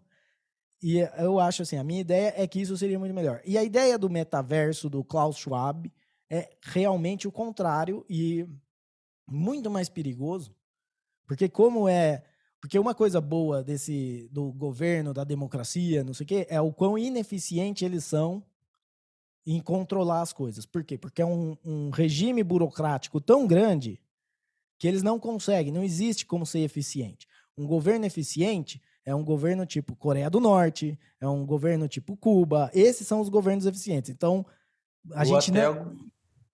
E 0.81 0.97
eu 1.17 1.39
acho 1.39 1.63
assim, 1.63 1.77
a 1.77 1.83
minha 1.83 2.01
ideia 2.01 2.33
é 2.35 2.47
que 2.47 2.61
isso 2.61 2.77
seria 2.77 2.99
muito 2.99 3.13
melhor. 3.13 3.41
E 3.45 3.57
a 3.57 3.63
ideia 3.63 3.97
do 3.97 4.09
metaverso 4.09 4.89
do 4.89 5.03
Klaus 5.03 5.37
Schwab 5.37 5.91
é 6.29 6.49
realmente 6.61 7.27
o 7.27 7.31
contrário 7.31 8.05
e 8.09 8.47
muito 9.27 9.69
mais 9.69 9.89
perigoso, 9.89 10.55
porque 11.25 11.49
como 11.49 11.87
é, 11.87 12.23
porque 12.59 12.79
uma 12.79 12.95
coisa 12.95 13.21
boa 13.21 13.63
desse 13.63 14.27
do 14.31 14.51
governo, 14.51 15.13
da 15.13 15.23
democracia, 15.23 16.03
não 16.03 16.13
sei 16.13 16.23
o 16.23 16.27
quê, 16.27 16.47
é 16.49 16.59
o 16.59 16.73
quão 16.73 16.97
ineficiente 16.97 17.85
eles 17.85 18.03
são 18.03 18.43
em 19.45 19.61
controlar 19.61 20.21
as 20.21 20.33
coisas. 20.33 20.65
Por 20.65 20.83
quê? 20.83 20.97
Porque 20.97 21.21
é 21.21 21.25
um, 21.25 21.55
um 21.63 21.89
regime 21.89 22.43
burocrático 22.43 23.21
tão 23.21 23.47
grande 23.47 24.01
que 24.77 24.87
eles 24.87 25.01
não 25.01 25.19
conseguem, 25.19 25.71
não 25.71 25.83
existe 25.83 26.25
como 26.25 26.45
ser 26.45 26.59
eficiente. 26.59 27.27
Um 27.57 27.65
governo 27.65 28.05
eficiente 28.05 28.81
é 29.05 29.15
um 29.15 29.23
governo 29.23 29.65
tipo 29.65 29.95
Coreia 29.95 30.29
do 30.29 30.39
Norte, 30.39 30.99
é 31.19 31.27
um 31.27 31.45
governo 31.45 31.87
tipo 31.87 32.17
Cuba. 32.17 32.69
Esses 32.73 33.07
são 33.07 33.21
os 33.21 33.29
governos 33.29 33.65
eficientes. 33.65 34.09
Então, 34.09 34.45
a 35.13 35.19
Ou 35.19 35.25
gente 35.25 35.51
não 35.51 35.97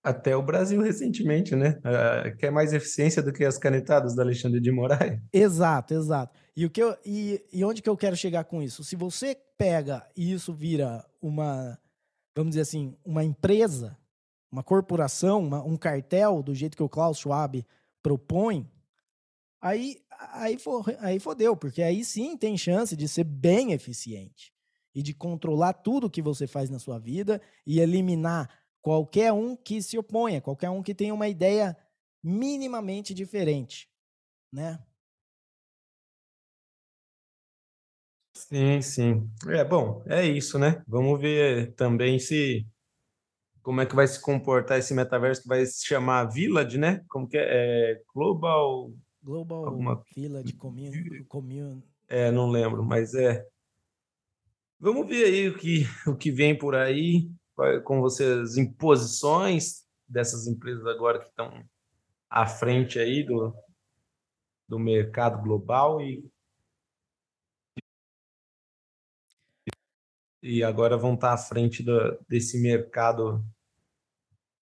até 0.04 0.36
o 0.36 0.44
Brasil 0.44 0.82
recentemente, 0.82 1.56
né? 1.56 1.80
Uh, 1.80 2.36
quer 2.38 2.52
mais 2.52 2.74
eficiência 2.74 3.24
do 3.24 3.32
que 3.32 3.46
as 3.46 3.58
canetadas 3.58 4.14
do 4.14 4.22
Alexandre 4.22 4.60
de 4.60 4.72
Moraes. 4.72 5.20
Exato, 5.32 5.94
exato. 5.94 6.38
E, 6.56 6.66
o 6.66 6.70
que 6.70 6.84
eu, 6.84 6.96
e, 7.06 7.42
e 7.52 7.64
onde 7.64 7.82
que 7.82 7.90
eu 7.90 7.96
quero 7.96 8.16
chegar 8.16 8.44
com 8.44 8.62
isso? 8.62 8.84
Se 8.84 8.96
você 8.96 9.36
pega 9.58 10.06
e 10.16 10.34
isso 10.34 10.54
vira 10.54 11.06
uma, 11.22 11.80
vamos 12.36 12.52
dizer 12.52 12.62
assim, 12.62 12.96
uma 13.06 13.24
empresa, 13.24 13.98
uma 14.52 14.62
corporação, 14.62 15.42
uma, 15.42 15.64
um 15.64 15.78
cartel, 15.78 16.44
do 16.44 16.54
jeito 16.54 16.76
que 16.76 16.84
o 16.84 16.90
Klaus 16.90 17.18
Schwab 17.18 17.66
propõe, 18.04 18.70
aí, 19.62 19.98
aí, 20.34 20.60
for, 20.60 20.84
aí 21.00 21.18
fodeu, 21.20 21.56
porque 21.56 21.82
aí 21.82 22.04
sim 22.04 22.36
tem 22.36 22.58
chance 22.58 22.96
de 22.96 23.08
ser 23.08 23.24
bem 23.24 23.72
eficiente 23.72 24.54
e 24.94 25.02
de 25.02 25.14
controlar 25.14 25.74
tudo 25.74 26.10
que 26.10 26.22
você 26.22 26.46
faz 26.46 26.70
na 26.70 26.78
sua 26.78 27.00
vida 27.00 27.42
e 27.66 27.80
eliminar 27.80 28.50
qualquer 28.84 29.32
um 29.32 29.56
que 29.56 29.82
se 29.82 29.98
oponha, 29.98 30.42
qualquer 30.42 30.70
um 30.70 30.84
que 30.84 30.94
tenha 30.94 31.14
uma 31.14 31.30
ideia 31.30 31.76
minimamente 32.22 33.14
diferente, 33.14 33.90
né? 34.52 34.78
Sim, 38.36 38.82
sim. 38.82 39.32
É 39.48 39.64
bom, 39.64 40.04
é 40.06 40.26
isso, 40.26 40.60
né? 40.60 40.84
Vamos 40.86 41.20
ver 41.20 41.74
também 41.76 42.20
se 42.20 42.68
como 43.62 43.80
é 43.80 43.86
que 43.86 43.96
vai 43.96 44.06
se 44.06 44.22
comportar 44.22 44.78
esse 44.78 44.94
metaverso 44.94 45.44
que 45.44 45.48
vai 45.48 45.66
se 45.66 45.86
chamar 45.86 46.26
Village, 46.26 46.78
né? 46.78 47.06
Como 47.08 47.28
que 47.28 47.38
é? 47.38 47.94
é 47.94 48.02
Global. 48.14 48.92
Global 49.24 49.66
alguma... 49.66 50.04
Village 50.14 50.54
Commune. 50.54 51.24
commune. 51.30 51.82
É, 52.10 52.30
não 52.30 52.50
lembro, 52.50 52.84
mas 52.84 53.14
é. 53.14 53.48
Vamos 54.78 55.08
ver 55.08 55.24
aí 55.24 55.48
o 55.48 55.58
que, 55.58 55.84
o 56.06 56.18
que 56.18 56.30
vem 56.30 56.58
por 56.58 56.76
aí 56.76 57.32
com 57.84 58.02
vocês 58.02 58.58
imposições 58.58 59.84
dessas 60.08 60.48
empresas 60.48 60.86
agora 60.86 61.20
que 61.20 61.28
estão 61.28 61.64
à 62.30 62.46
frente 62.46 63.00
aí 63.00 63.24
do, 63.24 63.54
do 64.68 64.80
mercado 64.80 65.42
global 65.42 66.02
e 66.02 66.28
e 70.42 70.62
agora 70.62 70.98
vão 70.98 71.14
estar 71.14 71.32
à 71.32 71.38
frente 71.38 71.82
do, 71.82 72.20
desse 72.28 72.62
mercado 72.62 73.42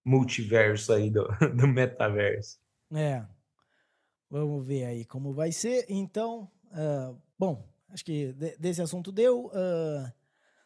multiverso 0.06 0.94
aí 0.94 1.10
do, 1.10 1.28
do 1.58 1.68
metaverso. 1.68 2.60
É. 2.94 3.26
Vamos 4.30 4.66
ver 4.66 4.86
aí 4.86 5.06
como 5.06 5.34
vai 5.34 5.52
ser. 5.52 5.86
Então, 5.90 6.50
uh, 6.68 7.20
bom, 7.38 7.68
acho 7.90 8.06
que 8.06 8.32
desse 8.60 8.82
assunto 8.82 9.12
deu. 9.12 9.48
Uh, 9.48 10.12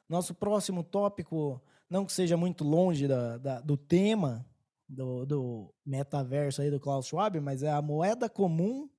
nosso 0.08 0.36
próximo 0.36 0.84
tópico, 0.84 1.64
não 1.90 2.06
que 2.06 2.14
seja 2.14 2.36
muito 2.36 2.64
longe 2.64 3.08
da, 3.08 3.38
da, 3.38 3.62
do 3.62 3.78
tema 3.78 4.46
do, 4.88 5.26
do, 5.26 5.74
metaverso 5.86 6.62
aí 6.62 6.70
do 6.70 6.80
Klaus 6.80 7.08
Schwab, 7.08 7.40
mas 7.40 7.64
é 7.64 7.72
a 7.72 7.82
moeda 7.82 8.30
comum 8.30 8.90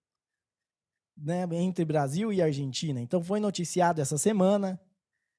né, 1.17 1.47
entre 1.53 1.85
Brasil 1.85 2.33
e 2.33 2.43
Argentina. 2.43 3.01
Então 3.01 3.23
foi 3.23 3.41
noticiado 3.41 4.01
essa 4.01 4.19
semana. 4.19 4.81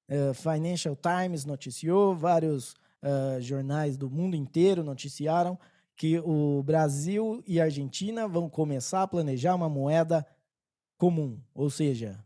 Uh, 0.09 0.33
Financial 0.33 0.95
Times 0.95 1.43
noticiou, 1.45 2.15
vários 2.15 2.73
uh, 3.03 3.41
jornais 3.41 3.97
do 3.97 4.09
mundo 4.09 4.35
inteiro 4.35 4.83
noticiaram 4.83 5.59
que 5.95 6.19
o 6.19 6.63
Brasil 6.63 7.43
e 7.45 7.59
a 7.59 7.65
Argentina 7.65 8.27
vão 8.27 8.49
começar 8.49 9.01
a 9.01 9.07
planejar 9.07 9.55
uma 9.55 9.67
moeda 9.67 10.25
comum, 10.95 11.41
ou 11.53 11.69
seja, 11.69 12.23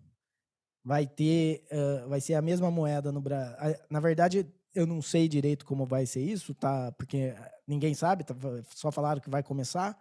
vai 0.84 1.08
ter, 1.08 1.66
uh, 1.72 2.08
vai 2.10 2.22
ser 2.22 2.36
a 2.36 2.42
mesma 2.42 2.70
moeda 2.70 3.12
no 3.12 3.22
Brasil. 3.22 3.56
Na 3.90 4.00
verdade, 4.00 4.46
eu 4.74 4.86
não 4.86 5.02
sei 5.02 5.28
direito 5.28 5.66
como 5.66 5.86
vai 5.86 6.06
ser 6.06 6.22
isso, 6.22 6.54
tá? 6.54 6.92
Porque 6.94 7.34
ninguém 7.68 7.94
sabe, 7.94 8.24
tá? 8.24 8.36
só 8.74 8.92
falaram 8.92 9.22
que 9.22 9.30
vai 9.30 9.44
começar, 9.44 10.00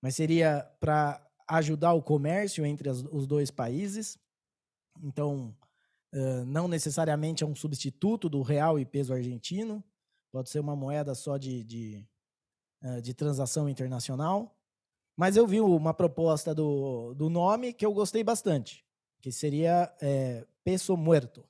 mas 0.00 0.14
seria 0.14 0.62
para 0.80 1.24
ajudar 1.48 1.92
o 1.92 2.02
comércio 2.02 2.64
entre 2.64 2.88
as, 2.88 3.02
os 3.10 3.26
dois 3.26 3.50
países. 3.50 4.18
Então, 5.02 5.56
uh, 6.14 6.44
não 6.46 6.68
necessariamente 6.68 7.42
é 7.42 7.46
um 7.46 7.54
substituto 7.54 8.28
do 8.28 8.42
real 8.42 8.78
e 8.78 8.84
peso 8.84 9.12
argentino, 9.12 9.82
pode 10.32 10.50
ser 10.50 10.60
uma 10.60 10.76
moeda 10.76 11.14
só 11.14 11.36
de, 11.36 11.64
de, 11.64 12.06
uh, 12.82 13.02
de 13.02 13.12
transação 13.14 13.68
internacional. 13.68 14.56
Mas 15.16 15.36
eu 15.36 15.46
vi 15.46 15.60
uma 15.60 15.92
proposta 15.92 16.54
do, 16.54 17.14
do 17.14 17.28
nome 17.28 17.72
que 17.72 17.84
eu 17.84 17.92
gostei 17.92 18.22
bastante 18.24 18.84
que 19.20 19.30
seria 19.30 19.94
é, 20.00 20.46
peso 20.64 20.96
muerto. 20.96 21.44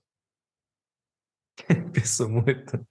peso 1.92 2.28
muerto. 2.28 2.86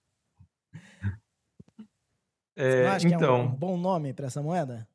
É, 2.56 2.86
acha 2.88 3.06
então, 3.06 3.18
que 3.18 3.24
é 3.24 3.30
um, 3.30 3.44
então. 3.44 3.56
bom 3.56 3.76
nome 3.78 4.12
para 4.12 4.26
essa 4.26 4.42
moeda? 4.42 4.86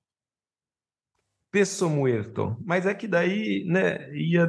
Peso 1.51 1.89
muerto. 1.89 2.55
Mas 2.63 2.85
é 2.85 2.93
que 2.93 3.07
daí, 3.07 3.65
né, 3.65 4.13
ia, 4.13 4.47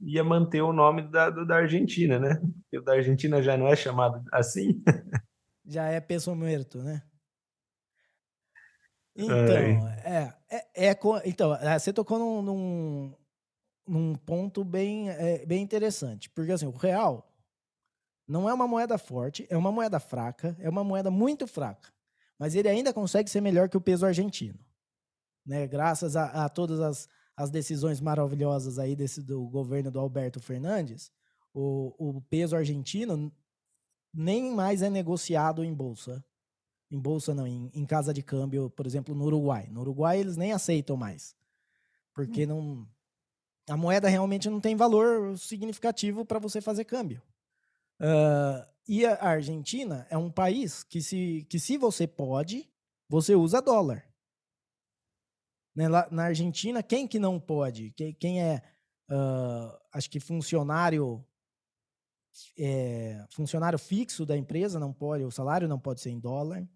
ia 0.00 0.22
manter 0.22 0.62
o 0.62 0.72
nome 0.72 1.02
da, 1.10 1.30
da 1.30 1.56
Argentina, 1.56 2.18
né? 2.18 2.36
Porque 2.36 2.78
o 2.78 2.82
da 2.82 2.92
Argentina 2.92 3.42
já 3.42 3.56
não 3.56 3.66
é 3.66 3.74
chamado 3.74 4.22
assim. 4.32 4.82
já 5.66 5.86
é 5.86 6.00
peso 6.00 6.34
muerto, 6.34 6.82
né? 6.82 7.02
Então, 9.16 9.38
é, 10.04 10.34
é, 10.50 10.88
é, 10.88 10.98
então, 11.24 11.54
é, 11.54 11.78
você 11.78 11.92
tocou 11.92 12.18
num, 12.18 12.42
num, 12.42 13.14
num 13.86 14.14
ponto 14.16 14.64
bem, 14.64 15.08
é, 15.10 15.46
bem 15.46 15.62
interessante. 15.62 16.28
Porque 16.30 16.52
assim, 16.52 16.66
o 16.66 16.76
real 16.76 17.33
não 18.26 18.48
é 18.48 18.54
uma 18.54 18.66
moeda 18.66 18.96
forte, 18.96 19.46
é 19.50 19.56
uma 19.56 19.70
moeda 19.70 20.00
fraca, 20.00 20.56
é 20.58 20.68
uma 20.68 20.82
moeda 20.82 21.10
muito 21.10 21.46
fraca. 21.46 21.92
Mas 22.38 22.54
ele 22.54 22.68
ainda 22.68 22.92
consegue 22.92 23.30
ser 23.30 23.40
melhor 23.40 23.68
que 23.68 23.76
o 23.76 23.80
peso 23.80 24.06
argentino. 24.06 24.58
Né? 25.44 25.66
Graças 25.66 26.16
a, 26.16 26.44
a 26.44 26.48
todas 26.48 26.80
as, 26.80 27.08
as 27.36 27.50
decisões 27.50 28.00
maravilhosas 28.00 28.78
aí 28.78 28.96
desse, 28.96 29.22
do 29.22 29.46
governo 29.48 29.90
do 29.90 30.00
Alberto 30.00 30.40
Fernandes, 30.40 31.12
o, 31.52 31.94
o 31.98 32.20
peso 32.22 32.56
argentino 32.56 33.32
nem 34.12 34.52
mais 34.54 34.82
é 34.82 34.88
negociado 34.88 35.62
em 35.62 35.72
bolsa. 35.72 36.24
Em 36.90 36.98
bolsa 36.98 37.34
não, 37.34 37.46
em, 37.46 37.70
em 37.74 37.84
casa 37.84 38.12
de 38.14 38.22
câmbio, 38.22 38.70
por 38.70 38.86
exemplo, 38.86 39.14
no 39.14 39.24
Uruguai. 39.24 39.68
No 39.70 39.80
Uruguai 39.80 40.18
eles 40.18 40.36
nem 40.36 40.52
aceitam 40.52 40.96
mais. 40.96 41.36
Porque 42.14 42.44
hum. 42.44 42.48
não 42.48 42.88
a 43.68 43.76
moeda 43.76 44.08
realmente 44.08 44.50
não 44.50 44.60
tem 44.60 44.76
valor 44.76 45.38
significativo 45.38 46.24
para 46.24 46.38
você 46.38 46.60
fazer 46.60 46.84
câmbio. 46.84 47.22
Uh, 48.00 48.66
e 48.86 49.06
a 49.06 49.22
Argentina 49.22 50.06
é 50.10 50.18
um 50.18 50.30
país 50.30 50.82
que 50.82 51.00
se, 51.00 51.46
que 51.48 51.58
se 51.58 51.76
você 51.76 52.06
pode, 52.06 52.70
você 53.08 53.34
usa 53.34 53.62
dólar. 53.62 54.04
Né? 55.74 55.88
Na 56.10 56.24
Argentina, 56.24 56.82
quem 56.82 57.08
que 57.08 57.18
não 57.18 57.40
pode? 57.40 57.92
Quem, 57.92 58.12
quem 58.14 58.42
é, 58.42 58.62
uh, 59.10 59.78
acho 59.92 60.10
que 60.10 60.20
funcionário 60.20 61.24
é, 62.58 63.24
funcionário 63.30 63.78
fixo 63.78 64.26
da 64.26 64.36
empresa 64.36 64.80
não 64.80 64.92
pode, 64.92 65.24
o 65.24 65.30
salário 65.30 65.68
não 65.68 65.78
pode 65.78 66.00
ser 66.00 66.10
em 66.10 66.18
dólar. 66.18 66.66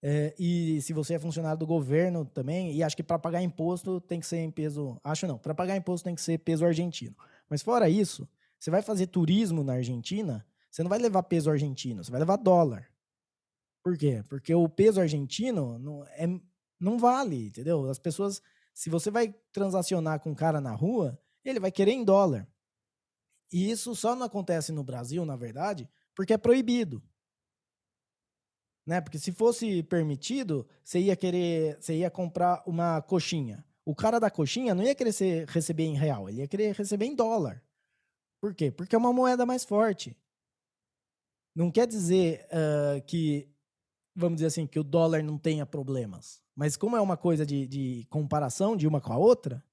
É, 0.00 0.32
e 0.38 0.80
se 0.82 0.92
você 0.92 1.14
é 1.14 1.18
funcionário 1.18 1.58
do 1.58 1.66
governo 1.66 2.24
também, 2.24 2.72
e 2.72 2.82
acho 2.84 2.96
que 2.96 3.02
para 3.02 3.18
pagar 3.18 3.42
imposto 3.42 4.00
tem 4.00 4.20
que 4.20 4.26
ser 4.26 4.38
em 4.38 4.50
peso. 4.50 5.00
Acho 5.02 5.26
não, 5.26 5.38
para 5.38 5.54
pagar 5.54 5.76
imposto 5.76 6.04
tem 6.04 6.14
que 6.14 6.20
ser 6.20 6.38
peso 6.38 6.64
argentino. 6.64 7.16
Mas 7.50 7.62
fora 7.62 7.88
isso, 7.88 8.28
você 8.58 8.70
vai 8.70 8.82
fazer 8.82 9.06
turismo 9.06 9.62
na 9.62 9.74
Argentina, 9.74 10.44
você 10.70 10.82
não 10.82 10.88
vai 10.88 10.98
levar 10.98 11.22
peso 11.22 11.50
argentino, 11.50 12.02
você 12.02 12.10
vai 12.10 12.20
levar 12.20 12.36
dólar. 12.36 12.88
Por 13.82 13.96
quê? 13.96 14.22
Porque 14.28 14.54
o 14.54 14.68
peso 14.68 15.00
argentino 15.00 15.78
não, 15.78 16.04
é, 16.04 16.26
não 16.78 16.98
vale, 16.98 17.46
entendeu? 17.46 17.88
As 17.88 17.98
pessoas, 17.98 18.42
se 18.74 18.90
você 18.90 19.10
vai 19.10 19.34
transacionar 19.52 20.20
com 20.20 20.30
um 20.30 20.34
cara 20.34 20.60
na 20.60 20.74
rua, 20.74 21.18
ele 21.44 21.60
vai 21.60 21.70
querer 21.70 21.92
em 21.92 22.04
dólar. 22.04 22.46
E 23.52 23.70
isso 23.70 23.94
só 23.94 24.14
não 24.14 24.26
acontece 24.26 24.72
no 24.72 24.84
Brasil, 24.84 25.24
na 25.24 25.36
verdade, 25.36 25.88
porque 26.14 26.34
é 26.34 26.38
proibido 26.38 27.02
né? 28.88 29.02
Porque 29.02 29.18
se 29.18 29.30
fosse 29.30 29.82
permitido, 29.82 30.66
você 30.82 30.98
ia 30.98 31.14
querer, 31.14 31.76
você 31.78 31.94
ia 31.94 32.10
comprar 32.10 32.62
uma 32.66 33.02
coxinha. 33.02 33.62
O 33.84 33.94
cara 33.94 34.18
da 34.18 34.30
coxinha 34.30 34.74
não 34.74 34.82
ia 34.82 34.94
querer 34.94 35.12
receber 35.46 35.84
em 35.84 35.94
real, 35.94 36.26
ele 36.26 36.40
ia 36.40 36.48
querer 36.48 36.74
receber 36.74 37.04
em 37.04 37.14
dólar. 37.14 37.62
Por 38.40 38.54
quê? 38.54 38.70
Porque 38.70 38.94
é 38.94 38.98
uma 38.98 39.12
moeda 39.12 39.44
mais 39.44 39.64
forte. 39.64 40.16
Não 41.54 41.70
quer 41.70 41.86
dizer 41.86 42.46
uh, 42.46 43.02
que, 43.04 43.48
vamos 44.14 44.36
dizer 44.36 44.46
assim, 44.46 44.66
que 44.66 44.78
o 44.78 44.84
dólar 44.84 45.22
não 45.22 45.36
tenha 45.36 45.66
problemas. 45.66 46.40
Mas 46.54 46.76
como 46.76 46.96
é 46.96 47.00
uma 47.00 47.16
coisa 47.16 47.44
de, 47.44 47.66
de 47.66 48.06
comparação 48.10 48.76
de 48.76 48.86
uma 48.86 49.00
com 49.00 49.12
a 49.12 49.18
outra, 49.18 49.64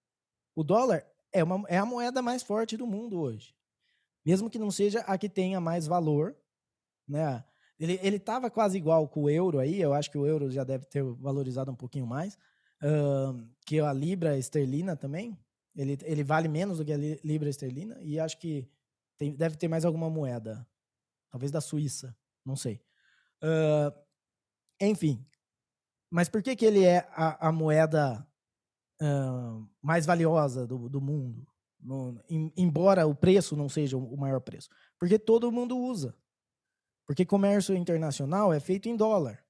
o 0.55 0.63
dólar 0.63 1.05
é, 1.32 1.43
uma, 1.43 1.63
é 1.68 1.78
a 1.78 1.86
moeda 1.86 2.22
mais 2.22 2.41
forte 2.41 2.78
do 2.78 2.88
mundo 2.88 3.20
hoje. 3.20 3.55
Mesmo 4.26 4.49
que 4.49 4.57
não 4.57 4.72
seja 4.72 5.01
a 5.01 5.18
que 5.18 5.30
tenha 5.30 5.59
mais 5.59 5.86
valor, 5.86 6.36
né? 7.07 7.43
Ele, 7.78 7.99
ele 8.01 8.18
tava 8.18 8.49
quase 8.49 8.78
igual 8.78 9.07
com 9.07 9.24
o 9.24 9.30
euro 9.30 9.59
aí, 9.59 9.82
eu 9.82 9.93
acho 9.93 10.09
que 10.09 10.18
o 10.18 10.26
euro 10.26 10.49
já 10.49 10.63
deve 10.63 10.86
ter 10.86 11.03
valorizado 11.03 11.70
um 11.70 11.76
pouquinho 11.76 12.07
mais, 12.07 12.36
uh, 12.82 13.47
que 13.66 13.80
a 13.80 13.91
libra 13.91 14.38
esterlina 14.38 14.95
também. 14.95 15.38
Ele, 15.76 15.97
ele 16.03 16.23
vale 16.23 16.47
menos 16.47 16.78
do 16.78 16.86
que 16.86 16.93
a 16.93 16.97
libra 16.97 17.49
esterlina 17.49 17.99
e 18.01 18.19
acho 18.19 18.38
que 18.38 18.69
tem, 19.17 19.36
deve 19.36 19.57
ter 19.57 19.67
mais 19.67 19.84
alguma 19.84 20.09
moeda, 20.09 20.65
talvez 21.30 21.51
da 21.51 21.59
Suíça, 21.59 22.15
não 22.45 22.55
sei. 22.55 22.82
Uh, 23.43 23.93
enfim, 24.80 25.26
mas 26.09 26.30
por 26.30 26.41
que, 26.41 26.55
que 26.55 26.65
ele 26.65 26.84
é 26.84 26.99
a, 27.11 27.49
a 27.49 27.51
moeda 27.51 28.26
uh, 29.01 29.69
mais 29.82 30.05
valiosa 30.05 30.65
do, 30.65 30.88
do 30.88 31.01
mundo? 31.01 31.47
No, 31.80 32.19
em, 32.30 32.51
embora 32.57 33.05
o 33.05 33.13
preço 33.13 33.55
não 33.55 33.69
seja 33.69 33.97
o 33.97 34.17
maior 34.17 34.41
preço. 34.41 34.69
Porque 34.97 35.19
todo 35.19 35.51
mundo 35.51 35.78
usa. 35.78 36.15
Porque 37.05 37.26
comércio 37.26 37.76
internacional 37.76 38.51
é 38.51 38.59
feito 38.59 38.89
em 38.89 38.95
dólar. 38.95 39.45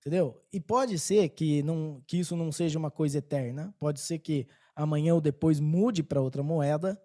Entendeu? 0.00 0.44
E 0.52 0.60
pode 0.60 0.98
ser 0.98 1.30
que, 1.30 1.62
não, 1.62 2.02
que 2.06 2.18
isso 2.18 2.36
não 2.36 2.52
seja 2.52 2.78
uma 2.78 2.90
coisa 2.90 3.18
eterna. 3.18 3.74
Pode 3.78 4.00
ser 4.00 4.18
que 4.18 4.46
amanhã 4.76 5.14
ou 5.14 5.20
depois 5.20 5.58
mude 5.58 6.02
para 6.02 6.20
outra 6.20 6.42
moeda. 6.42 7.02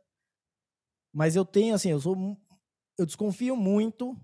Mas 1.13 1.35
eu 1.35 1.45
tenho, 1.45 1.73
assim, 1.73 1.89
eu 1.89 1.99
sou. 1.99 2.15
Eu 2.97 3.05
desconfio 3.05 3.55
muito 3.55 4.15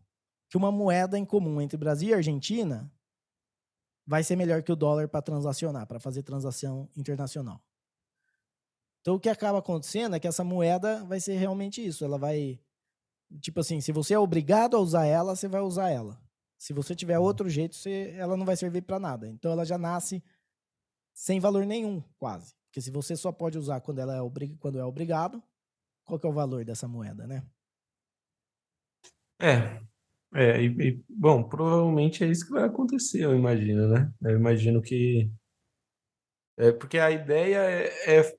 que 0.50 0.58
uma 0.58 0.72
moeda 0.72 1.18
em 1.18 1.26
comum 1.26 1.62
entre 1.62 1.78
Brasil 1.78 2.10
e 2.10 2.14
Argentina 2.14 2.92
vai 4.06 4.24
ser 4.24 4.36
melhor 4.36 4.62
que 4.62 4.72
o 4.72 4.76
dólar 4.76 5.08
para 5.08 5.22
transacionar, 5.22 5.88
para 5.88 6.00
fazer 6.00 6.24
transação 6.24 6.90
internacional. 6.96 7.62
Então 9.02 9.16
o 9.16 9.20
que 9.20 9.30
acaba 9.30 9.60
acontecendo 9.60 10.16
é 10.16 10.20
que 10.20 10.28
essa 10.28 10.44
moeda 10.44 11.04
vai 11.06 11.20
ser 11.20 11.38
realmente 11.38 11.86
isso. 11.86 12.04
Ela 12.04 12.18
vai. 12.18 12.60
Tipo 13.42 13.62
assim, 13.62 13.82
se 13.82 13.92
você 13.92 14.14
é 14.14 14.20
obrigado 14.20 14.78
a 14.78 14.80
usar 14.80 15.06
ela, 15.06 15.36
você 15.36 15.48
vai 15.48 15.62
usar 15.62 15.90
ela. 15.90 16.22
Se 16.58 16.74
você 16.74 16.96
tiver 16.96 17.20
uhum. 17.20 17.26
outro 17.26 17.50
jeito, 17.50 17.76
você, 17.76 18.14
ela 18.18 18.36
não 18.36 18.46
vai 18.46 18.56
servir 18.56 18.82
para 18.82 19.00
nada. 19.00 19.28
Então 19.28 19.52
ela 19.52 19.66
já 19.66 19.78
nasce 19.78 20.24
sem 21.14 21.40
valor 21.40 21.66
nenhum, 21.66 22.02
quase. 22.18 22.57
Porque 22.68 22.82
se 22.82 22.92
você 22.92 23.16
só 23.16 23.32
pode 23.32 23.58
usar 23.58 23.82
quando, 23.82 24.00
ela 24.00 24.16
é, 24.16 24.22
obrig... 24.22 24.56
quando 24.58 24.80
é 24.80 24.86
obrigado, 24.86 25.42
qual 26.06 26.20
que 26.20 26.26
é 26.26 26.30
o 26.30 26.34
valor 26.34 26.64
dessa 26.64 26.88
moeda, 26.88 27.26
né? 27.26 27.46
É, 29.40 29.82
é, 30.34 30.62
e, 30.62 30.68
e, 30.68 31.04
bom, 31.10 31.44
provavelmente 31.44 32.24
é 32.24 32.28
isso 32.28 32.46
que 32.46 32.52
vai 32.52 32.64
acontecer, 32.64 33.24
eu 33.24 33.36
imagino, 33.36 33.88
né? 33.88 34.12
Eu 34.22 34.36
imagino 34.38 34.82
que. 34.82 35.32
É, 36.58 36.72
porque 36.72 36.98
a 36.98 37.12
ideia 37.12 37.58
é, 37.60 38.20
é, 38.20 38.38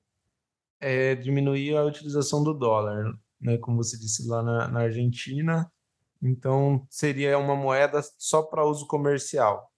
é 0.81 1.15
diminuir 1.15 1.75
a 1.77 1.85
utilização 1.85 2.43
do 2.43 2.53
dólar, 2.53 3.13
né? 3.39 3.57
Como 3.57 3.77
você 3.77 3.97
disse 3.97 4.27
lá 4.27 4.43
na, 4.43 4.67
na 4.67 4.79
Argentina. 4.81 5.71
Então, 6.21 6.85
seria 6.89 7.37
uma 7.37 7.55
moeda 7.55 8.01
só 8.17 8.43
para 8.43 8.65
uso 8.65 8.85
comercial. 8.87 9.68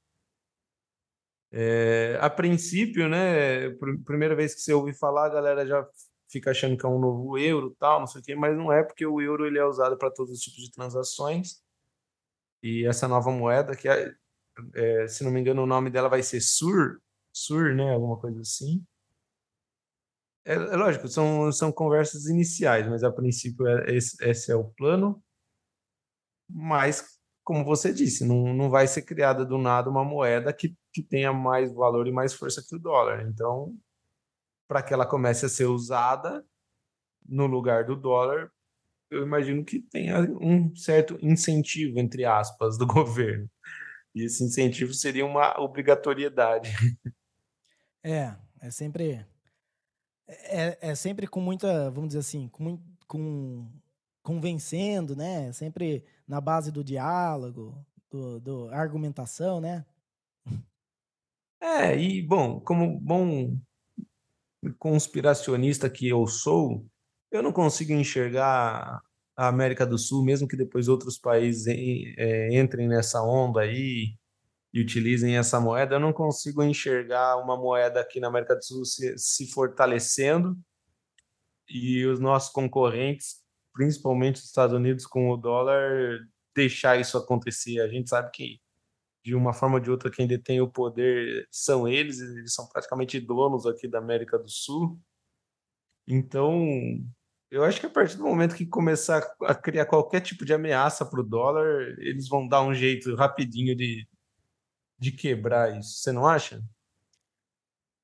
É, 1.51 2.17
a 2.21 2.29
princípio, 2.29 3.09
né? 3.09 3.69
Pr 3.71 3.97
primeira 4.05 4.35
vez 4.35 4.55
que 4.55 4.61
você 4.61 4.73
ouve 4.73 4.93
falar, 4.93 5.25
a 5.25 5.29
galera 5.29 5.65
já 5.67 5.85
fica 6.29 6.51
achando 6.51 6.77
que 6.77 6.85
é 6.85 6.89
um 6.89 6.99
novo 6.99 7.37
euro, 7.37 7.75
tal, 7.77 7.99
não 7.99 8.07
sei 8.07 8.21
o 8.21 8.23
quê, 8.23 8.35
mas 8.35 8.57
não 8.57 8.71
é 8.71 8.83
porque 8.83 9.05
o 9.05 9.21
euro 9.21 9.45
ele 9.45 9.59
é 9.59 9.65
usado 9.65 9.97
para 9.97 10.09
todos 10.11 10.31
os 10.31 10.39
tipos 10.39 10.63
de 10.63 10.71
transações. 10.71 11.61
E 12.63 12.85
essa 12.87 13.07
nova 13.07 13.31
moeda, 13.31 13.75
que 13.75 13.89
é, 13.89 14.13
é, 14.75 15.07
se 15.07 15.23
não 15.23 15.31
me 15.31 15.41
engano 15.41 15.63
o 15.63 15.67
nome 15.67 15.89
dela 15.89 16.09
vai 16.09 16.23
ser 16.23 16.41
SUR, 16.41 17.01
SUR, 17.33 17.75
né, 17.75 17.93
alguma 17.93 18.17
coisa 18.17 18.41
assim. 18.41 18.85
É, 20.45 20.53
é 20.53 20.75
lógico, 20.75 21.07
são, 21.07 21.51
são 21.51 21.71
conversas 21.71 22.25
iniciais, 22.25 22.87
mas 22.87 23.03
a 23.03 23.11
princípio 23.11 23.67
é, 23.67 23.95
esse, 23.95 24.15
esse 24.23 24.51
é 24.51 24.55
o 24.55 24.65
plano. 24.71 25.21
Mas, 26.49 27.19
como 27.43 27.63
você 27.63 27.93
disse, 27.93 28.25
não, 28.25 28.53
não 28.53 28.69
vai 28.69 28.87
ser 28.87 29.03
criada 29.03 29.45
do 29.45 29.57
nada 29.57 29.89
uma 29.89 30.03
moeda 30.03 30.51
que, 30.53 30.75
que 30.93 31.01
tenha 31.01 31.31
mais 31.31 31.73
valor 31.73 32.07
e 32.07 32.11
mais 32.11 32.33
força 32.33 32.63
que 32.67 32.75
o 32.75 32.79
dólar. 32.79 33.25
Então, 33.27 33.75
para 34.67 34.81
que 34.81 34.93
ela 34.93 35.05
comece 35.05 35.45
a 35.45 35.49
ser 35.49 35.65
usada 35.65 36.45
no 37.25 37.45
lugar 37.45 37.85
do 37.85 37.95
dólar, 37.95 38.51
eu 39.09 39.23
imagino 39.23 39.63
que 39.65 39.79
tenha 39.79 40.21
um 40.21 40.73
certo 40.75 41.17
incentivo, 41.21 41.99
entre 41.99 42.25
aspas, 42.25 42.77
do 42.77 42.87
governo. 42.87 43.49
E 44.15 44.23
esse 44.23 44.43
incentivo 44.43 44.93
seria 44.93 45.25
uma 45.25 45.59
obrigatoriedade. 45.59 46.69
É, 48.03 48.35
é 48.59 48.71
sempre. 48.71 49.25
É, 50.27 50.89
é 50.89 50.95
sempre 50.95 51.27
com 51.27 51.41
muita, 51.41 51.89
vamos 51.91 52.09
dizer 52.09 52.19
assim, 52.19 52.47
com, 52.49 52.81
com 53.07 53.69
convencendo, 54.23 55.15
né? 55.15 55.51
Sempre 55.51 56.03
na 56.27 56.39
base 56.39 56.71
do 56.71 56.83
diálogo, 56.83 57.85
do, 58.09 58.39
do 58.39 58.69
argumentação, 58.69 59.59
né? 59.59 59.85
É, 61.61 61.95
e 61.95 62.21
bom, 62.23 62.59
como 62.59 62.99
bom 62.99 63.55
conspiracionista 64.79 65.89
que 65.89 66.07
eu 66.07 66.25
sou, 66.25 66.85
eu 67.31 67.43
não 67.43 67.53
consigo 67.53 67.93
enxergar 67.93 69.01
a 69.37 69.47
América 69.47 69.85
do 69.85 69.97
Sul, 69.97 70.23
mesmo 70.23 70.47
que 70.47 70.57
depois 70.57 70.87
outros 70.87 71.17
países 71.17 71.67
é, 71.67 72.59
entrem 72.59 72.87
nessa 72.87 73.21
onda 73.23 73.61
aí 73.61 74.15
e 74.73 74.81
utilizem 74.81 75.37
essa 75.37 75.59
moeda, 75.59 75.95
eu 75.95 75.99
não 75.99 76.13
consigo 76.13 76.63
enxergar 76.63 77.37
uma 77.37 77.57
moeda 77.57 77.99
aqui 77.99 78.19
na 78.19 78.27
América 78.27 78.55
do 78.55 78.63
Sul 78.63 78.85
se, 78.85 79.17
se 79.17 79.51
fortalecendo 79.51 80.57
e 81.69 82.05
os 82.05 82.19
nossos 82.19 82.51
concorrentes, 82.51 83.41
principalmente 83.73 84.37
os 84.37 84.45
Estados 84.45 84.75
Unidos 84.75 85.05
com 85.05 85.29
o 85.29 85.37
dólar, 85.37 86.19
deixar 86.55 86.99
isso 86.99 87.17
acontecer. 87.17 87.79
A 87.81 87.87
gente 87.87 88.09
sabe 88.09 88.31
que 88.31 88.59
de 89.23 89.35
uma 89.35 89.53
forma 89.53 89.75
ou 89.75 89.81
de 89.81 89.91
outra, 89.91 90.09
quem 90.09 90.27
detém 90.27 90.61
o 90.61 90.69
poder 90.69 91.47
são 91.51 91.87
eles, 91.87 92.19
eles 92.19 92.53
são 92.53 92.67
praticamente 92.67 93.19
donos 93.19 93.65
aqui 93.65 93.87
da 93.87 93.99
América 93.99 94.37
do 94.37 94.49
Sul. 94.49 94.99
Então, 96.07 96.65
eu 97.51 97.63
acho 97.63 97.79
que 97.79 97.85
a 97.85 97.89
partir 97.89 98.17
do 98.17 98.23
momento 98.23 98.55
que 98.55 98.65
começar 98.65 99.21
a 99.43 99.53
criar 99.53 99.85
qualquer 99.85 100.21
tipo 100.21 100.43
de 100.43 100.53
ameaça 100.53 101.05
para 101.05 101.19
o 101.19 101.23
dólar, 101.23 101.95
eles 101.99 102.27
vão 102.27 102.47
dar 102.47 102.63
um 102.63 102.73
jeito 102.73 103.15
rapidinho 103.15 103.75
de, 103.75 104.07
de 104.97 105.11
quebrar 105.11 105.77
isso. 105.77 105.99
Você 105.99 106.11
não 106.11 106.25
acha? 106.25 106.63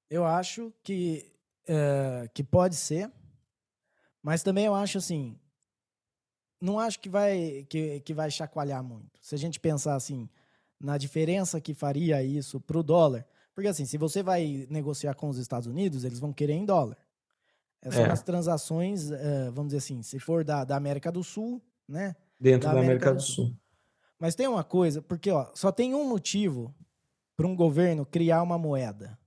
Eu 0.09 0.25
acho 0.25 0.71
que, 0.83 1.33
uh, 1.63 2.29
que 2.33 2.43
pode 2.43 2.75
ser, 2.75 3.11
mas 4.21 4.43
também 4.43 4.65
eu 4.65 4.75
acho 4.75 4.97
assim, 4.97 5.39
não 6.61 6.79
acho 6.79 6.99
que 6.99 7.09
vai, 7.09 7.65
que, 7.69 7.99
que 8.01 8.13
vai 8.13 8.29
chacoalhar 8.29 8.83
muito. 8.83 9.19
Se 9.21 9.33
a 9.33 9.37
gente 9.37 9.59
pensar 9.59 9.95
assim, 9.95 10.29
na 10.79 10.97
diferença 10.97 11.59
que 11.59 11.73
faria 11.73 12.23
isso 12.23 12.59
para 12.59 12.77
o 12.77 12.83
dólar. 12.83 13.25
Porque 13.53 13.67
assim, 13.67 13.85
se 13.85 13.97
você 13.97 14.21
vai 14.21 14.67
negociar 14.69 15.15
com 15.15 15.29
os 15.29 15.37
Estados 15.37 15.67
Unidos, 15.67 16.03
eles 16.03 16.19
vão 16.19 16.31
querer 16.31 16.53
em 16.53 16.65
dólar. 16.65 16.97
Essas 17.81 17.99
é. 17.99 18.11
as 18.11 18.21
transações, 18.21 19.09
uh, 19.09 19.51
vamos 19.51 19.67
dizer 19.67 19.77
assim, 19.77 20.01
se 20.01 20.19
for 20.19 20.43
da, 20.43 20.63
da 20.63 20.75
América 20.75 21.11
do 21.11 21.23
Sul, 21.23 21.61
né? 21.87 22.15
Dentro 22.39 22.69
da, 22.69 22.75
da 22.75 22.81
América, 22.81 23.09
América, 23.09 23.13
do, 23.13 23.21
Sul. 23.21 23.45
Sul. 23.47 23.59
Mas 24.19 24.35
tem 24.35 24.47
uma 24.47 24.63
coisa, 24.63 25.01
porque 25.01 25.31
ó, 25.31 25.49
só 25.53 25.71
tem 25.71 25.93
um 25.93 26.07
motivo 26.07 26.73
para 27.35 27.47
um 27.47 27.55
governo 27.55 28.05
criar 28.05 28.41
uma 28.41 28.57
moeda, 28.57 29.17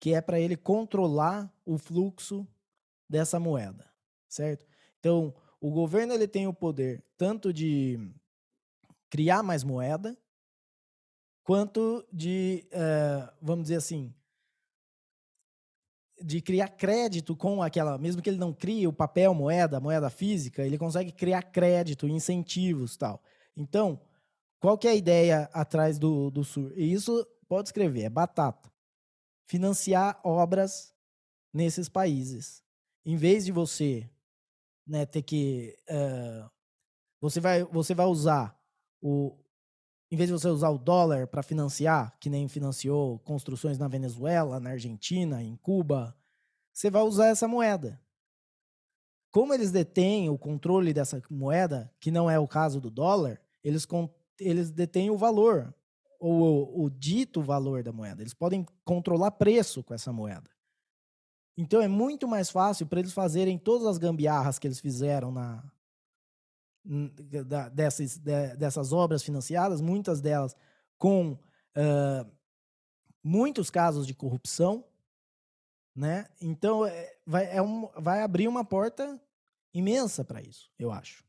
que 0.00 0.14
é 0.14 0.20
para 0.20 0.38
ele 0.38 0.56
controlar 0.56 1.52
o 1.64 1.76
fluxo 1.76 2.46
dessa 3.08 3.38
moeda, 3.38 3.90
certo? 4.28 4.64
Então, 4.98 5.34
o 5.60 5.70
governo 5.70 6.14
ele 6.14 6.28
tem 6.28 6.46
o 6.46 6.54
poder 6.54 7.04
tanto 7.16 7.52
de 7.52 7.98
criar 9.10 9.42
mais 9.42 9.64
moeda, 9.64 10.16
quanto 11.42 12.06
de, 12.12 12.66
uh, 12.72 13.32
vamos 13.40 13.64
dizer 13.64 13.76
assim, 13.76 14.14
de 16.22 16.40
criar 16.40 16.68
crédito 16.68 17.36
com 17.36 17.62
aquela, 17.62 17.98
mesmo 17.98 18.22
que 18.22 18.30
ele 18.30 18.38
não 18.38 18.52
crie 18.52 18.86
o 18.86 18.92
papel, 18.92 19.34
moeda, 19.34 19.80
moeda 19.80 20.08
física, 20.08 20.64
ele 20.64 20.78
consegue 20.78 21.10
criar 21.12 21.42
crédito, 21.42 22.06
incentivos 22.06 22.96
tal. 22.96 23.22
Então, 23.56 24.00
qual 24.60 24.78
que 24.78 24.86
é 24.86 24.92
a 24.92 24.94
ideia 24.94 25.50
atrás 25.52 25.98
do, 25.98 26.30
do 26.30 26.44
SUR? 26.44 26.72
E 26.76 26.92
isso 26.92 27.26
pode 27.48 27.68
escrever, 27.68 28.02
é 28.02 28.10
batata. 28.10 28.70
Financiar 29.46 30.20
obras 30.22 30.94
nesses 31.52 31.88
países. 31.88 32.62
Em 33.04 33.16
vez 33.16 33.44
de 33.44 33.52
você 33.52 34.08
né, 34.86 35.04
ter 35.04 35.22
que. 35.22 35.76
Uh, 35.90 36.48
você, 37.20 37.40
vai, 37.40 37.64
você 37.64 37.94
vai 37.94 38.06
usar 38.06 38.56
o, 39.00 39.36
em 40.12 40.16
vez 40.16 40.28
de 40.28 40.34
você 40.34 40.48
usar 40.48 40.68
o 40.68 40.76
dólar 40.76 41.26
para 41.26 41.42
financiar, 41.42 42.14
que 42.20 42.28
nem 42.28 42.46
financiou 42.46 43.18
construções 43.20 43.78
na 43.78 43.88
Venezuela, 43.88 44.60
na 44.60 44.68
Argentina, 44.68 45.42
em 45.42 45.56
Cuba, 45.56 46.14
você 46.70 46.90
vai 46.90 47.00
usar 47.02 47.28
essa 47.28 47.48
moeda. 47.48 47.98
Como 49.30 49.54
eles 49.54 49.70
detêm 49.72 50.28
o 50.28 50.36
controle 50.36 50.92
dessa 50.92 51.22
moeda, 51.30 51.90
que 51.98 52.10
não 52.10 52.30
é 52.30 52.38
o 52.38 52.46
caso 52.46 52.78
do 52.78 52.90
dólar, 52.90 53.40
eles, 53.64 53.88
eles 54.38 54.70
detêm 54.70 55.10
o 55.10 55.16
valor, 55.16 55.74
ou 56.20 56.42
o, 56.78 56.84
o 56.84 56.90
dito 56.90 57.40
valor 57.40 57.82
da 57.82 57.90
moeda. 57.90 58.22
Eles 58.22 58.34
podem 58.34 58.66
controlar 58.84 59.30
preço 59.30 59.82
com 59.82 59.94
essa 59.94 60.12
moeda. 60.12 60.50
Então 61.56 61.80
é 61.80 61.88
muito 61.88 62.28
mais 62.28 62.50
fácil 62.50 62.86
para 62.86 63.00
eles 63.00 63.14
fazerem 63.14 63.56
todas 63.56 63.86
as 63.86 63.96
gambiarras 63.96 64.58
que 64.58 64.66
eles 64.66 64.78
fizeram 64.78 65.32
na, 65.32 65.64
dessas, 67.72 68.18
dessas 68.18 68.92
obras 68.92 69.22
financiadas, 69.22 69.80
muitas 69.80 70.20
delas 70.20 70.56
com 70.98 71.32
uh, 71.32 72.30
muitos 73.22 73.70
casos 73.70 74.06
de 74.06 74.14
corrupção, 74.14 74.84
né? 75.94 76.26
Então 76.40 76.86
é, 76.86 77.14
vai, 77.26 77.56
é 77.56 77.62
um, 77.62 77.88
vai 77.98 78.22
abrir 78.22 78.48
uma 78.48 78.64
porta 78.64 79.20
imensa 79.74 80.24
para 80.24 80.42
isso, 80.42 80.70
eu 80.78 80.90
acho. 80.90 81.24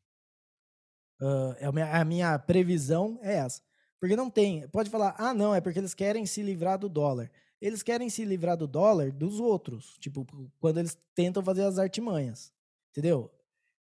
Uh, 1.22 1.56
é 1.60 1.66
a, 1.66 1.72
minha, 1.72 2.02
a 2.02 2.06
minha 2.06 2.40
previsão 2.40 3.20
é 3.22 3.36
essa. 3.36 3.62
Porque 4.00 4.18
não 4.18 4.30
tem. 4.30 4.68
Pode 4.68 4.90
falar, 4.90 5.16
ah, 5.18 5.34
não, 5.34 5.56
é 5.56 5.62
porque 5.62 5.80
eles 5.80 5.94
querem 5.94 6.26
se 6.26 6.44
livrar 6.44 6.78
do 6.78 6.90
dólar. 6.90 7.32
Eles 7.62 7.82
querem 7.82 8.10
se 8.10 8.26
livrar 8.26 8.58
do 8.58 8.68
dólar 8.68 9.14
dos 9.14 9.40
outros. 9.40 9.98
Tipo, 9.98 10.28
quando 10.60 10.80
eles 10.80 10.98
tentam 11.16 11.42
fazer 11.42 11.64
as 11.64 11.80
artimanhas. 11.80 12.52
Entendeu? 12.92 13.32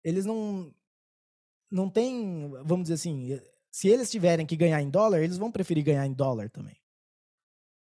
Eles 0.04 0.24
não 0.24 0.72
não 1.72 1.88
tem, 1.88 2.50
vamos 2.64 2.84
dizer 2.84 2.94
assim, 2.94 3.40
se 3.70 3.88
eles 3.88 4.10
tiverem 4.10 4.46
que 4.46 4.56
ganhar 4.56 4.80
em 4.80 4.90
dólar, 4.90 5.22
eles 5.22 5.38
vão 5.38 5.50
preferir 5.50 5.82
ganhar 5.82 6.06
em 6.06 6.12
dólar 6.12 6.50
também. 6.50 6.76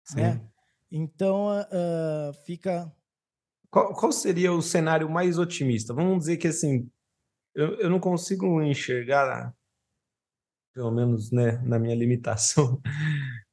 Sim. 0.05 0.21
Né? 0.21 0.51
Então, 0.91 1.49
uh, 1.49 2.33
fica 2.45 2.95
qual, 3.73 3.95
qual, 3.95 4.13
seria 4.13 4.53
o 4.53 4.61
cenário 4.61 5.09
mais 5.09 5.39
otimista? 5.39 5.95
Vamos 5.95 6.19
dizer 6.19 6.37
que 6.37 6.49
assim, 6.49 6.91
eu, 7.55 7.75
eu 7.77 7.89
não 7.89 7.99
consigo 7.99 8.63
enxergar, 8.63 9.57
pelo 10.75 10.91
menos 10.91 11.33
né, 11.33 11.53
na 11.65 11.79
minha 11.79 11.97
limitação, 11.97 12.79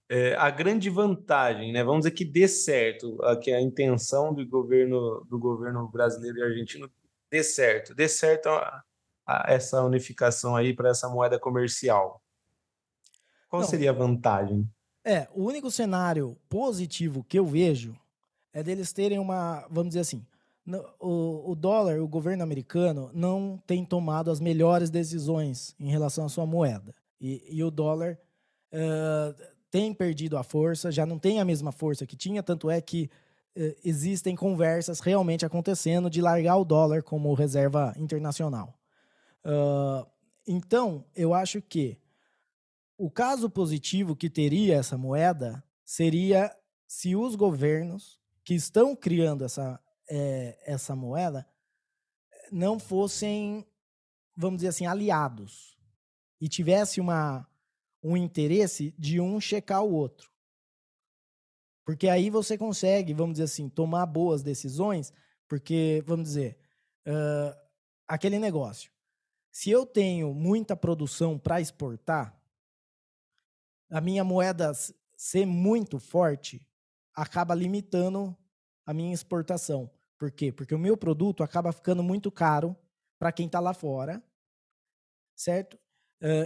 é, 0.09 0.35
a 0.35 0.49
grande 0.49 0.89
vantagem, 0.89 1.71
né? 1.71 1.85
Vamos 1.85 1.99
dizer 1.99 2.11
que 2.11 2.25
dê 2.25 2.49
certo, 2.49 3.17
que 3.41 3.49
a 3.49 3.61
intenção 3.61 4.33
do 4.33 4.45
governo 4.45 5.25
do 5.29 5.39
governo 5.39 5.87
brasileiro 5.87 6.39
e 6.39 6.43
argentino 6.43 6.91
dê 7.31 7.41
certo, 7.41 7.95
dê 7.95 8.09
certo 8.09 8.49
a, 8.49 8.59
a 8.59 8.83
essa 9.47 9.83
unificação 9.83 10.55
aí 10.55 10.73
para 10.73 10.89
essa 10.89 11.09
moeda 11.09 11.39
comercial. 11.39 12.21
Qual 13.49 13.61
Não, 13.61 13.69
seria 13.69 13.89
a 13.89 13.93
vantagem? 13.93 14.69
É, 15.03 15.27
o 15.33 15.43
único 15.43 15.71
cenário 15.71 16.37
positivo 16.47 17.23
que 17.23 17.39
eu 17.39 17.45
vejo 17.45 17.95
é 18.53 18.61
deles 18.61 18.93
terem 18.93 19.19
uma, 19.19 19.65
vamos 19.69 19.89
dizer 19.89 20.01
assim, 20.01 20.25
o, 20.99 21.51
o 21.51 21.55
dólar, 21.55 21.99
o 21.99 22.07
governo 22.07 22.43
americano 22.43 23.09
não 23.13 23.61
tem 23.65 23.83
tomado 23.83 24.29
as 24.29 24.39
melhores 24.39 24.89
decisões 24.89 25.75
em 25.79 25.89
relação 25.89 26.25
à 26.25 26.29
sua 26.29 26.45
moeda. 26.45 26.93
E, 27.19 27.43
e 27.49 27.63
o 27.63 27.71
dólar 27.71 28.19
uh, 28.73 29.43
tem 29.71 29.93
perdido 29.93 30.37
a 30.37 30.43
força, 30.43 30.91
já 30.91 31.05
não 31.05 31.17
tem 31.17 31.39
a 31.39 31.45
mesma 31.45 31.71
força 31.71 32.05
que 32.05 32.15
tinha, 32.15 32.43
tanto 32.43 32.69
é 32.69 32.81
que 32.81 33.09
eh, 33.55 33.75
existem 33.83 34.35
conversas 34.35 34.99
realmente 34.99 35.45
acontecendo 35.45 36.09
de 36.09 36.21
largar 36.21 36.57
o 36.57 36.65
dólar 36.65 37.03
como 37.03 37.33
reserva 37.33 37.93
internacional. 37.97 38.78
Uh, 39.45 40.05
então, 40.47 41.05
eu 41.15 41.33
acho 41.33 41.61
que 41.61 41.99
o 42.97 43.09
caso 43.09 43.49
positivo 43.49 44.15
que 44.15 44.29
teria 44.29 44.75
essa 44.75 44.97
moeda 44.97 45.63
seria 45.85 46.55
se 46.87 47.15
os 47.15 47.35
governos 47.35 48.19
que 48.43 48.53
estão 48.53 48.95
criando 48.95 49.45
essa, 49.45 49.79
é, 50.09 50.57
essa 50.65 50.95
moeda 50.95 51.47
não 52.51 52.79
fossem, 52.79 53.65
vamos 54.35 54.57
dizer 54.57 54.69
assim, 54.69 54.85
aliados 54.85 55.77
e 56.41 56.47
tivesse 56.47 56.99
uma 56.99 57.47
um 58.01 58.15
interesse 58.15 58.93
de 58.97 59.19
um 59.19 59.39
checar 59.39 59.83
o 59.83 59.93
outro. 59.93 60.31
Porque 61.85 62.07
aí 62.07 62.29
você 62.29 62.57
consegue, 62.57 63.13
vamos 63.13 63.33
dizer 63.33 63.45
assim, 63.45 63.67
tomar 63.67 64.05
boas 64.05 64.41
decisões, 64.41 65.11
porque, 65.47 66.03
vamos 66.05 66.25
dizer, 66.27 66.57
uh, 67.07 67.57
aquele 68.07 68.39
negócio. 68.39 68.91
Se 69.51 69.69
eu 69.69 69.85
tenho 69.85 70.33
muita 70.33 70.75
produção 70.75 71.37
para 71.37 71.59
exportar, 71.59 72.37
a 73.89 73.99
minha 73.99 74.23
moeda 74.23 74.71
ser 75.17 75.45
muito 75.45 75.99
forte 75.99 76.65
acaba 77.13 77.55
limitando 77.55 78.37
a 78.85 78.93
minha 78.93 79.13
exportação. 79.13 79.89
Por 80.17 80.31
quê? 80.31 80.51
Porque 80.51 80.75
o 80.75 80.79
meu 80.79 80.95
produto 80.95 81.43
acaba 81.43 81.71
ficando 81.71 82.03
muito 82.03 82.31
caro 82.31 82.75
para 83.17 83.31
quem 83.31 83.47
está 83.47 83.59
lá 83.59 83.73
fora, 83.73 84.23
certo? 85.35 85.77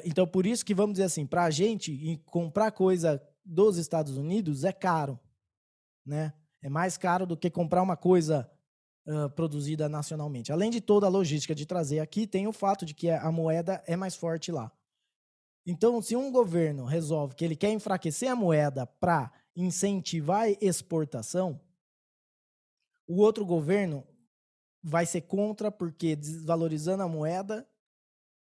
Então, 0.03 0.27
por 0.27 0.45
isso 0.45 0.63
que 0.63 0.73
vamos 0.73 0.93
dizer 0.93 1.05
assim, 1.05 1.25
para 1.25 1.43
a 1.43 1.49
gente 1.49 2.17
comprar 2.25 2.71
coisa 2.71 3.21
dos 3.43 3.77
Estados 3.77 4.17
Unidos 4.17 4.63
é 4.63 4.71
caro, 4.71 5.19
né? 6.05 6.33
É 6.61 6.69
mais 6.69 6.97
caro 6.97 7.25
do 7.25 7.35
que 7.35 7.49
comprar 7.49 7.81
uma 7.81 7.97
coisa 7.97 8.49
uh, 9.05 9.29
produzida 9.31 9.89
nacionalmente. 9.89 10.51
Além 10.51 10.69
de 10.69 10.81
toda 10.81 11.05
a 11.05 11.09
logística 11.09 11.55
de 11.55 11.65
trazer 11.65 11.99
aqui, 11.99 12.27
tem 12.27 12.47
o 12.47 12.53
fato 12.53 12.85
de 12.85 12.93
que 12.93 13.09
a 13.09 13.31
moeda 13.31 13.83
é 13.85 13.95
mais 13.95 14.15
forte 14.15 14.51
lá. 14.51 14.71
Então, 15.65 16.01
se 16.01 16.15
um 16.15 16.31
governo 16.31 16.83
resolve 16.83 17.35
que 17.35 17.45
ele 17.45 17.55
quer 17.55 17.71
enfraquecer 17.71 18.29
a 18.29 18.35
moeda 18.35 18.85
para 18.85 19.31
incentivar 19.55 20.41
a 20.41 20.51
exportação, 20.61 21.59
o 23.07 23.21
outro 23.21 23.45
governo 23.45 24.05
vai 24.81 25.05
ser 25.05 25.21
contra, 25.21 25.71
porque 25.71 26.15
desvalorizando 26.15 27.03
a 27.03 27.07
moeda, 27.07 27.65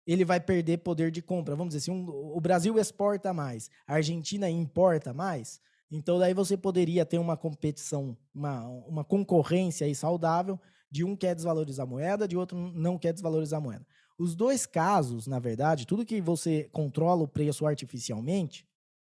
ele 0.06 0.26
vai 0.26 0.40
perder 0.40 0.80
poder 0.80 1.12
de 1.12 1.22
compra. 1.22 1.56
Vamos 1.56 1.74
dizer, 1.74 1.86
se 1.86 1.92
um, 1.92 2.10
o 2.10 2.42
Brasil 2.42 2.80
exporta 2.80 3.34
mais, 3.34 3.70
a 3.86 3.96
Argentina 3.96 4.50
importa 4.50 5.14
mais, 5.14 5.62
então 5.92 6.18
daí 6.18 6.34
você 6.34 6.56
poderia 6.56 7.06
ter 7.06 7.18
uma 7.18 7.36
competição, 7.36 8.18
uma, 8.34 8.66
uma 8.88 9.04
concorrência 9.04 9.86
aí 9.86 9.94
saudável 9.94 10.60
de 10.90 11.04
um 11.04 11.16
quer 11.16 11.36
desvalorizar 11.36 11.86
a 11.86 11.90
moeda, 11.90 12.28
de 12.28 12.38
outro 12.38 12.58
não 12.58 12.98
quer 12.98 13.14
desvalorizar 13.14 13.60
a 13.60 13.62
moeda. 13.62 13.86
Os 14.18 14.36
dois 14.36 14.66
casos, 14.66 15.28
na 15.28 15.40
verdade, 15.40 15.88
tudo 15.88 16.06
que 16.06 16.22
você 16.22 16.70
controla 16.72 17.24
o 17.24 17.28
preço 17.28 17.66
artificialmente, 17.66 18.68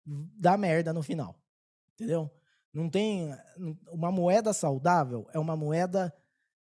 dá 0.05 0.57
merda 0.57 0.93
no 0.93 1.03
final. 1.03 1.39
Entendeu? 1.95 2.31
Não 2.73 2.89
tem 2.89 3.31
uma 3.91 4.11
moeda 4.11 4.53
saudável 4.53 5.29
é 5.33 5.39
uma 5.39 5.57
moeda 5.57 6.14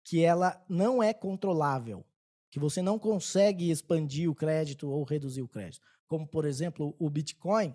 que 0.05 0.25
ela 0.25 0.61
não 0.69 1.03
é 1.03 1.13
controlável 1.13 2.05
que 2.53 2.61
você 2.61 2.83
não 2.83 2.99
consegue 2.99 3.71
expandir 3.71 4.31
o 4.31 4.35
crédito 4.35 4.87
ou 4.87 5.05
reduzir 5.05 5.41
o 5.41 5.49
crédito. 5.49 5.81
Como, 6.07 6.27
por 6.29 6.45
exemplo, 6.45 6.95
o 6.99 7.09
Bitcoin. 7.09 7.75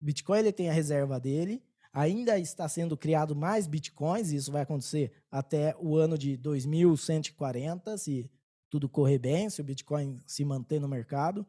O 0.00 0.04
Bitcoin 0.04 0.38
ele 0.40 0.52
tem 0.52 0.68
a 0.68 0.72
reserva 0.72 1.18
dele, 1.18 1.62
ainda 1.92 2.38
está 2.38 2.68
sendo 2.68 2.96
criado 2.96 3.34
mais 3.34 3.66
Bitcoins, 3.66 4.30
e 4.30 4.36
isso 4.36 4.52
vai 4.52 4.62
acontecer 4.62 5.12
até 5.30 5.74
o 5.78 5.96
ano 5.96 6.16
de 6.16 6.36
2140, 6.36 7.96
se 7.98 8.30
tudo 8.70 8.88
correr 8.88 9.18
bem, 9.18 9.48
se 9.48 9.60
o 9.60 9.64
Bitcoin 9.64 10.22
se 10.26 10.44
manter 10.44 10.80
no 10.80 10.88
mercado, 10.88 11.46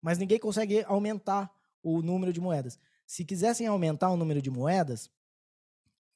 mas 0.00 0.18
ninguém 0.18 0.38
consegue 0.38 0.82
aumentar 0.84 1.52
o 1.82 2.02
número 2.02 2.32
de 2.32 2.40
moedas. 2.40 2.78
Se 3.06 3.24
quisessem 3.24 3.66
aumentar 3.66 4.10
o 4.10 4.16
número 4.16 4.40
de 4.40 4.50
moedas, 4.50 5.10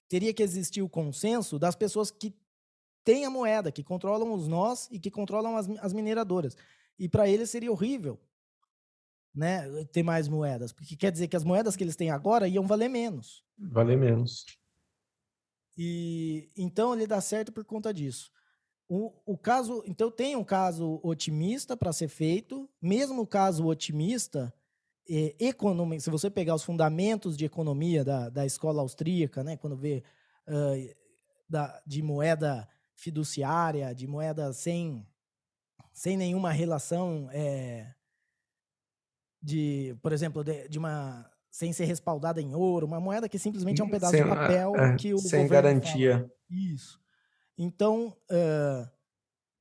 teria 0.09 0.33
que 0.33 0.43
existir 0.43 0.83
o 0.83 0.89
consenso 0.89 1.59
das 1.59 1.77
pessoas 1.77 2.11
que 2.11 2.35
têm 3.05 3.25
a 3.25 3.31
moeda, 3.31 3.71
que 3.71 3.85
controlam 3.85 4.33
os 4.33 4.49
nós 4.49 4.89
e 4.91 4.99
que 4.99 5.11
controlam 5.11 5.57
as, 5.57 5.69
as 5.81 5.93
mineradoras. 5.93 6.57
E 6.99 7.09
para 7.09 7.29
eles 7.29 7.51
seria 7.51 7.71
horrível 7.71 8.19
né, 9.37 9.69
ter 9.93 10.03
mais 10.03 10.29
moedas, 10.29 10.73
porque 10.73 10.97
quer 10.97 11.13
dizer 11.13 11.29
que 11.29 11.37
as 11.37 11.45
moedas 11.45 11.77
que 11.77 11.85
eles 11.85 11.95
têm 11.95 12.11
agora 12.11 12.49
iam 12.49 12.67
valer 12.67 12.89
menos. 12.89 13.45
Valer 13.59 13.99
menos. 13.99 14.47
E 15.77 16.51
então 16.57 16.95
ele 16.95 17.07
dá 17.07 17.21
certo 17.21 17.53
por 17.53 17.63
conta 17.63 17.93
disso. 17.93 18.33
O, 18.89 19.13
o 19.27 19.37
caso, 19.37 19.83
então 19.87 20.11
tem 20.11 20.37
um 20.37 20.45
caso 20.45 21.01
otimista 21.03 21.77
para 21.77 21.93
ser 21.93 22.09
feito, 22.09 22.71
mesmo 22.81 23.23
o 23.23 23.27
caso 23.27 23.67
otimista, 23.67 24.55
é, 25.09 25.35
economia, 25.39 26.01
se 26.01 26.09
você 26.09 26.31
pegar 26.31 26.55
os 26.55 26.63
fundamentos 26.65 27.37
de 27.37 27.45
economia 27.45 28.05
da, 28.05 28.31
da 28.31 28.47
escola 28.47 28.81
austríaca, 28.81 29.45
né, 29.45 29.57
quando 29.57 29.77
vê 29.77 30.03
uh, 30.49 30.97
da, 31.49 31.81
de 31.87 32.01
moeda 32.01 32.67
fiduciária, 32.95 33.95
de 33.95 34.07
moeda 34.07 34.53
sem, 34.53 35.07
sem 35.93 36.17
nenhuma 36.17 36.51
relação 36.53 37.29
é, 37.33 37.93
de, 39.47 39.97
por 40.03 40.13
exemplo, 40.13 40.43
de, 40.43 40.69
de, 40.69 40.77
uma 40.77 41.25
sem 41.53 41.73
ser 41.73 41.85
respaldada 41.85 42.43
em 42.43 42.53
ouro, 42.53 42.85
uma 42.85 42.99
moeda 42.99 43.29
que 43.29 43.39
simplesmente 43.39 43.81
é 43.81 43.85
um 43.85 43.89
pedaço 43.89 44.13
sem, 44.13 44.25
de 44.25 44.29
papel 44.29 44.75
é, 44.75 44.97
que 44.97 45.15
o 45.15 45.19
sem 45.19 45.47
garantia. 45.47 46.19
Fala. 46.19 46.31
Isso. 46.51 47.01
Então, 47.57 48.09
uh, 48.29 48.91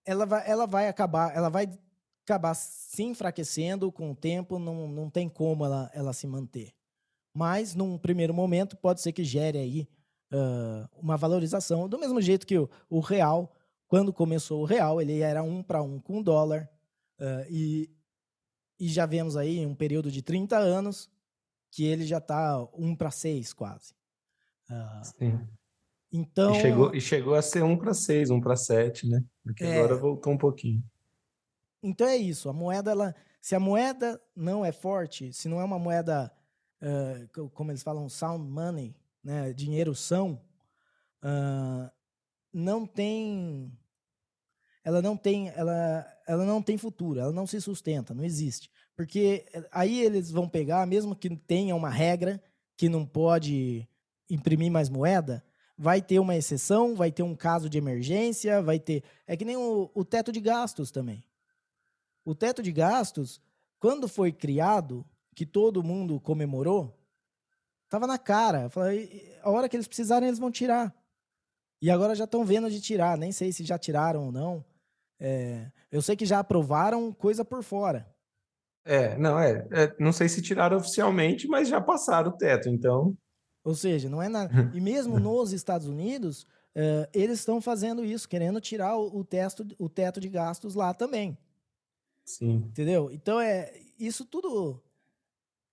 ela 0.04 0.26
vai, 0.26 0.50
ela 0.50 0.66
vai 0.66 0.88
acabar, 0.88 1.36
ela 1.36 1.50
vai 1.50 1.70
acabar 2.24 2.56
se 2.56 3.04
enfraquecendo 3.04 3.92
com 3.92 4.12
o 4.12 4.16
tempo, 4.16 4.58
não, 4.58 4.88
não 4.88 5.08
tem 5.08 5.30
como 5.30 5.64
ela, 5.64 5.92
ela 5.94 6.14
se 6.14 6.26
manter. 6.26 6.74
Mas, 7.32 7.76
num 7.76 7.96
primeiro 7.96 8.34
momento, 8.34 8.76
pode 8.76 9.02
ser 9.02 9.12
que 9.12 9.24
gere 9.24 9.60
aí 9.60 9.88
uh, 10.34 10.90
uma 11.00 11.16
valorização, 11.16 11.88
do 11.88 12.00
mesmo 12.00 12.20
jeito 12.20 12.48
que 12.48 12.58
o, 12.58 12.68
o, 12.90 13.00
real, 13.00 13.54
quando 13.88 14.12
começou 14.12 14.64
o 14.64 14.66
real, 14.66 15.00
ele 15.00 15.20
era 15.20 15.44
um 15.44 15.62
para 15.62 15.84
um 15.84 16.00
com 16.00 16.20
o 16.20 16.24
dólar, 16.24 16.68
uh, 17.20 17.46
e, 17.52 17.96
e 18.80 18.88
já 18.88 19.06
vemos 19.06 19.38
aí 19.38 19.66
um 19.66 19.76
período 19.76 20.12
de 20.12 20.22
30 20.22 20.58
anos 20.58 21.10
que 21.72 21.84
ele 21.84 22.06
já 22.06 22.20
está 22.20 22.66
um 22.74 22.96
para 22.96 23.12
seis 23.12 23.54
quase. 23.54 23.94
Uh, 24.70 25.06
Sim. 25.18 25.48
Então, 26.12 26.56
e 26.56 26.62
chegou, 26.62 26.96
e 26.96 27.02
chegou 27.02 27.36
a 27.36 27.42
ser 27.42 27.64
um 27.64 27.78
para 27.78 27.94
seis, 27.94 28.30
um 28.30 28.40
para 28.40 28.56
sete, 28.56 29.08
né? 29.08 29.22
Porque 29.44 29.64
é, 29.64 29.78
agora 29.78 29.96
voltou 29.96 30.32
um 30.32 30.38
pouquinho. 30.38 30.82
Então 31.84 32.08
é 32.08 32.16
isso. 32.16 32.48
A 32.48 32.54
moeda, 32.54 32.92
ela, 32.92 33.16
se 33.42 33.54
a 33.54 33.60
moeda 33.60 34.22
não 34.36 34.64
é 34.64 34.72
forte, 34.72 35.34
se 35.34 35.50
não 35.50 35.60
é 35.60 35.64
uma 35.64 35.78
moeda, 35.78 36.32
uh, 36.82 37.50
como 37.50 37.72
eles 37.72 37.84
falam, 37.84 38.08
sound 38.08 38.50
money, 38.50 38.96
né, 39.24 39.52
dinheiro 39.52 39.94
são, 39.94 40.42
uh, 41.24 41.92
não 42.54 42.88
tem, 42.88 43.78
ela 44.84 45.02
não 45.02 45.18
tem, 45.18 45.50
ela, 45.50 46.06
ela 46.28 46.46
não 46.46 46.62
tem 46.62 46.78
futuro, 46.78 47.20
ela 47.20 47.32
não 47.32 47.46
se 47.46 47.60
sustenta, 47.62 48.14
não 48.14 48.24
existe, 48.24 48.70
porque 48.96 49.46
eh, 49.54 49.68
aí 49.72 50.02
eles 50.02 50.32
vão 50.32 50.48
pegar, 50.48 50.86
mesmo 50.86 51.16
que 51.16 51.36
tenha 51.36 51.76
uma 51.76 51.90
regra 51.90 52.42
que 52.78 52.90
não 52.90 53.06
pode 53.06 53.88
imprimir 54.30 54.72
mais 54.72 54.90
moeda, 54.90 55.44
vai 55.78 56.02
ter 56.02 56.20
uma 56.20 56.36
exceção, 56.36 56.96
vai 56.96 57.12
ter 57.12 57.24
um 57.24 57.36
caso 57.36 57.70
de 57.70 57.78
emergência, 57.78 58.62
vai 58.62 58.80
ter, 58.80 59.04
é 59.28 59.38
que 59.38 59.46
nem 59.46 59.58
o, 59.58 59.90
o 59.94 60.04
teto 60.04 60.32
de 60.32 60.40
gastos 60.40 60.92
também. 60.92 61.24
O 62.24 62.34
teto 62.34 62.64
de 62.64 62.72
gastos, 62.72 63.40
quando 63.80 64.08
foi 64.08 64.32
criado, 64.32 65.06
que 65.36 65.46
todo 65.46 65.84
mundo 65.84 66.20
comemorou, 66.20 66.94
Tava 67.90 68.08
na 68.08 68.18
cara. 68.18 68.70
Falei, 68.70 69.38
a 69.42 69.50
hora 69.50 69.70
que 69.70 69.76
eles 69.76 69.88
precisarem, 69.88 70.28
eles 70.28 70.40
vão 70.40 70.52
tirar. 70.52 70.94
E 71.82 71.90
agora 71.90 72.16
já 72.16 72.24
estão 72.24 72.44
vendo 72.44 72.70
de 72.70 72.82
tirar, 72.82 73.18
nem 73.18 73.32
sei 73.32 73.52
se 73.52 73.64
já 73.64 73.78
tiraram 73.78 74.26
ou 74.26 74.32
não. 74.32 74.66
É, 75.20 75.72
eu 75.92 76.02
sei 76.02 76.16
que 76.16 76.26
já 76.26 76.40
aprovaram 76.40 77.12
coisa 77.14 77.46
por 77.46 77.64
fora. 77.64 78.08
É, 78.84 79.18
não, 79.18 79.40
é, 79.40 79.68
é, 79.72 79.96
Não 80.00 80.14
sei 80.14 80.30
se 80.30 80.42
tiraram 80.42 80.78
oficialmente, 80.78 81.48
mas 81.48 81.68
já 81.68 81.82
passaram 81.82 82.30
o 82.30 82.38
teto, 82.38 82.70
então. 82.70 83.18
Ou 83.64 83.74
seja, 83.74 84.08
não 84.08 84.22
é 84.22 84.30
nada. 84.30 84.52
E 84.76 84.80
mesmo 84.80 85.20
nos 85.20 85.52
Estados 85.52 85.88
Unidos, 85.88 86.46
é, 86.76 87.10
eles 87.14 87.40
estão 87.40 87.60
fazendo 87.60 88.06
isso, 88.06 88.30
querendo 88.30 88.62
tirar 88.62 88.96
o, 88.98 89.20
o, 89.20 89.24
teto, 89.24 89.66
o 89.80 89.90
teto 89.90 90.20
de 90.20 90.30
gastos 90.30 90.76
lá 90.76 90.94
também. 90.94 91.38
Sim. 92.24 92.66
Entendeu? 92.68 93.10
Então, 93.12 93.40
é, 93.40 93.74
isso 93.98 94.26
tudo 94.26 94.82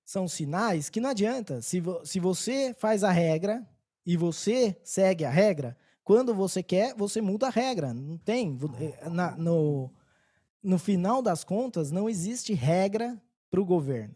são 0.05 0.27
sinais 0.27 0.89
que 0.89 1.01
não 1.01 1.11
adianta. 1.11 1.61
Se, 1.61 1.81
vo, 1.81 2.05
se 2.05 2.19
você 2.19 2.75
faz 2.79 3.05
a 3.05 3.11
regra 3.11 3.67
e 4.07 4.17
você 4.17 4.77
segue 4.83 5.25
a 5.25 5.31
regra, 5.31 5.77
quando 6.05 6.35
você 6.35 6.63
quer, 6.63 6.95
você 6.95 7.21
muda 7.21 7.47
a 7.47 7.51
regra. 7.51 7.95
Não 7.95 8.19
tem. 8.19 8.59
É, 8.79 9.09
na, 9.09 9.37
no, 9.37 9.91
no 10.63 10.79
final 10.79 11.23
das 11.23 11.45
contas, 11.45 11.91
não 11.91 12.09
existe 12.09 12.53
regra 12.53 13.21
para 13.51 13.61
o 13.61 13.65
governo. 13.65 14.15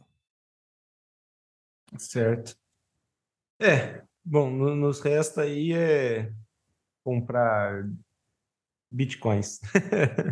Certo. 1.99 2.57
É, 3.61 4.03
bom, 4.25 4.51
nos 4.51 5.01
resta 5.01 5.43
aí 5.43 5.73
é 5.73 6.33
comprar 7.05 7.89
bitcoins. 8.91 9.61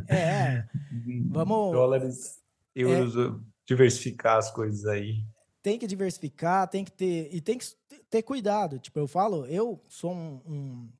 É, 0.08 0.66
vamos. 1.30 1.72
Dólares, 1.72 2.42
euros, 2.74 3.16
é, 3.16 3.40
diversificar 3.66 4.38
as 4.38 4.50
coisas 4.50 4.84
aí. 4.86 5.24
Tem 5.62 5.78
que 5.78 5.86
diversificar, 5.86 6.68
tem 6.68 6.84
que 6.84 6.92
ter. 6.92 7.32
E 7.32 7.40
tem 7.40 7.56
que 7.56 7.66
ter 8.10 8.22
cuidado. 8.22 8.78
Tipo, 8.78 8.98
eu 8.98 9.06
falo, 9.06 9.46
eu 9.46 9.82
sou 9.88 10.12
um. 10.12 10.42
um 10.46 10.92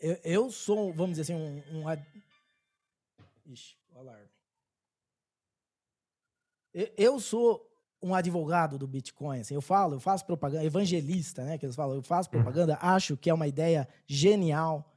eu, 0.00 0.18
eu, 0.24 0.50
sou, 0.50 0.92
vamos 0.92 1.16
dizer 1.16 1.32
assim, 1.32 1.34
um. 1.34 1.80
um 1.80 1.84
Ixi, 3.46 3.76
o 3.92 3.98
alarme. 3.98 4.28
Eu, 6.72 6.90
eu 6.96 7.20
sou 7.20 7.70
um 8.02 8.14
advogado 8.14 8.76
do 8.76 8.86
Bitcoin. 8.86 9.40
Assim, 9.40 9.54
eu 9.54 9.62
falo, 9.62 9.94
eu 9.94 10.00
faço 10.00 10.26
propaganda, 10.26 10.64
evangelista, 10.64 11.44
né? 11.44 11.56
Que 11.56 11.64
eles 11.64 11.76
falam, 11.76 11.96
eu 11.96 12.02
faço 12.02 12.28
uhum. 12.28 12.42
propaganda, 12.42 12.78
acho 12.80 13.16
que 13.16 13.30
é 13.30 13.34
uma 13.34 13.46
ideia 13.46 13.88
genial. 14.06 14.92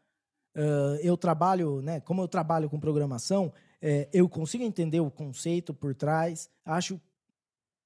Uh, 0.56 1.00
eu 1.02 1.16
trabalho, 1.16 1.82
né? 1.82 2.02
Como 2.02 2.22
eu 2.22 2.28
trabalho 2.28 2.70
com 2.70 2.80
programação, 2.80 3.54
é, 3.82 4.10
eu 4.12 4.28
consigo 4.28 4.64
entender 4.64 5.00
o 5.00 5.12
conceito 5.12 5.74
por 5.74 5.96
trás. 5.96 6.50
Acho, 6.66 7.00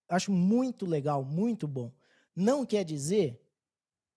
acho 0.10 0.32
muito 0.32 0.86
legal, 0.86 1.24
muito 1.24 1.68
bom. 1.68 1.92
Não 2.36 2.66
quer 2.66 2.84
dizer 2.84 3.40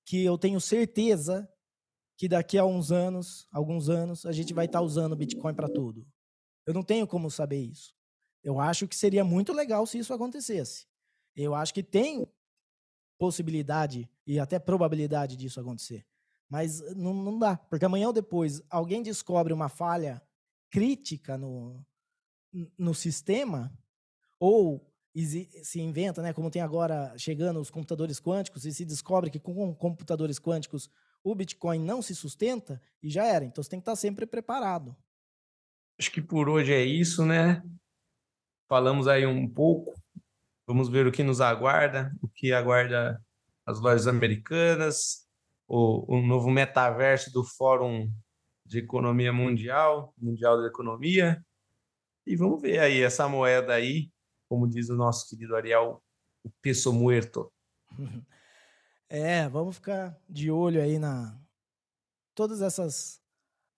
que 0.04 0.24
eu 0.24 0.38
tenho 0.38 0.60
certeza 0.60 1.48
que 2.16 2.28
daqui 2.28 2.56
a 2.58 2.64
uns 2.64 2.92
anos, 2.92 3.46
alguns 3.52 3.88
anos, 3.88 4.24
a 4.24 4.32
gente 4.32 4.54
vai 4.54 4.66
estar 4.66 4.78
tá 4.78 4.84
usando 4.84 5.16
Bitcoin 5.16 5.54
para 5.54 5.68
tudo. 5.68 6.06
Eu 6.66 6.72
não 6.72 6.82
tenho 6.82 7.06
como 7.06 7.30
saber 7.30 7.60
isso. 7.60 7.94
Eu 8.42 8.60
acho 8.60 8.86
que 8.86 8.96
seria 8.96 9.24
muito 9.24 9.52
legal 9.52 9.86
se 9.86 9.98
isso 9.98 10.12
acontecesse. 10.12 10.86
Eu 11.34 11.54
acho 11.54 11.74
que 11.74 11.82
tem 11.82 12.26
possibilidade 13.18 14.08
e 14.26 14.38
até 14.38 14.58
probabilidade 14.58 15.36
disso 15.36 15.60
acontecer. 15.60 16.06
Mas 16.48 16.80
não, 16.94 17.14
não 17.14 17.38
dá, 17.38 17.56
porque 17.56 17.84
amanhã 17.84 18.08
ou 18.08 18.12
depois 18.12 18.62
alguém 18.68 19.02
descobre 19.02 19.52
uma 19.52 19.68
falha 19.68 20.22
crítica 20.70 21.38
no, 21.38 21.84
no 22.78 22.94
sistema, 22.94 23.72
ou 24.38 24.92
se 25.62 25.80
inventa, 25.80 26.20
né, 26.20 26.32
como 26.32 26.50
tem 26.50 26.60
agora 26.60 27.16
chegando 27.16 27.60
os 27.60 27.70
computadores 27.70 28.20
quânticos, 28.20 28.64
e 28.64 28.74
se 28.74 28.84
descobre 28.84 29.30
que 29.30 29.38
com 29.38 29.74
computadores 29.74 30.38
quânticos 30.38 30.90
o 31.24 31.34
Bitcoin 31.34 31.80
não 31.80 32.00
se 32.00 32.14
sustenta, 32.14 32.80
e 33.02 33.10
já 33.10 33.24
era. 33.24 33.44
Então 33.44 33.64
você 33.64 33.70
tem 33.70 33.80
que 33.80 33.82
estar 33.82 33.96
sempre 33.96 34.26
preparado. 34.26 34.96
Acho 35.98 36.12
que 36.12 36.22
por 36.22 36.48
hoje 36.48 36.72
é 36.72 36.84
isso, 36.84 37.24
né? 37.24 37.62
Falamos 38.68 39.08
aí 39.08 39.26
um 39.26 39.48
pouco 39.48 39.94
Vamos 40.66 40.88
ver 40.88 41.06
o 41.06 41.12
que 41.12 41.22
nos 41.22 41.42
aguarda, 41.42 42.10
o 42.22 42.28
que 42.28 42.50
aguarda 42.50 43.22
as 43.66 43.78
lojas 43.80 44.06
americanas, 44.06 45.28
o, 45.68 46.16
o 46.16 46.26
novo 46.26 46.50
metaverso 46.50 47.30
do 47.30 47.44
Fórum 47.44 48.10
de 48.64 48.78
Economia 48.78 49.30
Mundial, 49.30 50.14
Mundial 50.16 50.58
da 50.58 50.66
Economia. 50.66 51.44
E 52.26 52.34
vamos 52.34 52.62
ver 52.62 52.78
aí 52.78 53.02
essa 53.02 53.28
moeda 53.28 53.74
aí, 53.74 54.10
como 54.48 54.66
diz 54.66 54.88
o 54.88 54.96
nosso 54.96 55.28
querido 55.28 55.54
Ariel, 55.54 56.02
o 56.42 56.50
peso 56.62 56.92
muerto. 56.94 57.52
É, 59.16 59.48
vamos 59.48 59.76
ficar 59.76 60.18
de 60.28 60.50
olho 60.50 60.82
aí 60.82 60.98
na 60.98 61.38
todas 62.34 62.60
essas 62.60 63.22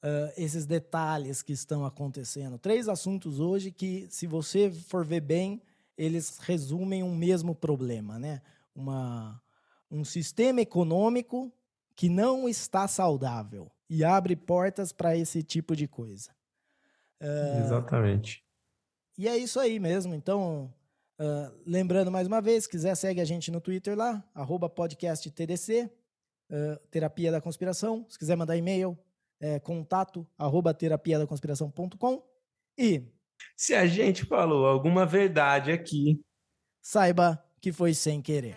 uh, 0.03 0.32
esses 0.34 0.64
detalhes 0.64 1.43
que 1.43 1.53
estão 1.53 1.84
acontecendo. 1.84 2.59
Três 2.59 2.89
assuntos 2.89 3.39
hoje 3.39 3.70
que, 3.70 4.07
se 4.09 4.26
você 4.26 4.70
for 4.70 5.05
ver 5.05 5.20
bem, 5.20 5.61
eles 5.95 6.39
resumem 6.39 7.03
um 7.03 7.14
mesmo 7.14 7.55
problema, 7.55 8.18
né? 8.18 8.41
Uma, 8.74 9.39
um 9.91 10.05
sistema 10.07 10.62
econômico 10.62 11.53
que 11.95 12.09
não 12.09 12.49
está 12.49 12.89
saudável 12.89 13.70
e 13.91 14.03
abre 14.03 14.37
portas 14.37 14.91
para 14.91 15.14
esse 15.18 15.43
tipo 15.43 15.76
de 15.76 15.87
coisa. 15.87 16.30
Uh, 17.20 17.61
Exatamente. 17.62 18.43
E 19.18 19.28
é 19.28 19.37
isso 19.37 19.61
aí 19.61 19.78
mesmo. 19.78 20.14
Então, 20.14 20.72
uh, 21.20 21.52
lembrando 21.66 22.10
mais 22.10 22.26
uma 22.26 22.40
vez, 22.40 22.64
se 22.64 22.70
quiser, 22.70 22.94
segue 22.94 23.20
a 23.20 23.24
gente 23.24 23.50
no 23.50 23.60
Twitter 23.60 23.96
lá, 23.96 24.24
podcasttdc, 24.74 25.90
uh, 26.50 26.76
Terapia 26.90 27.30
da 27.30 27.40
Conspiração. 27.40 28.06
Se 28.08 28.18
quiser 28.18 28.36
mandar 28.36 28.56
e-mail, 28.56 28.98
é 29.40 29.58
contato, 29.58 30.26
arroba 30.38 30.72
terapia 30.72 31.18
da 31.18 31.26
conspiração.com. 31.26 32.22
E 32.78 33.04
se 33.56 33.74
a 33.74 33.86
gente 33.86 34.24
falou 34.24 34.66
alguma 34.66 35.04
verdade 35.04 35.70
aqui, 35.70 36.20
saiba 36.82 37.42
que 37.60 37.72
foi 37.72 37.94
sem 37.94 38.22
querer. 38.22 38.56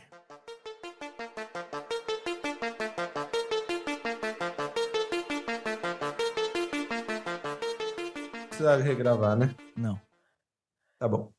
Precisa 8.48 8.76
regravar, 8.78 9.38
né? 9.38 9.56
Não. 9.76 10.00
Tá 10.98 11.08
bom. 11.08 11.32